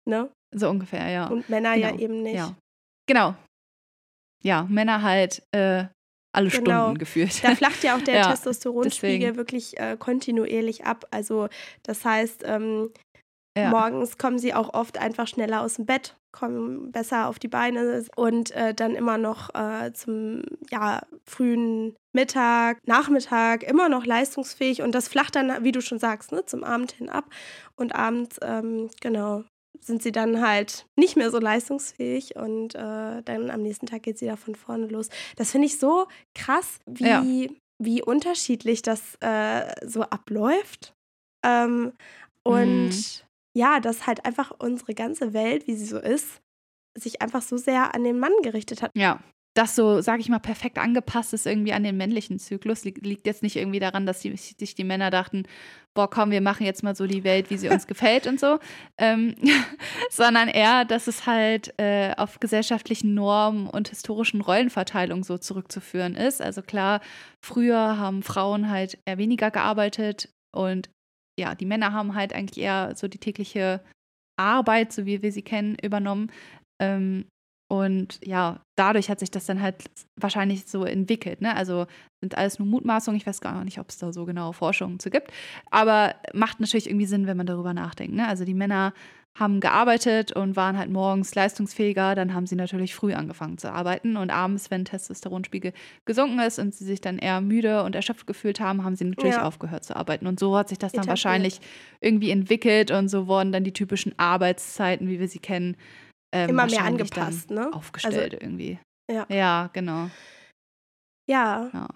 Ne? 0.09 0.31
So 0.55 0.71
ungefähr, 0.71 1.07
ja. 1.07 1.27
Und 1.27 1.49
Männer 1.49 1.75
genau. 1.75 1.87
ja 1.87 1.99
eben 1.99 2.23
nicht. 2.23 2.37
Ja. 2.37 2.55
Genau. 3.07 3.35
Ja, 4.43 4.63
Männer 4.63 5.03
halt 5.03 5.43
äh, 5.51 5.85
alle 6.33 6.49
genau. 6.49 6.83
Stunden 6.83 6.97
gefühlt. 6.97 7.43
Da 7.43 7.55
flacht 7.55 7.83
ja 7.83 7.95
auch 7.95 8.01
der 8.01 8.15
ja, 8.17 8.31
Testosteronspiegel 8.31 9.19
deswegen. 9.19 9.37
wirklich 9.37 9.79
äh, 9.79 9.97
kontinuierlich 9.97 10.85
ab. 10.85 11.05
Also 11.11 11.49
das 11.83 12.05
heißt, 12.05 12.43
ähm, 12.45 12.91
ja. 13.57 13.69
morgens 13.69 14.17
kommen 14.17 14.39
sie 14.39 14.53
auch 14.53 14.73
oft 14.73 14.97
einfach 14.97 15.27
schneller 15.27 15.61
aus 15.61 15.75
dem 15.75 15.85
Bett, 15.85 16.15
kommen 16.31 16.91
besser 16.91 17.27
auf 17.27 17.37
die 17.37 17.49
Beine 17.49 18.05
und 18.15 18.51
äh, 18.51 18.73
dann 18.73 18.95
immer 18.95 19.17
noch 19.17 19.53
äh, 19.53 19.91
zum 19.93 20.43
ja, 20.69 21.01
frühen 21.25 21.95
Mittag, 22.13 22.77
Nachmittag 22.85 23.63
immer 23.63 23.89
noch 23.89 24.05
leistungsfähig 24.05 24.81
und 24.81 24.93
das 24.95 25.09
flacht 25.09 25.35
dann, 25.35 25.63
wie 25.63 25.71
du 25.71 25.81
schon 25.81 25.99
sagst, 25.99 26.31
ne, 26.31 26.45
zum 26.45 26.63
Abend 26.63 26.93
hin 26.93 27.09
ab. 27.09 27.25
Und 27.75 27.93
abends, 27.93 28.37
ähm, 28.41 28.89
genau, 29.01 29.43
sind 29.79 30.03
sie 30.03 30.11
dann 30.11 30.41
halt 30.41 30.85
nicht 30.97 31.15
mehr 31.15 31.31
so 31.31 31.39
leistungsfähig 31.39 32.35
und 32.35 32.75
äh, 32.75 33.21
dann 33.23 33.49
am 33.49 33.61
nächsten 33.61 33.85
Tag 33.85 34.03
geht 34.03 34.17
sie 34.19 34.27
da 34.27 34.35
von 34.35 34.55
vorne 34.55 34.87
los. 34.87 35.09
Das 35.35 35.51
finde 35.51 35.67
ich 35.67 35.79
so 35.79 36.07
krass, 36.35 36.79
wie, 36.85 37.05
ja. 37.05 37.49
wie 37.81 38.01
unterschiedlich 38.01 38.81
das 38.81 39.15
äh, 39.21 39.73
so 39.85 40.03
abläuft. 40.03 40.93
Ähm, 41.45 41.93
und 42.43 42.89
mhm. 42.89 43.03
ja, 43.57 43.79
dass 43.79 44.05
halt 44.05 44.25
einfach 44.25 44.51
unsere 44.59 44.93
ganze 44.93 45.33
Welt, 45.33 45.67
wie 45.67 45.75
sie 45.75 45.85
so 45.85 45.99
ist, 45.99 46.41
sich 46.97 47.21
einfach 47.21 47.41
so 47.41 47.57
sehr 47.57 47.95
an 47.95 48.03
den 48.03 48.19
Mann 48.19 48.33
gerichtet 48.43 48.81
hat. 48.81 48.91
Ja 48.95 49.21
das 49.53 49.75
so, 49.75 49.99
sage 49.99 50.21
ich 50.21 50.29
mal, 50.29 50.39
perfekt 50.39 50.77
angepasst 50.77 51.33
ist 51.33 51.45
irgendwie 51.45 51.73
an 51.73 51.83
den 51.83 51.97
männlichen 51.97 52.39
Zyklus. 52.39 52.85
Liegt 52.85 53.27
jetzt 53.27 53.43
nicht 53.43 53.57
irgendwie 53.57 53.79
daran, 53.79 54.05
dass 54.05 54.21
sich 54.21 54.75
die 54.75 54.83
Männer 54.85 55.09
dachten, 55.09 55.43
boah, 55.93 56.09
komm, 56.09 56.31
wir 56.31 56.39
machen 56.39 56.65
jetzt 56.65 56.83
mal 56.83 56.95
so 56.95 57.05
die 57.05 57.25
Welt, 57.25 57.49
wie 57.49 57.57
sie 57.57 57.67
uns 57.67 57.85
gefällt 57.85 58.27
und 58.27 58.39
so, 58.39 58.59
ähm, 58.97 59.35
sondern 60.09 60.47
eher, 60.47 60.85
dass 60.85 61.07
es 61.07 61.25
halt 61.25 61.73
äh, 61.77 62.13
auf 62.15 62.39
gesellschaftlichen 62.39 63.13
Normen 63.13 63.67
und 63.67 63.89
historischen 63.89 64.39
Rollenverteilung 64.39 65.25
so 65.25 65.37
zurückzuführen 65.37 66.15
ist. 66.15 66.41
Also 66.41 66.61
klar, 66.61 67.01
früher 67.43 67.97
haben 67.97 68.23
Frauen 68.23 68.69
halt 68.69 68.99
eher 69.05 69.17
weniger 69.17 69.51
gearbeitet 69.51 70.29
und 70.55 70.89
ja, 71.37 71.55
die 71.55 71.65
Männer 71.65 71.91
haben 71.91 72.15
halt 72.15 72.33
eigentlich 72.33 72.63
eher 72.63 72.93
so 72.95 73.09
die 73.09 73.17
tägliche 73.17 73.83
Arbeit, 74.37 74.93
so 74.93 75.05
wie 75.05 75.21
wir 75.21 75.31
sie 75.31 75.41
kennen, 75.41 75.75
übernommen. 75.81 76.31
Ähm, 76.81 77.25
und 77.71 78.19
ja, 78.25 78.59
dadurch 78.75 79.09
hat 79.09 79.21
sich 79.21 79.31
das 79.31 79.45
dann 79.45 79.61
halt 79.61 79.85
wahrscheinlich 80.17 80.65
so 80.65 80.83
entwickelt. 80.83 81.39
Ne? 81.39 81.55
Also 81.55 81.87
sind 82.19 82.37
alles 82.37 82.59
nur 82.59 82.67
Mutmaßungen. 82.67 83.17
Ich 83.17 83.25
weiß 83.25 83.39
gar 83.39 83.63
nicht, 83.63 83.79
ob 83.79 83.87
es 83.87 83.97
da 83.97 84.11
so 84.11 84.25
genaue 84.25 84.51
Forschungen 84.51 84.99
zu 84.99 85.09
gibt. 85.09 85.31
Aber 85.69 86.15
macht 86.33 86.59
natürlich 86.59 86.89
irgendwie 86.89 87.05
Sinn, 87.05 87.27
wenn 87.27 87.37
man 87.37 87.45
darüber 87.45 87.73
nachdenkt. 87.73 88.13
Ne? 88.13 88.27
Also 88.27 88.43
die 88.43 88.53
Männer 88.53 88.91
haben 89.39 89.61
gearbeitet 89.61 90.33
und 90.33 90.57
waren 90.57 90.77
halt 90.77 90.89
morgens 90.89 91.33
leistungsfähiger. 91.33 92.13
Dann 92.13 92.33
haben 92.33 92.45
sie 92.45 92.57
natürlich 92.57 92.93
früh 92.93 93.13
angefangen 93.13 93.57
zu 93.57 93.71
arbeiten. 93.71 94.17
Und 94.17 94.31
abends, 94.31 94.69
wenn 94.69 94.83
Testosteronspiegel 94.83 95.71
gesunken 96.03 96.39
ist 96.39 96.59
und 96.59 96.75
sie 96.75 96.83
sich 96.83 96.99
dann 96.99 97.19
eher 97.19 97.39
müde 97.39 97.83
und 97.83 97.95
erschöpft 97.95 98.27
gefühlt 98.27 98.59
haben, 98.59 98.83
haben 98.83 98.97
sie 98.97 99.05
natürlich 99.05 99.35
ja. 99.35 99.45
aufgehört 99.45 99.85
zu 99.85 99.95
arbeiten. 99.95 100.27
Und 100.27 100.41
so 100.41 100.57
hat 100.57 100.67
sich 100.67 100.77
das 100.77 100.91
dann 100.91 101.03
Etabliert. 101.03 101.09
wahrscheinlich 101.11 101.61
irgendwie 102.01 102.31
entwickelt. 102.31 102.91
Und 102.91 103.07
so 103.07 103.27
wurden 103.27 103.53
dann 103.53 103.63
die 103.63 103.71
typischen 103.71 104.11
Arbeitszeiten, 104.19 105.07
wie 105.07 105.21
wir 105.21 105.29
sie 105.29 105.39
kennen, 105.39 105.77
ähm, 106.31 106.49
immer 106.49 106.65
mehr 106.65 106.83
angepasst, 106.83 107.49
ne? 107.51 107.71
Aufgestellt 107.73 108.33
also, 108.33 108.37
irgendwie. 108.37 108.79
Ja. 109.11 109.25
Ja, 109.29 109.69
genau. 109.73 110.09
Ja. 111.29 111.69
ja. 111.73 111.87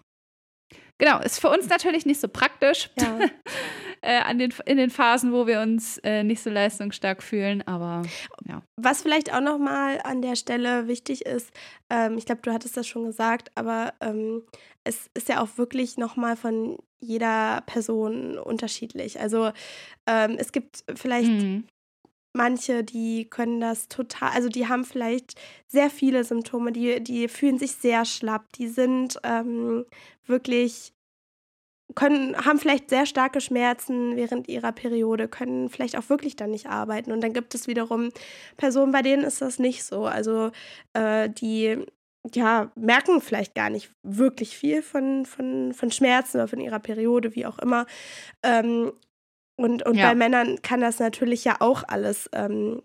Genau, 0.97 1.19
ist 1.19 1.39
für 1.39 1.49
uns 1.49 1.67
natürlich 1.67 2.05
nicht 2.05 2.21
so 2.21 2.29
praktisch 2.29 2.89
ja. 2.97 3.19
äh, 4.01 4.19
an 4.19 4.39
den, 4.39 4.53
in 4.65 4.77
den 4.77 4.89
Phasen, 4.89 5.33
wo 5.33 5.45
wir 5.45 5.59
uns 5.59 5.97
äh, 5.99 6.23
nicht 6.23 6.41
so 6.41 6.49
leistungsstark 6.49 7.21
fühlen, 7.21 7.65
aber 7.67 8.03
ja. 8.47 8.61
Was 8.81 9.01
vielleicht 9.01 9.33
auch 9.33 9.41
nochmal 9.41 9.99
an 10.03 10.21
der 10.21 10.37
Stelle 10.37 10.87
wichtig 10.87 11.25
ist, 11.25 11.51
ähm, 11.89 12.17
ich 12.17 12.25
glaube, 12.25 12.41
du 12.43 12.53
hattest 12.53 12.77
das 12.77 12.87
schon 12.87 13.05
gesagt, 13.05 13.51
aber 13.55 13.93
ähm, 13.99 14.43
es 14.85 15.09
ist 15.13 15.27
ja 15.27 15.41
auch 15.41 15.57
wirklich 15.57 15.97
nochmal 15.97 16.37
von 16.37 16.77
jeder 17.01 17.61
Person 17.65 18.37
unterschiedlich. 18.37 19.19
Also 19.19 19.51
ähm, 20.07 20.37
es 20.37 20.53
gibt 20.53 20.85
vielleicht 20.95 21.29
mhm 21.29 21.65
manche, 22.35 22.83
die 22.83 23.25
können 23.29 23.59
das 23.59 23.87
total, 23.87 24.29
also 24.29 24.49
die 24.49 24.67
haben 24.67 24.85
vielleicht 24.85 25.35
sehr 25.67 25.89
viele 25.89 26.23
Symptome, 26.23 26.71
die, 26.71 27.03
die 27.03 27.27
fühlen 27.27 27.57
sich 27.57 27.73
sehr 27.73 28.05
schlapp, 28.05 28.51
die 28.53 28.67
sind 28.67 29.19
ähm, 29.23 29.85
wirklich, 30.25 30.93
können, 31.95 32.35
haben 32.45 32.59
vielleicht 32.59 32.89
sehr 32.89 33.05
starke 33.05 33.41
Schmerzen 33.41 34.15
während 34.15 34.47
ihrer 34.47 34.71
Periode, 34.71 35.27
können 35.27 35.69
vielleicht 35.69 35.97
auch 35.97 36.09
wirklich 36.09 36.35
dann 36.35 36.51
nicht 36.51 36.67
arbeiten. 36.67 37.11
Und 37.11 37.21
dann 37.21 37.33
gibt 37.33 37.55
es 37.55 37.67
wiederum 37.67 38.09
Personen, 38.57 38.91
bei 38.91 39.01
denen 39.01 39.23
ist 39.23 39.41
das 39.41 39.59
nicht 39.59 39.83
so. 39.83 40.05
Also 40.05 40.51
äh, 40.93 41.29
die 41.29 41.85
ja, 42.33 42.71
merken 42.75 43.21
vielleicht 43.21 43.55
gar 43.55 43.69
nicht 43.69 43.91
wirklich 44.01 44.57
viel 44.57 44.81
von, 44.81 45.25
von, 45.25 45.73
von 45.73 45.91
Schmerzen 45.91 46.37
oder 46.37 46.47
von 46.47 46.59
ihrer 46.59 46.79
Periode, 46.79 47.35
wie 47.35 47.45
auch 47.45 47.59
immer. 47.59 47.85
Ähm, 48.41 48.93
und, 49.57 49.85
und 49.85 49.95
ja. 49.95 50.09
bei 50.09 50.15
Männern 50.15 50.61
kann 50.61 50.81
das 50.81 50.99
natürlich 50.99 51.45
ja 51.45 51.57
auch 51.59 51.83
alles 51.87 52.29
ähm, 52.33 52.81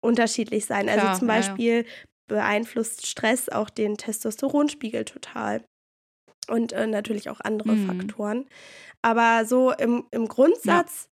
unterschiedlich 0.00 0.66
sein. 0.66 0.88
Also 0.88 1.00
Klar, 1.00 1.08
also 1.08 1.18
zum 1.18 1.28
Beispiel 1.28 1.72
ja, 1.72 1.82
ja. 1.82 1.86
beeinflusst 2.28 3.06
Stress 3.06 3.48
auch 3.48 3.70
den 3.70 3.96
Testosteronspiegel 3.96 5.04
total. 5.04 5.64
Und 6.48 6.72
äh, 6.72 6.86
natürlich 6.86 7.30
auch 7.30 7.40
andere 7.40 7.72
mhm. 7.72 7.86
Faktoren. 7.86 8.46
Aber 9.02 9.46
so 9.46 9.72
im, 9.72 10.06
im 10.10 10.28
Grundsatz 10.28 11.08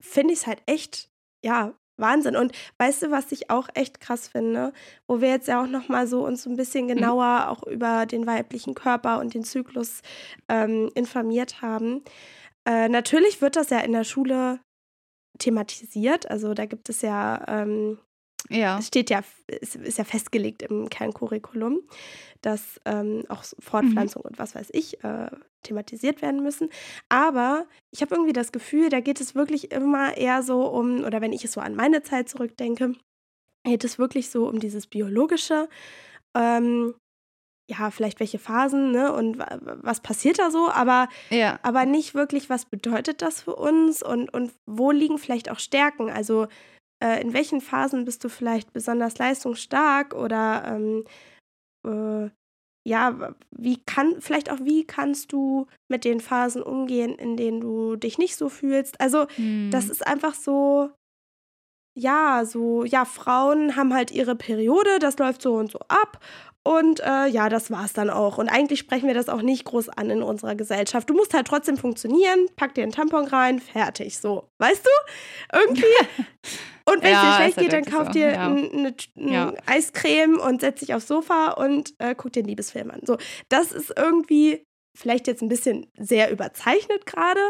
finde 0.00 0.34
ich 0.34 0.40
es 0.40 0.46
halt 0.46 0.62
echt, 0.66 1.10
ja, 1.44 1.74
Wahnsinn. 1.98 2.36
Und 2.36 2.52
weißt 2.78 3.02
du, 3.02 3.10
was 3.10 3.32
ich 3.32 3.50
auch 3.50 3.68
echt 3.74 4.00
krass 4.00 4.28
finde, 4.28 4.72
wo 5.06 5.20
wir 5.20 5.28
jetzt 5.28 5.48
ja 5.48 5.62
auch 5.62 5.66
noch 5.66 5.88
mal 5.88 6.06
so 6.06 6.24
uns 6.24 6.46
ein 6.46 6.56
bisschen 6.56 6.84
mhm. 6.84 6.88
genauer 6.88 7.40
mhm. 7.40 7.48
auch 7.48 7.62
über 7.64 8.06
den 8.06 8.26
weiblichen 8.26 8.74
Körper 8.74 9.20
und 9.20 9.34
den 9.34 9.44
Zyklus 9.44 10.02
ähm, 10.48 10.90
informiert 10.94 11.62
haben. 11.62 12.02
Äh, 12.64 12.88
natürlich 12.88 13.40
wird 13.40 13.56
das 13.56 13.70
ja 13.70 13.80
in 13.80 13.92
der 13.92 14.04
Schule 14.04 14.60
thematisiert. 15.38 16.30
Also 16.30 16.54
da 16.54 16.66
gibt 16.66 16.88
es 16.88 17.02
ja, 17.02 17.44
ähm, 17.48 17.98
ja. 18.48 18.78
es 18.78 18.88
steht 18.88 19.10
ja, 19.10 19.22
es 19.46 19.74
ist 19.74 19.98
ja 19.98 20.04
festgelegt 20.04 20.62
im 20.62 20.88
Kerncurriculum, 20.88 21.80
dass 22.40 22.80
ähm, 22.84 23.24
auch 23.28 23.44
Fortpflanzung 23.58 24.22
mhm. 24.22 24.30
und 24.30 24.38
was 24.38 24.54
weiß 24.54 24.68
ich 24.72 25.02
äh, 25.02 25.30
thematisiert 25.62 26.22
werden 26.22 26.42
müssen. 26.42 26.68
Aber 27.08 27.66
ich 27.90 28.02
habe 28.02 28.14
irgendwie 28.14 28.32
das 28.32 28.52
Gefühl, 28.52 28.88
da 28.88 29.00
geht 29.00 29.20
es 29.20 29.34
wirklich 29.34 29.72
immer 29.72 30.16
eher 30.16 30.42
so 30.42 30.66
um, 30.66 31.04
oder 31.04 31.20
wenn 31.20 31.32
ich 31.32 31.44
es 31.44 31.52
so 31.52 31.60
an 31.60 31.74
meine 31.74 32.02
Zeit 32.02 32.28
zurückdenke, 32.28 32.94
geht 33.64 33.84
es 33.84 33.98
wirklich 33.98 34.30
so 34.30 34.48
um 34.48 34.60
dieses 34.60 34.86
Biologische. 34.86 35.68
Ähm, 36.34 36.94
ja, 37.72 37.90
vielleicht 37.90 38.20
welche 38.20 38.38
Phasen, 38.38 38.90
ne? 38.90 39.12
Und 39.12 39.38
was 39.38 40.00
passiert 40.00 40.38
da 40.38 40.50
so, 40.50 40.70
aber, 40.70 41.08
ja. 41.30 41.58
aber 41.62 41.86
nicht 41.86 42.14
wirklich, 42.14 42.50
was 42.50 42.66
bedeutet 42.66 43.22
das 43.22 43.42
für 43.42 43.56
uns 43.56 44.02
und, 44.02 44.32
und 44.32 44.52
wo 44.66 44.90
liegen 44.90 45.18
vielleicht 45.18 45.50
auch 45.50 45.58
Stärken? 45.58 46.10
Also 46.10 46.48
äh, 47.02 47.20
in 47.20 47.32
welchen 47.32 47.60
Phasen 47.60 48.04
bist 48.04 48.22
du 48.24 48.28
vielleicht 48.28 48.72
besonders 48.72 49.18
leistungsstark 49.18 50.14
oder 50.14 50.64
ähm, 50.66 51.04
äh, 51.86 52.30
ja, 52.84 53.34
wie 53.50 53.80
kann, 53.84 54.20
vielleicht 54.20 54.50
auch, 54.50 54.58
wie 54.60 54.84
kannst 54.84 55.32
du 55.32 55.66
mit 55.88 56.04
den 56.04 56.20
Phasen 56.20 56.62
umgehen, 56.62 57.14
in 57.14 57.36
denen 57.36 57.60
du 57.60 57.94
dich 57.94 58.18
nicht 58.18 58.36
so 58.36 58.48
fühlst? 58.48 59.00
Also, 59.00 59.26
hm. 59.36 59.70
das 59.70 59.88
ist 59.88 60.04
einfach 60.04 60.34
so, 60.34 60.90
ja, 61.94 62.44
so, 62.44 62.84
ja, 62.84 63.04
Frauen 63.04 63.76
haben 63.76 63.94
halt 63.94 64.10
ihre 64.10 64.34
Periode, 64.34 64.98
das 64.98 65.18
läuft 65.18 65.42
so 65.42 65.54
und 65.54 65.70
so 65.70 65.78
ab. 65.88 66.18
Und 66.64 67.00
äh, 67.00 67.26
ja, 67.26 67.48
das 67.48 67.70
war's 67.72 67.92
dann 67.92 68.08
auch. 68.08 68.38
Und 68.38 68.48
eigentlich 68.48 68.78
sprechen 68.78 69.08
wir 69.08 69.14
das 69.14 69.28
auch 69.28 69.42
nicht 69.42 69.64
groß 69.64 69.88
an 69.88 70.10
in 70.10 70.22
unserer 70.22 70.54
Gesellschaft. 70.54 71.10
Du 71.10 71.14
musst 71.14 71.34
halt 71.34 71.46
trotzdem 71.46 71.76
funktionieren, 71.76 72.46
pack 72.54 72.74
dir 72.74 72.82
einen 72.82 72.92
Tampon 72.92 73.26
rein, 73.26 73.58
fertig. 73.58 74.18
So, 74.18 74.48
weißt 74.58 74.86
du? 74.86 75.58
Irgendwie. 75.58 75.84
Und 76.84 77.02
wenn 77.02 77.14
es 77.14 77.20
dir 77.20 77.34
schlecht 77.36 77.56
geht, 77.58 77.72
dann 77.72 77.84
kauf 77.84 78.06
so. 78.08 78.12
dir 78.12 78.32
ja. 78.32 78.46
eine, 78.46 78.94
eine 79.16 79.32
ja. 79.32 79.52
Eiscreme 79.66 80.40
und 80.40 80.60
setz 80.60 80.80
dich 80.80 80.94
aufs 80.94 81.06
Sofa 81.06 81.52
und 81.52 81.94
äh, 81.98 82.16
guck 82.16 82.32
dir 82.32 82.40
einen 82.40 82.48
Liebesfilm 82.48 82.90
an. 82.90 83.02
So, 83.06 83.18
das 83.48 83.70
ist 83.70 83.94
irgendwie 83.96 84.64
vielleicht 84.96 85.28
jetzt 85.28 85.42
ein 85.42 85.48
bisschen 85.48 85.86
sehr 85.96 86.32
überzeichnet 86.32 87.06
gerade, 87.06 87.40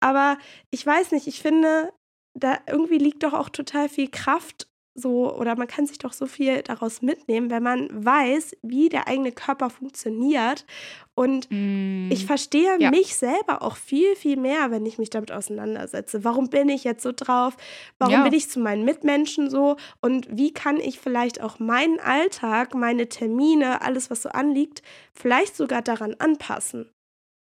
aber 0.00 0.36
ich 0.70 0.86
weiß 0.86 1.12
nicht, 1.12 1.26
ich 1.26 1.40
finde, 1.40 1.94
da 2.34 2.58
irgendwie 2.66 2.98
liegt 2.98 3.22
doch 3.22 3.32
auch 3.32 3.48
total 3.48 3.88
viel 3.88 4.10
Kraft 4.10 4.68
so 4.94 5.34
oder 5.34 5.56
man 5.56 5.66
kann 5.66 5.86
sich 5.86 5.98
doch 5.98 6.12
so 6.12 6.26
viel 6.26 6.62
daraus 6.62 7.02
mitnehmen, 7.02 7.50
wenn 7.50 7.62
man 7.62 7.88
weiß, 7.92 8.56
wie 8.62 8.88
der 8.88 9.08
eigene 9.08 9.32
Körper 9.32 9.68
funktioniert. 9.70 10.64
Und 11.14 11.48
mm. 11.50 12.10
ich 12.12 12.26
verstehe 12.26 12.78
ja. 12.78 12.90
mich 12.90 13.16
selber 13.16 13.62
auch 13.62 13.76
viel, 13.76 14.14
viel 14.14 14.36
mehr, 14.36 14.70
wenn 14.70 14.86
ich 14.86 14.98
mich 14.98 15.10
damit 15.10 15.32
auseinandersetze. 15.32 16.24
Warum 16.24 16.48
bin 16.48 16.68
ich 16.68 16.84
jetzt 16.84 17.02
so 17.02 17.12
drauf? 17.14 17.56
Warum 17.98 18.14
ja. 18.14 18.22
bin 18.22 18.32
ich 18.32 18.48
zu 18.48 18.60
meinen 18.60 18.84
Mitmenschen 18.84 19.50
so? 19.50 19.76
Und 20.00 20.28
wie 20.30 20.52
kann 20.52 20.76
ich 20.76 21.00
vielleicht 21.00 21.40
auch 21.40 21.58
meinen 21.58 21.98
Alltag, 21.98 22.74
meine 22.74 23.08
Termine, 23.08 23.82
alles, 23.82 24.10
was 24.10 24.22
so 24.22 24.28
anliegt, 24.28 24.82
vielleicht 25.12 25.56
sogar 25.56 25.82
daran 25.82 26.14
anpassen? 26.18 26.90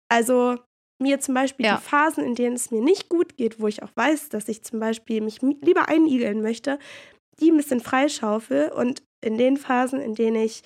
Also 0.09 0.57
mir 0.99 1.19
zum 1.19 1.35
Beispiel 1.35 1.65
ja. 1.65 1.75
die 1.75 1.83
Phasen, 1.83 2.23
in 2.23 2.35
denen 2.35 2.55
es 2.55 2.71
mir 2.71 2.81
nicht 2.81 3.09
gut 3.09 3.37
geht, 3.37 3.59
wo 3.59 3.67
ich 3.67 3.83
auch 3.83 3.91
weiß, 3.95 4.29
dass 4.29 4.47
ich 4.47 4.63
zum 4.63 4.79
Beispiel 4.79 5.21
mich 5.21 5.41
lieber 5.41 5.89
einigeln 5.89 6.41
möchte, 6.41 6.79
die 7.39 7.51
ein 7.51 7.57
bisschen 7.57 7.79
freischaufel 7.79 8.69
und 8.69 9.03
in 9.21 9.37
den 9.37 9.57
Phasen, 9.57 9.99
in 9.99 10.15
denen 10.15 10.35
ich 10.35 10.63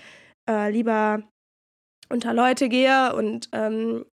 äh, 0.49 0.71
lieber 0.71 1.23
unter 2.09 2.33
Leute 2.33 2.69
gehe 2.69 3.15
und 3.15 3.49
ähm, 3.51 4.05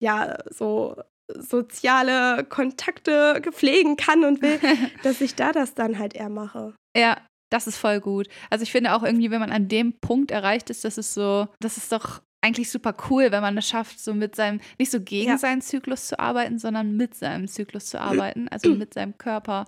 ja, 0.00 0.38
so 0.50 0.96
soziale 1.32 2.44
Kontakte 2.44 3.40
pflegen 3.52 3.96
kann 3.96 4.24
und 4.24 4.42
will, 4.42 4.58
dass 5.02 5.20
ich 5.20 5.34
da 5.34 5.52
das 5.52 5.74
dann 5.74 5.98
halt 5.98 6.14
eher 6.14 6.28
mache. 6.28 6.74
Ja, 6.96 7.18
das 7.50 7.66
ist 7.66 7.78
voll 7.78 8.00
gut. 8.00 8.28
Also 8.50 8.62
ich 8.62 8.72
finde 8.72 8.94
auch 8.94 9.02
irgendwie, 9.02 9.30
wenn 9.30 9.40
man 9.40 9.52
an 9.52 9.68
dem 9.68 9.94
Punkt 10.00 10.30
erreicht 10.30 10.70
ist, 10.70 10.84
das 10.84 10.98
ist 10.98 11.14
so, 11.14 11.48
das 11.60 11.76
ist 11.76 11.92
doch 11.92 12.20
eigentlich 12.42 12.70
super 12.70 12.94
cool, 13.08 13.32
wenn 13.32 13.40
man 13.40 13.56
es 13.56 13.66
schafft, 13.66 13.98
so 13.98 14.12
mit 14.12 14.36
seinem, 14.36 14.60
nicht 14.78 14.90
so 14.90 15.00
gegen 15.00 15.30
ja. 15.30 15.38
seinen 15.38 15.62
Zyklus 15.62 16.08
zu 16.08 16.18
arbeiten, 16.18 16.58
sondern 16.58 16.94
mit 16.94 17.14
seinem 17.14 17.48
Zyklus 17.48 17.86
zu 17.86 17.98
arbeiten, 17.98 18.48
also 18.48 18.74
mit 18.74 18.92
seinem 18.92 19.16
Körper 19.16 19.64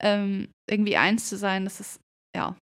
ähm, 0.00 0.48
irgendwie 0.68 0.96
eins 0.96 1.28
zu 1.28 1.36
sein. 1.36 1.64
Das 1.64 1.80
ist, 1.80 2.00
ja, 2.36 2.56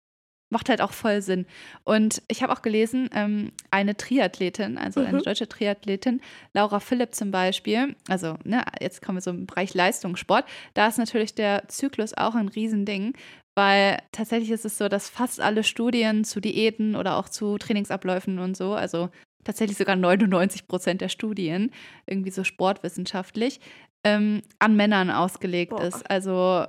macht 0.51 0.69
halt 0.69 0.81
auch 0.81 0.93
voll 0.93 1.23
Sinn. 1.23 1.47
Und 1.85 2.23
ich 2.29 2.43
habe 2.43 2.53
auch 2.53 2.63
gelesen, 2.63 3.11
ähm, 3.13 3.53
eine 3.71 3.97
Triathletin, 3.97 4.79
also 4.79 5.01
mhm. 5.01 5.07
eine 5.07 5.23
deutsche 5.23 5.49
Triathletin, 5.49 6.21
Laura 6.55 6.81
Philipp 6.81 7.15
zum 7.15 7.31
Beispiel, 7.31 7.97
also 8.09 8.37
ne, 8.45 8.65
jetzt 8.81 9.03
kommen 9.03 9.19
wir 9.19 9.23
so 9.23 9.31
im 9.31 9.47
Bereich 9.47 9.75
Leistungssport, 9.75 10.45
da 10.75 10.87
ist 10.87 10.99
natürlich 10.99 11.35
der 11.35 11.67
Zyklus 11.69 12.15
auch 12.15 12.35
ein 12.35 12.49
Riesending, 12.49 13.15
weil 13.57 13.99
tatsächlich 14.13 14.51
ist 14.51 14.65
es 14.65 14.79
so, 14.79 14.89
dass 14.89 15.09
fast 15.09 15.41
alle 15.41 15.65
Studien 15.65 16.25
zu 16.25 16.41
Diäten 16.41 16.95
oder 16.95 17.17
auch 17.17 17.29
zu 17.29 17.59
Trainingsabläufen 17.59 18.39
und 18.39 18.57
so, 18.57 18.75
also 18.75 19.09
tatsächlich 19.45 19.79
sogar 19.79 19.97
99 19.97 20.69
Prozent 20.69 21.01
der 21.01 21.09
Studien, 21.09 21.73
irgendwie 22.07 22.31
so 22.31 22.45
sportwissenschaftlich, 22.45 23.61
ähm, 24.05 24.43
an 24.59 24.77
Männern 24.77 25.11
ausgelegt 25.11 25.71
Boah. 25.71 25.85
ist. 25.85 26.09
Also 26.11 26.67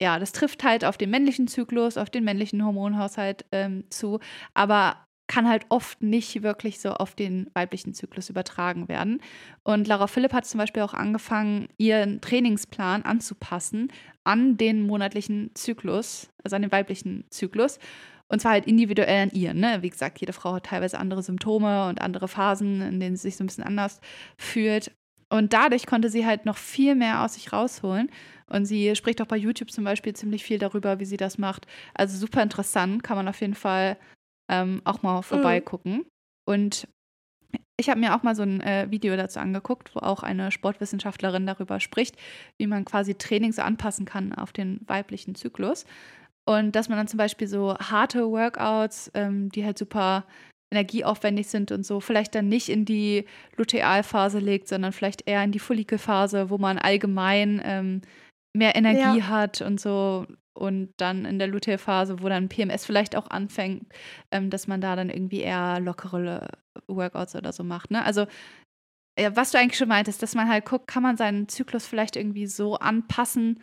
ja, 0.00 0.18
das 0.18 0.32
trifft 0.32 0.64
halt 0.64 0.84
auf 0.84 0.98
den 0.98 1.10
männlichen 1.10 1.48
Zyklus, 1.48 1.96
auf 1.96 2.10
den 2.10 2.24
männlichen 2.24 2.64
Hormonhaushalt 2.64 3.44
ähm, 3.52 3.84
zu, 3.90 4.20
aber 4.54 5.06
kann 5.28 5.48
halt 5.48 5.66
oft 5.70 6.02
nicht 6.02 6.42
wirklich 6.42 6.78
so 6.80 6.92
auf 6.92 7.14
den 7.14 7.50
weiblichen 7.54 7.94
Zyklus 7.94 8.30
übertragen 8.30 8.88
werden. 8.88 9.20
Und 9.64 9.88
Laura 9.88 10.06
Philipp 10.06 10.32
hat 10.32 10.46
zum 10.46 10.58
Beispiel 10.58 10.82
auch 10.82 10.94
angefangen, 10.94 11.68
ihren 11.78 12.20
Trainingsplan 12.20 13.02
anzupassen 13.02 13.92
an 14.24 14.56
den 14.56 14.86
monatlichen 14.86 15.50
Zyklus, 15.54 16.28
also 16.44 16.56
an 16.56 16.62
den 16.62 16.72
weiblichen 16.72 17.24
Zyklus. 17.30 17.78
Und 18.28 18.40
zwar 18.40 18.52
halt 18.52 18.66
individuell 18.66 19.22
an 19.22 19.30
ihr. 19.30 19.54
Ne? 19.54 19.78
Wie 19.82 19.90
gesagt, 19.90 20.20
jede 20.20 20.32
Frau 20.32 20.54
hat 20.54 20.66
teilweise 20.66 20.98
andere 20.98 21.22
Symptome 21.22 21.88
und 21.88 22.00
andere 22.00 22.26
Phasen, 22.28 22.82
in 22.82 23.00
denen 23.00 23.16
sie 23.16 23.22
sich 23.22 23.36
so 23.36 23.44
ein 23.44 23.46
bisschen 23.46 23.64
anders 23.64 24.00
fühlt. 24.36 24.92
Und 25.28 25.52
dadurch 25.52 25.86
konnte 25.86 26.08
sie 26.08 26.24
halt 26.24 26.46
noch 26.46 26.56
viel 26.56 26.94
mehr 26.94 27.24
aus 27.24 27.34
sich 27.34 27.52
rausholen. 27.52 28.10
Und 28.48 28.64
sie 28.64 28.94
spricht 28.94 29.20
auch 29.20 29.26
bei 29.26 29.36
YouTube 29.36 29.72
zum 29.72 29.84
Beispiel 29.84 30.14
ziemlich 30.14 30.44
viel 30.44 30.58
darüber, 30.58 31.00
wie 31.00 31.04
sie 31.04 31.16
das 31.16 31.36
macht. 31.36 31.66
Also 31.94 32.16
super 32.16 32.42
interessant, 32.42 33.02
kann 33.02 33.16
man 33.16 33.28
auf 33.28 33.40
jeden 33.40 33.54
Fall 33.54 33.96
ähm, 34.48 34.82
auch 34.84 35.02
mal 35.02 35.22
vorbeigucken. 35.22 35.94
Mhm. 35.94 36.06
Und 36.46 36.88
ich 37.76 37.90
habe 37.90 38.00
mir 38.00 38.14
auch 38.14 38.22
mal 38.22 38.34
so 38.36 38.42
ein 38.42 38.60
äh, 38.60 38.86
Video 38.90 39.16
dazu 39.16 39.40
angeguckt, 39.40 39.94
wo 39.94 40.00
auch 40.00 40.22
eine 40.22 40.50
Sportwissenschaftlerin 40.50 41.46
darüber 41.46 41.80
spricht, 41.80 42.16
wie 42.58 42.66
man 42.66 42.84
quasi 42.84 43.14
Training 43.14 43.52
so 43.52 43.62
anpassen 43.62 44.06
kann 44.06 44.32
auf 44.32 44.52
den 44.52 44.80
weiblichen 44.86 45.34
Zyklus. 45.34 45.84
Und 46.48 46.76
dass 46.76 46.88
man 46.88 46.96
dann 46.96 47.08
zum 47.08 47.18
Beispiel 47.18 47.48
so 47.48 47.76
harte 47.76 48.30
Workouts, 48.30 49.10
ähm, 49.14 49.50
die 49.50 49.64
halt 49.64 49.76
super 49.76 50.24
energieaufwendig 50.72 51.46
sind 51.48 51.70
und 51.70 51.86
so, 51.86 52.00
vielleicht 52.00 52.34
dann 52.34 52.48
nicht 52.48 52.68
in 52.68 52.84
die 52.84 53.24
Lutealphase 53.56 54.38
legt, 54.38 54.68
sondern 54.68 54.92
vielleicht 54.92 55.28
eher 55.28 55.42
in 55.44 55.52
die 55.52 55.58
Follikelphase, 55.58 56.50
wo 56.50 56.58
man 56.58 56.78
allgemein 56.78 57.60
ähm, 57.64 58.02
mehr 58.56 58.74
Energie 58.74 59.18
ja. 59.18 59.28
hat 59.28 59.60
und 59.60 59.80
so. 59.80 60.26
Und 60.54 60.94
dann 60.96 61.26
in 61.26 61.38
der 61.38 61.48
Lutealphase, 61.48 62.22
wo 62.22 62.28
dann 62.28 62.48
PMS 62.48 62.86
vielleicht 62.86 63.14
auch 63.14 63.28
anfängt, 63.28 63.92
ähm, 64.30 64.48
dass 64.50 64.66
man 64.66 64.80
da 64.80 64.96
dann 64.96 65.10
irgendwie 65.10 65.40
eher 65.40 65.80
lockere 65.80 66.48
Workouts 66.88 67.36
oder 67.36 67.52
so 67.52 67.62
macht. 67.62 67.90
Ne? 67.90 68.02
Also, 68.02 68.26
ja, 69.18 69.36
was 69.36 69.50
du 69.50 69.58
eigentlich 69.58 69.78
schon 69.78 69.88
meintest, 69.88 70.22
dass 70.22 70.34
man 70.34 70.48
halt 70.48 70.64
guckt, 70.64 70.86
kann 70.86 71.02
man 71.02 71.16
seinen 71.16 71.48
Zyklus 71.48 71.86
vielleicht 71.86 72.16
irgendwie 72.16 72.46
so 72.46 72.76
anpassen, 72.76 73.60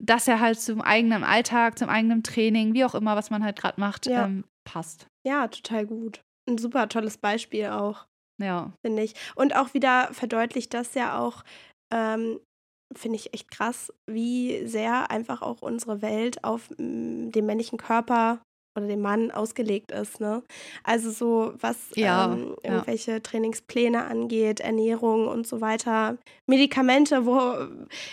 dass 0.00 0.28
er 0.28 0.40
halt 0.40 0.60
zum 0.60 0.80
eigenen 0.80 1.24
Alltag, 1.24 1.78
zum 1.78 1.88
eigenen 1.88 2.22
Training, 2.22 2.74
wie 2.74 2.84
auch 2.84 2.94
immer, 2.94 3.16
was 3.16 3.30
man 3.30 3.44
halt 3.44 3.58
gerade 3.58 3.80
macht, 3.80 4.06
ja. 4.06 4.26
ähm, 4.26 4.44
passt. 4.68 5.08
Ja, 5.26 5.48
total 5.48 5.86
gut. 5.86 6.20
Ein 6.48 6.58
super 6.58 6.88
tolles 6.88 7.16
Beispiel 7.16 7.66
auch. 7.66 8.06
Ja. 8.40 8.72
Finde 8.84 9.02
ich. 9.02 9.14
Und 9.34 9.56
auch 9.56 9.74
wieder 9.74 10.12
verdeutlicht 10.12 10.74
das 10.74 10.94
ja 10.94 11.18
auch, 11.18 11.42
ähm, 11.92 12.38
finde 12.94 13.16
ich 13.16 13.34
echt 13.34 13.50
krass, 13.50 13.92
wie 14.06 14.66
sehr 14.66 15.10
einfach 15.10 15.42
auch 15.42 15.62
unsere 15.62 16.02
Welt 16.02 16.44
auf 16.44 16.70
mm, 16.70 17.30
den 17.30 17.46
männlichen 17.46 17.78
Körper 17.78 18.40
oder 18.74 18.86
den 18.86 19.00
Mann 19.00 19.30
ausgelegt 19.30 19.92
ist. 19.92 20.20
Ne? 20.20 20.42
Also 20.84 21.10
so, 21.10 21.52
was 21.60 21.76
ja, 21.94 22.32
ähm, 22.32 22.56
irgendwelche 22.62 23.12
ja. 23.12 23.20
Trainingspläne 23.20 24.04
angeht, 24.04 24.60
Ernährung 24.60 25.28
und 25.28 25.46
so 25.46 25.60
weiter, 25.60 26.18
Medikamente, 26.46 27.26
wo 27.26 27.52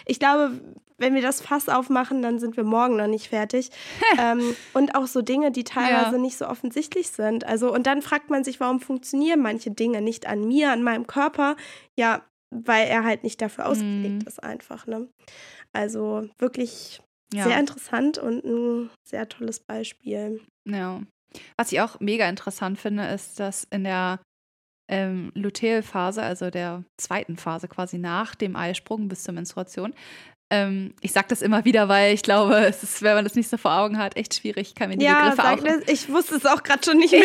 ich 0.06 0.20
glaube, 0.20 0.60
wenn 0.98 1.13
wir 1.13 1.22
das 1.22 1.41
Fass 1.41 1.68
aufmachen, 1.68 2.22
dann 2.22 2.39
sind 2.39 2.56
wir 2.58 2.63
morgen 2.63 2.96
noch 2.96 3.08
nicht 3.08 3.28
fertig. 3.30 3.70
ähm, 4.20 4.56
und 4.74 4.96
auch 4.96 5.08
so 5.08 5.22
Dinge, 5.22 5.52
die 5.52 5.63
teilweise 5.63 6.15
ja. 6.15 6.22
nicht 6.22 6.38
so 6.38 6.48
offensichtlich 6.48 7.10
sind. 7.10 7.46
Also, 7.46 7.74
und 7.74 7.86
dann 7.86 8.02
fragt 8.02 8.30
man 8.30 8.44
sich, 8.44 8.60
warum 8.60 8.80
funktionieren 8.80 9.41
manche 9.41 9.72
Dinge 9.72 10.02
nicht 10.02 10.28
an 10.28 10.48
mir, 10.48 10.72
an 10.72 10.84
meinem 10.84 11.08
Körper? 11.08 11.58
Ja, 11.96 12.22
weil 12.50 12.88
er 12.88 13.04
halt 13.04 13.24
nicht 13.24 13.41
dafür 13.41 13.65
ausgelegt 13.68 14.24
mm. 14.24 14.28
ist, 14.28 14.41
einfach. 14.41 14.88
Ne? 14.88 15.10
Also 15.74 16.30
wirklich 16.39 17.02
ja. 17.34 17.44
sehr 17.46 17.60
interessant 17.60 18.18
und 18.18 18.44
ein 18.44 18.90
sehr 19.08 19.28
tolles 19.28 19.60
Beispiel. 19.60 20.42
Ja. 20.68 21.02
Was 21.58 21.72
ich 21.72 21.82
auch 21.82 22.00
mega 22.00 22.28
interessant 22.30 22.80
finde, 22.80 23.06
ist, 23.08 23.40
dass 23.40 23.66
in 23.66 23.84
der 23.84 24.20
ähm, 24.90 25.32
Lutealphase, 25.34 26.22
also 26.22 26.50
der 26.50 26.84
zweiten 26.98 27.38
Phase 27.38 27.68
quasi 27.68 27.98
nach 27.98 28.36
dem 28.36 28.56
Eisprung 28.56 29.08
bis 29.08 29.24
zur 29.24 29.34
Menstruation, 29.34 29.94
ähm, 30.52 30.94
ich 31.02 31.12
sage 31.12 31.28
das 31.30 31.42
immer 31.42 31.66
wieder, 31.66 31.90
weil 31.90 32.14
ich 32.14 32.22
glaube, 32.22 32.56
es 32.68 32.84
ist, 32.84 33.02
wenn 33.02 33.16
man 33.16 33.24
das 33.24 33.36
nicht 33.36 33.50
so 33.50 33.58
vor 33.58 33.78
Augen 33.78 33.98
hat, 33.98 34.16
echt 34.16 34.36
schwierig. 34.36 34.70
Ich 34.70 34.76
kann 34.76 34.90
mir 34.90 34.98
die 34.98 35.06
ja, 35.06 35.30
Begriffe 35.30 35.50
auch. 35.50 35.64
Das, 35.64 35.90
ich 35.90 36.10
wusste 36.10 36.36
es 36.36 36.46
auch 36.46 36.62
gerade 36.62 36.84
schon 36.86 36.98
nicht 36.98 37.12
mehr. 37.12 37.24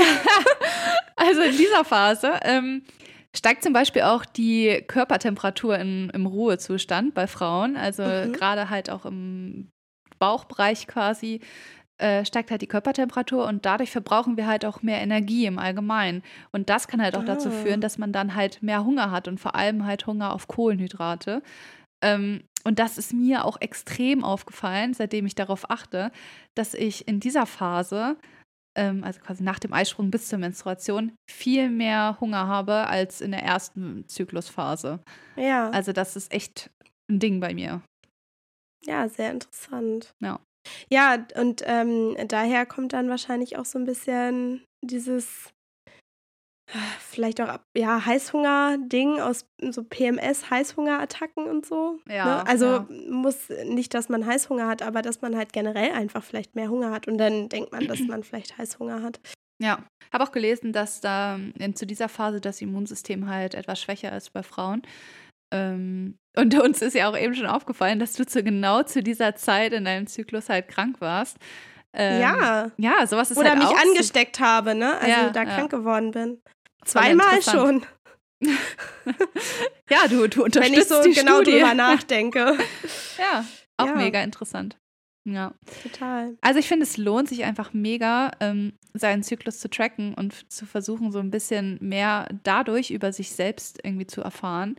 also 1.16 1.42
in 1.42 1.56
dieser 1.56 1.84
Phase 1.84 2.40
ähm, 2.42 2.82
steigt 3.36 3.62
zum 3.62 3.74
Beispiel 3.74 4.02
auch 4.02 4.24
die 4.24 4.82
Körpertemperatur 4.86 5.78
in, 5.78 6.10
im 6.10 6.24
Ruhezustand 6.24 7.14
bei 7.14 7.26
Frauen. 7.26 7.76
Also 7.76 8.02
mhm. 8.02 8.32
gerade 8.32 8.70
halt 8.70 8.88
auch 8.88 9.04
im 9.04 9.68
Bauchbereich 10.20 10.86
quasi 10.86 11.40
äh, 11.98 12.24
steigt 12.24 12.50
halt 12.50 12.62
die 12.62 12.66
Körpertemperatur 12.66 13.46
und 13.46 13.66
dadurch 13.66 13.90
verbrauchen 13.90 14.36
wir 14.36 14.46
halt 14.46 14.64
auch 14.64 14.80
mehr 14.82 15.00
Energie 15.02 15.44
im 15.46 15.58
Allgemeinen. 15.58 16.22
Und 16.52 16.70
das 16.70 16.88
kann 16.88 17.02
halt 17.02 17.16
auch 17.16 17.24
dazu 17.24 17.48
Ah. 17.48 17.52
führen, 17.52 17.80
dass 17.80 17.98
man 17.98 18.12
dann 18.12 18.34
halt 18.34 18.62
mehr 18.62 18.84
Hunger 18.84 19.10
hat 19.10 19.28
und 19.28 19.38
vor 19.38 19.54
allem 19.54 19.84
halt 19.84 20.06
Hunger 20.06 20.32
auf 20.32 20.48
Kohlenhydrate. 20.48 21.42
Ähm, 22.02 22.42
und 22.64 22.78
das 22.78 22.96
ist 22.98 23.12
mir 23.12 23.44
auch 23.44 23.60
extrem 23.60 24.22
aufgefallen, 24.24 24.94
seitdem 24.94 25.26
ich 25.26 25.34
darauf 25.34 25.70
achte, 25.70 26.10
dass 26.54 26.72
ich 26.74 27.06
in 27.08 27.20
dieser 27.20 27.44
Phase, 27.46 28.16
ähm, 28.78 29.04
also 29.04 29.20
quasi 29.20 29.42
nach 29.42 29.58
dem 29.58 29.72
Eisprung 29.74 30.10
bis 30.10 30.28
zur 30.28 30.38
Menstruation, 30.38 31.12
viel 31.30 31.68
mehr 31.68 32.16
Hunger 32.20 32.46
habe 32.46 32.86
als 32.86 33.20
in 33.20 33.32
der 33.32 33.42
ersten 33.42 34.06
Zyklusphase. 34.08 35.00
Ja, 35.36 35.68
Also 35.70 35.92
das 35.92 36.16
ist 36.16 36.32
echt 36.32 36.70
ein 37.10 37.18
Ding 37.18 37.40
bei 37.40 37.52
mir. 37.52 37.82
Ja, 38.84 39.08
sehr 39.08 39.30
interessant. 39.30 40.14
Ja. 40.20 40.40
Ja, 40.90 41.26
und 41.36 41.62
ähm, 41.64 42.16
daher 42.28 42.66
kommt 42.66 42.92
dann 42.92 43.08
wahrscheinlich 43.08 43.56
auch 43.56 43.64
so 43.64 43.78
ein 43.78 43.86
bisschen 43.86 44.62
dieses 44.84 45.50
äh, 46.72 46.78
vielleicht 47.00 47.40
auch 47.40 47.58
ja, 47.76 48.04
Heißhunger-Ding 48.04 49.20
aus 49.20 49.46
so 49.70 49.82
PMS-Heißhungerattacken 49.82 51.46
und 51.46 51.66
so. 51.66 51.98
Ja, 52.08 52.24
ne? 52.24 52.46
Also 52.46 52.66
ja. 52.66 52.86
muss 53.08 53.48
nicht, 53.64 53.94
dass 53.94 54.08
man 54.08 54.26
Heißhunger 54.26 54.68
hat, 54.68 54.82
aber 54.82 55.02
dass 55.02 55.20
man 55.20 55.36
halt 55.36 55.52
generell 55.52 55.92
einfach 55.92 56.22
vielleicht 56.22 56.54
mehr 56.54 56.68
Hunger 56.68 56.90
hat 56.90 57.08
und 57.08 57.18
dann 57.18 57.48
denkt 57.48 57.72
man, 57.72 57.86
dass 57.86 57.98
man 58.06 58.22
vielleicht 58.22 58.58
Heißhunger 58.58 59.02
hat. 59.02 59.20
Ja, 59.62 59.84
habe 60.12 60.24
auch 60.24 60.32
gelesen, 60.32 60.72
dass 60.72 61.00
da 61.00 61.38
in, 61.58 61.74
zu 61.74 61.86
dieser 61.86 62.08
Phase 62.08 62.40
das 62.40 62.62
Immunsystem 62.62 63.28
halt 63.28 63.54
etwas 63.54 63.80
schwächer 63.80 64.16
ist 64.16 64.32
bei 64.32 64.42
Frauen. 64.42 64.82
Ähm, 65.52 66.16
und 66.36 66.54
uns 66.60 66.80
ist 66.82 66.94
ja 66.94 67.08
auch 67.10 67.16
eben 67.18 67.34
schon 67.34 67.46
aufgefallen, 67.46 67.98
dass 67.98 68.12
du 68.14 68.24
zu 68.26 68.42
genau 68.42 68.82
zu 68.82 69.02
dieser 69.02 69.34
Zeit 69.36 69.72
in 69.72 69.84
deinem 69.84 70.06
Zyklus 70.06 70.48
halt 70.48 70.68
krank 70.68 71.00
warst. 71.00 71.36
Ähm, 71.92 72.20
ja. 72.20 72.70
Ja, 72.76 73.06
sowas 73.06 73.30
ist 73.30 73.36
Oder 73.38 73.50
halt 73.50 73.58
mich 73.58 73.66
auch 73.68 73.76
so- 73.80 73.88
angesteckt 73.90 74.38
habe, 74.40 74.74
ne? 74.74 74.94
Also 74.98 75.08
Ja, 75.10 75.30
da 75.30 75.42
ja. 75.42 75.54
krank 75.56 75.70
geworden 75.70 76.12
bin. 76.12 76.40
Zweimal 76.84 77.42
schon, 77.42 77.84
Ja, 79.90 80.06
du, 80.08 80.26
du 80.28 80.36
wenn 80.38 80.44
unterstützt 80.44 80.78
ich 80.78 80.88
so 80.88 81.02
die 81.02 81.12
genau 81.12 81.36
Studie. 81.42 81.58
drüber 81.58 81.74
nachdenke. 81.74 82.56
Ja, 83.18 83.44
auch 83.76 83.86
Ja. 83.86 83.94
mega 83.94 84.22
interessant. 84.22 84.76
Ja. 85.28 85.52
Total. 85.82 86.36
Also 86.40 86.58
ich 86.58 86.68
finde, 86.68 86.84
es 86.84 86.96
lohnt 86.96 87.28
sich 87.28 87.44
einfach 87.44 87.72
mega, 87.74 88.30
ähm, 88.40 88.72
seinen 88.94 89.22
Zyklus 89.22 89.58
zu 89.60 89.68
tracken 89.68 90.14
und 90.14 90.50
zu 90.50 90.64
versuchen, 90.64 91.12
so 91.12 91.18
ein 91.18 91.30
bisschen 91.30 91.76
mehr 91.80 92.26
dadurch 92.42 92.90
über 92.90 93.12
sich 93.12 93.32
selbst 93.32 93.78
irgendwie 93.84 94.06
zu 94.06 94.22
erfahren, 94.22 94.76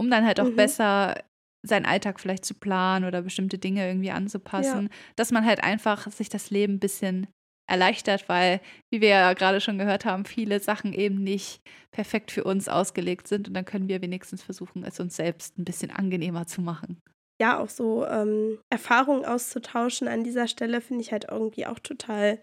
um 0.00 0.10
dann 0.10 0.24
halt 0.26 0.40
auch 0.40 0.50
Mhm. 0.50 0.56
besser 0.56 1.22
seinen 1.66 1.84
Alltag 1.84 2.20
vielleicht 2.20 2.44
zu 2.46 2.54
planen 2.54 3.04
oder 3.04 3.20
bestimmte 3.22 3.58
Dinge 3.58 3.86
irgendwie 3.86 4.10
anzupassen, 4.10 4.88
dass 5.16 5.30
man 5.30 5.44
halt 5.44 5.62
einfach 5.62 6.10
sich 6.10 6.30
das 6.30 6.50
Leben 6.50 6.74
ein 6.74 6.80
bisschen 6.80 7.26
erleichtert, 7.70 8.28
weil, 8.28 8.60
wie 8.90 9.00
wir 9.02 9.08
ja 9.10 9.32
gerade 9.34 9.60
schon 9.60 9.78
gehört 9.78 10.04
haben, 10.06 10.24
viele 10.24 10.58
Sachen 10.58 10.92
eben 10.94 11.22
nicht 11.22 11.60
perfekt 11.92 12.30
für 12.32 12.44
uns 12.44 12.68
ausgelegt 12.68 13.28
sind 13.28 13.46
und 13.48 13.54
dann 13.54 13.66
können 13.66 13.88
wir 13.88 14.00
wenigstens 14.02 14.42
versuchen, 14.42 14.84
es 14.84 14.98
uns 14.98 15.14
selbst 15.16 15.58
ein 15.58 15.64
bisschen 15.64 15.90
angenehmer 15.90 16.46
zu 16.46 16.62
machen. 16.62 16.98
ja, 17.40 17.58
auch 17.58 17.68
so 17.70 18.06
ähm, 18.06 18.58
Erfahrungen 18.70 19.24
auszutauschen 19.24 20.08
an 20.08 20.24
dieser 20.24 20.46
Stelle 20.48 20.80
finde 20.80 21.02
ich 21.02 21.12
halt 21.12 21.26
irgendwie 21.30 21.66
auch 21.66 21.78
total 21.78 22.40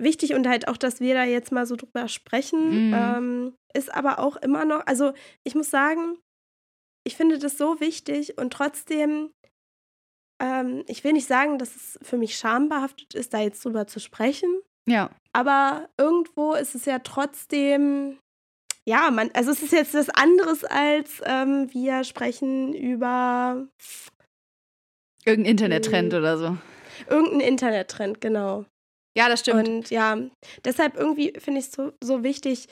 wichtig 0.00 0.34
und 0.34 0.48
halt 0.48 0.68
auch, 0.68 0.76
dass 0.76 1.00
wir 1.00 1.14
da 1.14 1.24
jetzt 1.24 1.52
mal 1.52 1.66
so 1.66 1.76
drüber 1.76 2.08
sprechen, 2.08 2.90
Mhm. 2.90 2.92
ähm, 2.94 3.54
ist 3.74 3.92
aber 3.94 4.18
auch 4.18 4.36
immer 4.36 4.64
noch, 4.64 4.86
also 4.86 5.12
ich 5.46 5.54
muss 5.54 5.70
sagen, 5.70 6.18
ich 7.04 7.16
finde 7.16 7.38
das 7.38 7.58
so 7.58 7.80
wichtig 7.80 8.38
und 8.38 8.52
trotzdem, 8.52 9.30
ähm, 10.42 10.84
ich 10.86 11.04
will 11.04 11.12
nicht 11.12 11.26
sagen, 11.28 11.58
dass 11.58 11.74
es 11.76 11.98
für 12.02 12.16
mich 12.16 12.36
schambehaftet 12.36 13.14
ist, 13.14 13.32
da 13.34 13.40
jetzt 13.40 13.64
drüber 13.64 13.86
zu 13.86 14.00
sprechen, 14.00 14.60
Ja, 14.88 15.10
aber 15.32 15.88
irgendwo 15.98 16.54
ist 16.54 16.74
es 16.74 16.84
ja 16.84 16.98
trotzdem, 17.00 18.18
ja, 18.88 19.10
man, 19.10 19.30
also 19.34 19.50
es 19.52 19.62
ist 19.62 19.72
jetzt 19.72 19.94
was 19.94 20.10
anderes 20.10 20.64
als 20.64 21.22
ähm, 21.24 21.72
wir 21.72 22.04
sprechen 22.04 22.74
über 22.74 23.68
irgendein 25.24 25.52
Internettrend 25.52 26.12
Mhm. 26.12 26.18
oder 26.18 26.38
so. 26.38 26.56
irgendeinen 27.08 27.40
Internettrend, 27.40 28.20
genau. 28.20 28.64
Ja, 29.16 29.28
das 29.28 29.40
stimmt. 29.40 29.68
Und 29.68 29.90
ja, 29.90 30.16
deshalb 30.64 30.96
irgendwie 30.96 31.32
finde 31.38 31.60
ich 31.60 31.66
es 31.66 31.72
so, 31.72 31.92
so 32.02 32.22
wichtig, 32.24 32.66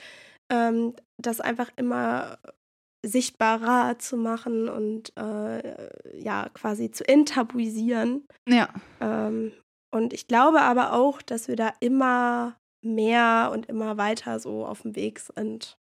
ähm, 0.51 0.95
das 1.19 1.41
einfach 1.41 1.71
immer 1.77 2.39
sichtbarer 3.05 3.99
zu 3.99 4.17
machen 4.17 4.69
und 4.69 5.17
äh, 5.17 6.19
ja, 6.19 6.49
quasi 6.55 6.91
zu 6.91 7.07
enttabuisieren. 7.09 8.27
ja. 8.49 8.69
Ähm, 9.01 9.53
und 9.93 10.13
ich 10.13 10.29
glaube 10.29 10.61
aber 10.63 10.93
auch, 10.93 11.21
dass 11.21 11.49
wir 11.49 11.57
da 11.57 11.73
immer 11.81 12.57
mehr 12.85 13.51
und 13.53 13.67
immer 13.67 13.97
weiter 13.97 14.39
so 14.39 14.65
auf 14.65 14.83
dem 14.83 14.95
Weg 14.95 15.19
sind. 15.19 15.77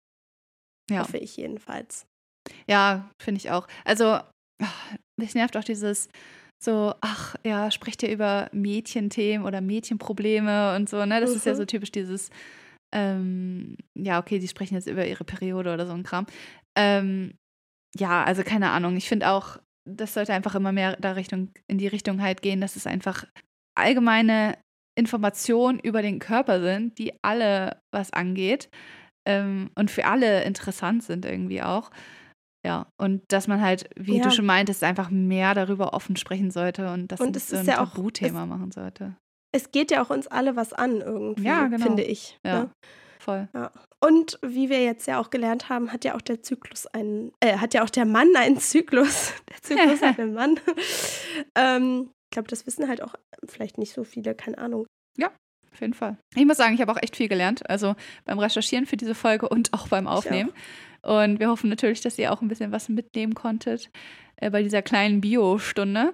Ja. 0.90 1.02
Hoffe 1.02 1.18
ich 1.20 1.38
jedenfalls. 1.38 2.08
Ja, 2.68 3.08
finde 3.22 3.38
ich 3.40 3.52
auch. 3.52 3.68
Also, 3.86 4.20
ach, 4.62 4.96
mich 5.20 5.36
nervt 5.36 5.56
auch 5.58 5.64
dieses 5.64 6.10
so, 6.62 6.94
ach 7.02 7.36
ja, 7.46 7.70
spricht 7.72 8.02
ihr 8.04 8.12
über 8.12 8.50
Mädchenthemen 8.52 9.46
oder 9.48 9.62
Mädchenprobleme 9.62 10.76
und 10.76 10.90
so, 10.90 11.06
ne? 11.06 11.22
Das 11.22 11.30
ist 11.36 11.46
ja 11.46 11.54
Mhm. 11.54 11.58
so 11.58 11.66
typisch 11.66 11.92
dieses, 11.92 12.32
ähm, 12.92 13.78
ja, 13.96 14.20
okay, 14.20 14.40
die 14.40 14.48
sprechen 14.48 14.74
jetzt 14.74 14.88
über 14.88 15.06
ihre 15.06 15.24
Periode 15.24 15.74
oder 15.74 15.86
so 15.86 15.94
ein 15.94 16.04
Kram. 16.04 16.26
Ähm, 16.78 17.34
ja, 17.98 18.24
also 18.24 18.44
keine 18.44 18.70
Ahnung. 18.70 18.96
Ich 18.98 19.08
finde 19.10 19.30
auch, 19.30 19.58
das 19.90 20.14
sollte 20.14 20.34
einfach 20.34 20.56
immer 20.56 20.72
mehr 20.72 20.96
da 20.98 21.14
Richtung, 21.14 21.50
in 21.68 21.78
die 21.78 21.88
Richtung 21.88 22.22
halt 22.22 22.42
gehen, 22.42 22.62
dass 22.62 22.76
es 22.76 22.86
einfach 22.88 23.26
allgemeine 23.78 24.58
Informationen 24.98 25.80
über 25.80 26.02
den 26.02 26.20
Körper 26.20 26.62
sind, 26.62 26.98
die 27.00 27.14
alle 27.24 27.82
was 27.94 28.12
angeht 28.14 28.70
ähm, 29.28 29.72
und 29.76 29.90
für 29.90 30.06
alle 30.06 30.44
interessant 30.44 31.04
sind 31.04 31.26
irgendwie 31.26 31.62
auch. 31.62 31.90
Ja, 32.66 32.88
und 33.00 33.24
dass 33.30 33.48
man 33.48 33.62
halt, 33.62 33.90
wie 33.96 34.18
Ja. 34.18 34.24
du 34.24 34.32
schon 34.32 34.46
meintest, 34.46 34.84
einfach 34.84 35.10
mehr 35.10 35.54
darüber 35.54 35.94
offen 35.94 36.18
sprechen 36.18 36.52
sollte 36.52 36.92
und 36.92 37.08
das 37.10 37.22
Und 37.22 37.28
nicht 37.28 37.38
es 37.38 37.48
so 37.48 37.56
ein 37.58 37.66
ja 37.66 37.82
auch- 37.82 37.94
Tabuthema 37.94 38.46
machen 38.46 38.72
sollte. 38.72 39.16
Es 39.56 39.72
geht 39.72 39.90
ja 39.92 40.04
auch 40.04 40.10
uns 40.10 40.28
alle 40.28 40.56
was 40.58 40.74
an 40.74 41.00
irgendwie, 41.02 41.46
Ja, 41.46 41.68
genau. 41.68 41.84
finde 41.86 42.04
ich. 42.04 42.38
Ja. 42.46 42.64
Ne? 42.64 42.70
Voll. 43.22 43.48
Und 44.02 44.40
wie 44.42 44.70
wir 44.70 44.82
jetzt 44.82 45.08
ja 45.08 45.20
auch 45.20 45.30
gelernt 45.30 45.70
haben, 45.70 45.92
hat 45.92 46.06
ja 46.06 46.16
auch 46.16 46.22
der 46.22 46.42
Zyklus 46.42 46.88
einen, 46.88 47.34
äh, 47.42 47.58
hat 47.58 47.74
ja 47.74 47.84
auch 47.84 47.90
der 47.90 48.06
Mann 48.06 48.30
einen 48.36 48.60
Zyklus. 48.60 49.34
Der 49.50 49.62
Zyklus 49.62 50.02
hat 50.02 50.20
einen 50.20 50.34
Mann. 50.34 50.60
ähm, 51.56 52.10
ich 52.26 52.32
glaube, 52.32 52.48
das 52.48 52.66
wissen 52.66 52.88
halt 52.88 53.02
auch 53.02 53.16
vielleicht 53.46 53.78
nicht 53.78 53.94
so 53.94 54.04
viele, 54.04 54.36
keine 54.36 54.58
Ahnung. 54.58 54.86
Auf 55.72 55.82
jeden 55.82 55.94
Fall. 55.94 56.18
Ich 56.36 56.46
muss 56.46 56.58
sagen, 56.58 56.74
ich 56.74 56.82
habe 56.82 56.92
auch 56.92 57.02
echt 57.02 57.16
viel 57.16 57.28
gelernt. 57.28 57.70
Also 57.70 57.96
beim 58.26 58.40
Recherchieren 58.40 58.86
für 58.86 58.98
diese 58.98 59.16
Folge 59.16 59.48
und 59.48 59.74
auch 59.74 59.88
beim 59.88 60.08
Aufnehmen. 60.08 60.52
Und 61.02 61.40
wir 61.40 61.50
hoffen 61.50 61.70
natürlich, 61.70 62.02
dass 62.02 62.18
ihr 62.20 62.34
auch 62.34 62.42
ein 62.42 62.48
bisschen 62.48 62.72
was 62.72 62.90
mitnehmen 62.90 63.34
konntet 63.34 63.90
äh, 64.38 64.50
bei 64.50 64.64
dieser 64.64 64.82
kleinen 64.82 65.22
Bio-Stunde. 65.22 66.14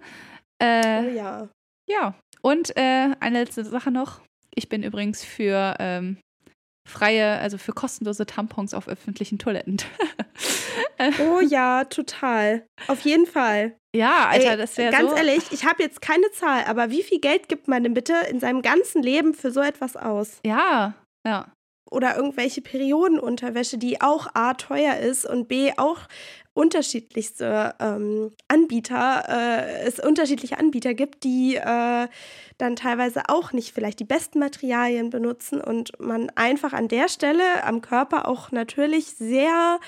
Äh, 0.60 1.04
Oh 1.04 1.10
ja. 1.15 1.50
Ja, 1.89 2.15
und 2.41 2.76
äh, 2.78 3.15
eine 3.20 3.39
letzte 3.39 3.63
Sache 3.63 3.91
noch. 3.91 4.22
Ich 4.54 4.70
bin 4.70 4.84
übrigens 4.84 5.24
für 5.24 5.76
ähm, 5.80 6.18
freie, 6.86 7.38
also 7.39 7.58
für 7.58 7.74
kostenlose 7.74 8.26
Tampons 8.26 8.74
auf 8.74 8.88
öffentlichen 8.88 9.38
Toiletten. 9.39 9.78
Oh 11.19 11.39
ja, 11.39 11.84
total. 11.86 12.65
Auf 12.88 13.02
jeden 13.02 13.26
Fall. 13.26 13.76
ja, 13.95 14.28
Alter, 14.28 14.52
Ey, 14.52 14.58
das 14.58 14.78
wäre 14.78 14.91
Ganz 14.91 15.10
so. 15.10 15.15
ehrlich, 15.15 15.43
ich 15.52 15.65
habe 15.65 15.84
jetzt 15.84 16.02
keine 16.02 16.30
Zahl, 16.32 16.63
aber 16.65 16.89
wie 16.89 17.04
viel 17.04 17.19
Geld 17.19 17.48
gibt 17.50 17.67
man 17.67 17.84
denn 17.84 17.93
bitte 17.93 18.13
in 18.30 18.39
seinem 18.39 18.62
ganzen 18.62 19.02
Leben 19.04 19.34
für 19.34 19.52
so 19.52 19.62
etwas 19.62 19.95
aus? 19.95 20.39
Ja, 20.45 20.93
ja, 21.26 21.52
Oder 21.89 22.15
irgendwelche 22.15 22.62
Periodenunterwäsche, 22.62 23.78
die 23.78 24.02
auch 24.02 24.28
A 24.34 24.56
teuer 24.56 24.98
ist 24.98 25.26
und 25.26 25.48
B 25.48 25.71
auch 25.78 26.00
unterschiedlichste 26.56 27.76
ähm, 27.80 28.32
Anbieter, 28.48 29.26
äh, 29.28 29.82
es 29.86 30.00
unterschiedliche 30.00 30.58
Anbieter 30.58 30.93
gibt, 30.93 31.24
die 31.24 31.58
äh, 31.58 32.08
dann 32.58 32.76
teilweise 32.78 33.24
auch 33.28 33.52
nicht 33.52 33.74
vielleicht 33.74 34.00
die 34.00 34.06
besten 34.06 34.39
Materialien 34.39 35.10
benutzen 35.10 35.60
und 35.62 36.00
man 36.00 36.32
einfach 36.36 36.74
an 36.74 36.88
der 36.88 37.10
Stelle 37.10 37.43
am 37.63 37.82
Körper 37.82 38.28
auch 38.28 38.52
natürlich 38.52 39.12
sehr 39.17 39.80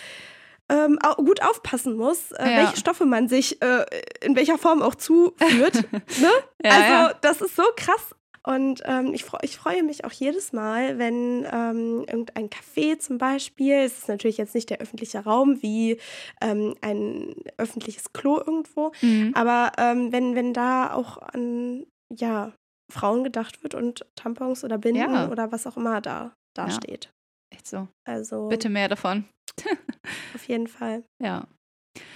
ähm, 0.69 0.99
gut 1.15 1.41
aufpassen 1.41 1.95
muss, 1.95 2.31
äh, 2.33 2.49
Ja. 2.51 2.57
welche 2.57 2.77
Stoffe 2.77 3.05
man 3.05 3.29
sich 3.29 3.61
äh, 3.61 3.85
in 4.21 4.35
welcher 4.35 4.57
Form 4.57 4.81
auch 4.81 4.95
zuführt. 4.95 5.75
ne? 5.93 6.31
Ja, 6.63 6.71
also 6.71 6.93
ja. 6.93 7.13
das 7.21 7.41
ist 7.41 7.55
so 7.55 7.63
krass. 7.77 8.13
Und 8.47 8.81
ähm, 8.85 9.13
ich, 9.13 9.25
freu, 9.25 9.39
ich 9.41 9.57
freue 9.57 9.83
mich 9.83 10.05
auch 10.05 10.11
jedes 10.11 10.53
Mal, 10.53 10.97
wenn 10.97 11.45
ähm, 11.51 12.05
irgendein 12.07 12.49
Café 12.49 12.97
zum 12.97 13.17
Beispiel, 13.17 13.73
es 13.73 13.97
ist 13.97 14.07
natürlich 14.07 14.37
jetzt 14.37 14.55
nicht 14.55 14.69
der 14.69 14.79
öffentliche 14.79 15.19
Raum 15.19 15.61
wie 15.61 15.99
ähm, 16.41 16.73
ein 16.81 17.35
öffentliches 17.57 18.13
Klo 18.13 18.37
irgendwo, 18.37 18.91
Mhm. 19.01 19.33
aber 19.35 19.73
ähm, 19.77 20.11
wenn, 20.13 20.33
wenn 20.35 20.53
da 20.53 20.93
auch 20.93 21.17
an 21.17 21.85
ja, 22.15 22.53
Frauen 22.89 23.25
gedacht 23.25 23.63
wird 23.63 23.75
und 23.75 24.05
Tampons 24.15 24.63
oder 24.63 24.77
Binden 24.77 25.13
Ja. 25.13 25.29
oder 25.29 25.51
was 25.51 25.67
auch 25.67 25.75
immer 25.75 25.99
da, 25.99 26.33
da 26.55 26.67
Ja. 26.67 26.71
steht. 26.71 27.11
Echt 27.53 27.67
so. 27.67 27.89
Also 28.07 28.47
Bitte 28.47 28.69
mehr 28.69 28.87
davon. 28.87 29.25
auf 30.35 30.47
jeden 30.47 30.67
Fall. 30.67 31.03
Ja. 31.21 31.47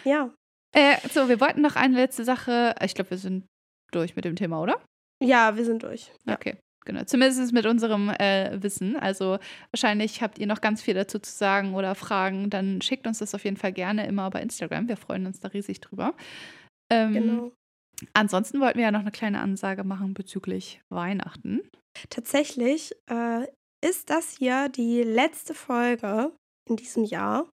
Ja. 0.06 0.30
Äh, 0.74 0.96
so, 1.10 1.28
wir 1.28 1.42
wollten 1.42 1.62
noch 1.62 1.76
eine 1.76 1.96
letzte 1.98 2.24
Sache. 2.24 2.74
Ich 2.84 2.94
glaube, 2.96 3.10
wir 3.12 3.18
sind 3.18 3.46
durch 3.92 4.16
mit 4.16 4.24
dem 4.24 4.38
Thema, 4.38 4.62
oder? 4.62 4.80
Ja, 5.22 5.56
wir 5.56 5.66
sind 5.66 5.84
durch. 5.84 6.12
Ja. 6.26 6.34
Okay. 6.34 6.58
Genau, 6.84 7.04
zumindest 7.04 7.54
mit 7.54 7.68
unserem 7.68 8.10
äh, 8.10 8.62
Wissen. 8.64 8.98
Also 8.98 9.38
wahrscheinlich 9.72 10.24
habt 10.24 10.40
ihr 10.40 10.48
noch 10.48 10.62
ganz 10.62 10.82
viel 10.82 10.96
dazu 10.96 11.20
zu 11.20 11.32
sagen 11.32 11.76
oder 11.76 11.94
Fragen. 11.94 12.50
Dann 12.50 12.82
schickt 12.82 13.06
uns 13.06 13.20
das 13.20 13.36
auf 13.36 13.44
jeden 13.44 13.58
Fall 13.58 13.72
gerne 13.72 14.08
immer 14.08 14.30
bei 14.32 14.42
Instagram. 14.42 14.88
Wir 14.88 14.98
freuen 14.98 15.28
uns 15.28 15.40
da 15.40 15.50
riesig 15.50 15.80
drüber. 15.80 16.16
Ähm, 16.92 17.14
genau. 17.14 17.52
Ansonsten 18.14 18.60
wollten 18.62 18.80
wir 18.80 18.86
ja 18.86 18.92
noch 18.92 19.02
eine 19.02 19.12
kleine 19.12 19.42
Ansage 19.42 19.84
machen 19.84 20.16
bezüglich 20.16 20.82
Weihnachten. 20.90 21.62
Tatsächlich 22.10 22.94
äh, 23.12 23.46
ist 23.86 24.10
das 24.10 24.38
hier 24.38 24.70
die 24.70 25.04
letzte 25.04 25.54
Folge 25.54 26.32
in 26.68 26.78
diesem 26.78 27.04
Jahr. 27.04 27.48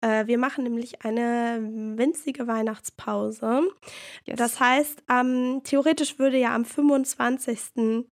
Äh, 0.00 0.26
wir 0.26 0.38
machen 0.38 0.64
nämlich 0.64 1.04
eine 1.04 1.60
winzige 1.96 2.46
Weihnachtspause. 2.46 3.62
Yes. 4.24 4.36
Das 4.36 4.60
heißt, 4.60 5.02
ähm, 5.10 5.62
theoretisch 5.64 6.18
würde 6.18 6.38
ja 6.38 6.54
am 6.54 6.64
25 6.64 8.06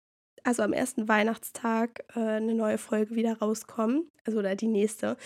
also 0.47 0.63
am 0.63 0.73
ersten 0.73 1.09
Weihnachtstag, 1.09 2.05
äh, 2.15 2.21
eine 2.21 2.55
neue 2.55 2.79
Folge 2.79 3.17
wieder 3.17 3.39
rauskommen. 3.39 4.11
Also 4.25 4.39
oder 4.39 4.55
die 4.57 4.69
nächste. 4.69 5.17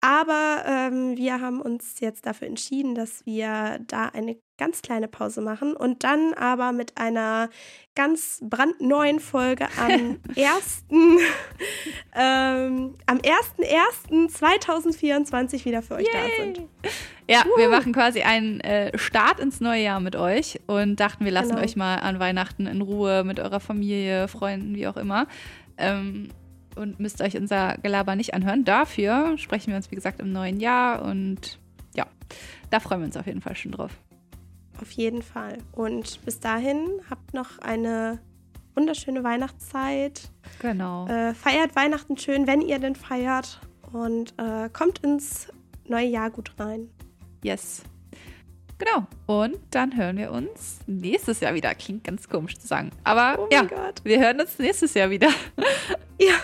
Aber 0.00 0.64
ähm, 0.66 1.16
wir 1.16 1.40
haben 1.40 1.60
uns 1.60 2.00
jetzt 2.00 2.26
dafür 2.26 2.48
entschieden, 2.48 2.94
dass 2.94 3.24
wir 3.26 3.80
da 3.86 4.06
eine 4.06 4.36
ganz 4.56 4.82
kleine 4.82 5.08
Pause 5.08 5.40
machen 5.40 5.74
und 5.74 6.04
dann 6.04 6.32
aber 6.34 6.70
mit 6.72 6.96
einer 6.96 7.48
ganz 7.94 8.40
brandneuen 8.42 9.20
Folge 9.20 9.66
am 9.78 10.18
1. 10.36 10.84
ähm, 12.14 12.96
am 13.06 13.18
1.1.2024 13.18 15.64
wieder 15.64 15.80
für 15.82 15.94
euch 15.94 16.06
Yay. 16.06 16.12
da 16.12 16.18
sind. 16.42 16.60
Ja, 17.28 17.44
uh. 17.46 17.58
wir 17.58 17.68
machen 17.68 17.92
quasi 17.92 18.22
einen 18.22 18.60
äh, 18.60 18.96
Start 18.98 19.40
ins 19.40 19.60
neue 19.60 19.82
Jahr 19.82 20.00
mit 20.00 20.16
euch 20.16 20.60
und 20.66 20.98
dachten, 21.00 21.24
wir 21.24 21.32
lassen 21.32 21.50
genau. 21.50 21.62
euch 21.62 21.76
mal 21.76 21.96
an 21.96 22.20
Weihnachten 22.20 22.66
in 22.66 22.82
Ruhe 22.82 23.24
mit 23.24 23.40
eurer 23.40 23.60
Familie, 23.60 24.28
Freunden, 24.28 24.74
wie 24.74 24.86
auch 24.86 24.96
immer. 24.96 25.26
Ähm, 25.78 26.28
und 26.76 27.00
müsst 27.00 27.22
euch 27.22 27.36
unser 27.36 27.78
Gelaber 27.78 28.16
nicht 28.16 28.34
anhören. 28.34 28.64
Dafür 28.64 29.38
sprechen 29.38 29.70
wir 29.70 29.76
uns, 29.76 29.90
wie 29.90 29.94
gesagt, 29.94 30.20
im 30.20 30.32
neuen 30.32 30.60
Jahr 30.60 31.02
und 31.02 31.58
ja, 31.94 32.06
da 32.70 32.80
freuen 32.80 33.00
wir 33.00 33.06
uns 33.06 33.16
auf 33.16 33.26
jeden 33.26 33.40
Fall 33.40 33.56
schon 33.56 33.72
drauf. 33.72 33.92
Auf 34.84 34.90
jeden 34.90 35.22
Fall. 35.22 35.56
Und 35.72 36.22
bis 36.26 36.40
dahin 36.40 37.00
habt 37.08 37.32
noch 37.32 37.58
eine 37.60 38.18
wunderschöne 38.74 39.24
Weihnachtszeit. 39.24 40.28
Genau. 40.60 41.06
Äh, 41.06 41.32
feiert 41.32 41.74
Weihnachten 41.74 42.18
schön, 42.18 42.46
wenn 42.46 42.60
ihr 42.60 42.78
denn 42.78 42.94
feiert. 42.94 43.62
Und 43.94 44.34
äh, 44.36 44.68
kommt 44.68 44.98
ins 44.98 45.48
neue 45.88 46.06
Jahr 46.06 46.28
gut 46.28 46.52
rein. 46.58 46.90
Yes. 47.42 47.82
Genau. 48.76 49.06
Und 49.24 49.56
dann 49.70 49.96
hören 49.96 50.18
wir 50.18 50.30
uns 50.32 50.80
nächstes 50.86 51.40
Jahr 51.40 51.54
wieder. 51.54 51.74
Klingt 51.74 52.04
ganz 52.04 52.28
komisch 52.28 52.58
zu 52.58 52.66
sagen. 52.66 52.90
Aber 53.04 53.38
oh 53.38 53.48
ja, 53.50 53.62
Gott. 53.62 54.02
wir 54.04 54.20
hören 54.20 54.38
uns 54.38 54.58
nächstes 54.58 54.92
Jahr 54.92 55.08
wieder. 55.08 55.30
Ja. 56.20 56.34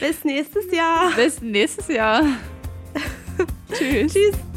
Bis 0.00 0.24
nächstes 0.24 0.70
Jahr. 0.70 1.12
Bis 1.14 1.40
nächstes 1.40 1.88
Jahr. 1.88 2.22
Tschüss. 3.72 4.12
Tschüss. 4.12 4.47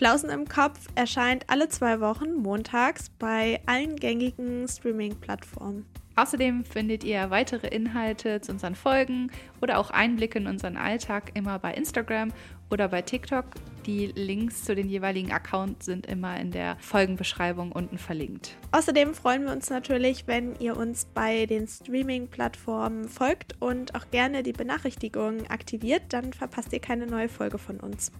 Flausen 0.00 0.30
im 0.30 0.48
Kopf 0.48 0.86
erscheint 0.94 1.44
alle 1.48 1.68
zwei 1.68 2.00
Wochen 2.00 2.32
montags 2.36 3.10
bei 3.18 3.60
allen 3.66 3.96
gängigen 3.96 4.66
Streaming-Plattformen. 4.66 5.84
Außerdem 6.16 6.64
findet 6.64 7.04
ihr 7.04 7.28
weitere 7.28 7.66
Inhalte 7.66 8.40
zu 8.40 8.52
unseren 8.52 8.76
Folgen 8.76 9.30
oder 9.60 9.78
auch 9.78 9.90
Einblicke 9.90 10.38
in 10.38 10.46
unseren 10.46 10.78
Alltag 10.78 11.32
immer 11.34 11.58
bei 11.58 11.74
Instagram 11.74 12.32
oder 12.70 12.88
bei 12.88 13.02
TikTok. 13.02 13.44
Die 13.84 14.06
Links 14.06 14.64
zu 14.64 14.74
den 14.74 14.88
jeweiligen 14.88 15.32
Accounts 15.32 15.84
sind 15.84 16.06
immer 16.06 16.40
in 16.40 16.50
der 16.50 16.78
Folgenbeschreibung 16.80 17.70
unten 17.70 17.98
verlinkt. 17.98 18.56
Außerdem 18.72 19.12
freuen 19.12 19.44
wir 19.44 19.52
uns 19.52 19.68
natürlich, 19.68 20.26
wenn 20.26 20.58
ihr 20.60 20.78
uns 20.78 21.04
bei 21.12 21.44
den 21.44 21.68
Streaming-Plattformen 21.68 23.06
folgt 23.06 23.60
und 23.60 23.94
auch 23.94 24.10
gerne 24.10 24.42
die 24.42 24.54
Benachrichtigungen 24.54 25.46
aktiviert, 25.48 26.04
dann 26.08 26.32
verpasst 26.32 26.72
ihr 26.72 26.80
keine 26.80 27.06
neue 27.06 27.28
Folge 27.28 27.58
von 27.58 27.78
uns. 27.80 28.10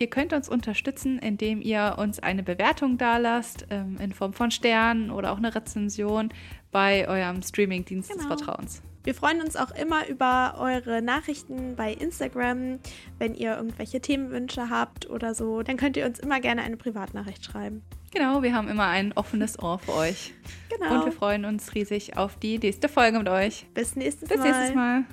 Ihr 0.00 0.08
könnt 0.08 0.32
uns 0.32 0.48
unterstützen, 0.48 1.18
indem 1.18 1.60
ihr 1.60 1.96
uns 1.98 2.20
eine 2.20 2.42
Bewertung 2.42 2.96
dalasst, 2.96 3.66
ähm, 3.68 3.98
in 4.00 4.12
Form 4.12 4.32
von 4.32 4.50
Sternen 4.50 5.10
oder 5.10 5.30
auch 5.30 5.36
eine 5.36 5.54
Rezension 5.54 6.30
bei 6.72 7.06
eurem 7.06 7.42
Streamingdienst 7.42 8.08
genau. 8.08 8.22
des 8.22 8.26
Vertrauens. 8.26 8.82
Wir 9.04 9.14
freuen 9.14 9.42
uns 9.42 9.56
auch 9.56 9.70
immer 9.72 10.08
über 10.08 10.54
eure 10.58 11.02
Nachrichten 11.02 11.76
bei 11.76 11.92
Instagram. 11.92 12.78
Wenn 13.18 13.34
ihr 13.34 13.56
irgendwelche 13.56 14.00
Themenwünsche 14.00 14.70
habt 14.70 15.08
oder 15.10 15.34
so, 15.34 15.62
dann 15.62 15.76
könnt 15.76 15.98
ihr 15.98 16.06
uns 16.06 16.18
immer 16.18 16.40
gerne 16.40 16.62
eine 16.62 16.78
Privatnachricht 16.78 17.44
schreiben. 17.44 17.82
Genau, 18.10 18.42
wir 18.42 18.54
haben 18.54 18.68
immer 18.68 18.86
ein 18.86 19.12
offenes 19.12 19.58
Ohr 19.62 19.80
für 19.80 19.94
euch. 19.94 20.32
Genau. 20.70 20.94
Und 20.94 21.04
wir 21.04 21.12
freuen 21.12 21.44
uns 21.44 21.74
riesig 21.74 22.16
auf 22.16 22.38
die 22.38 22.58
nächste 22.58 22.88
Folge 22.88 23.18
mit 23.18 23.28
euch. 23.28 23.66
Bis 23.74 23.96
nächstes 23.96 24.30
Bis 24.30 24.38
Mal. 24.38 24.46
Bis 24.46 24.56
nächstes 24.56 24.74
Mal. 24.74 25.04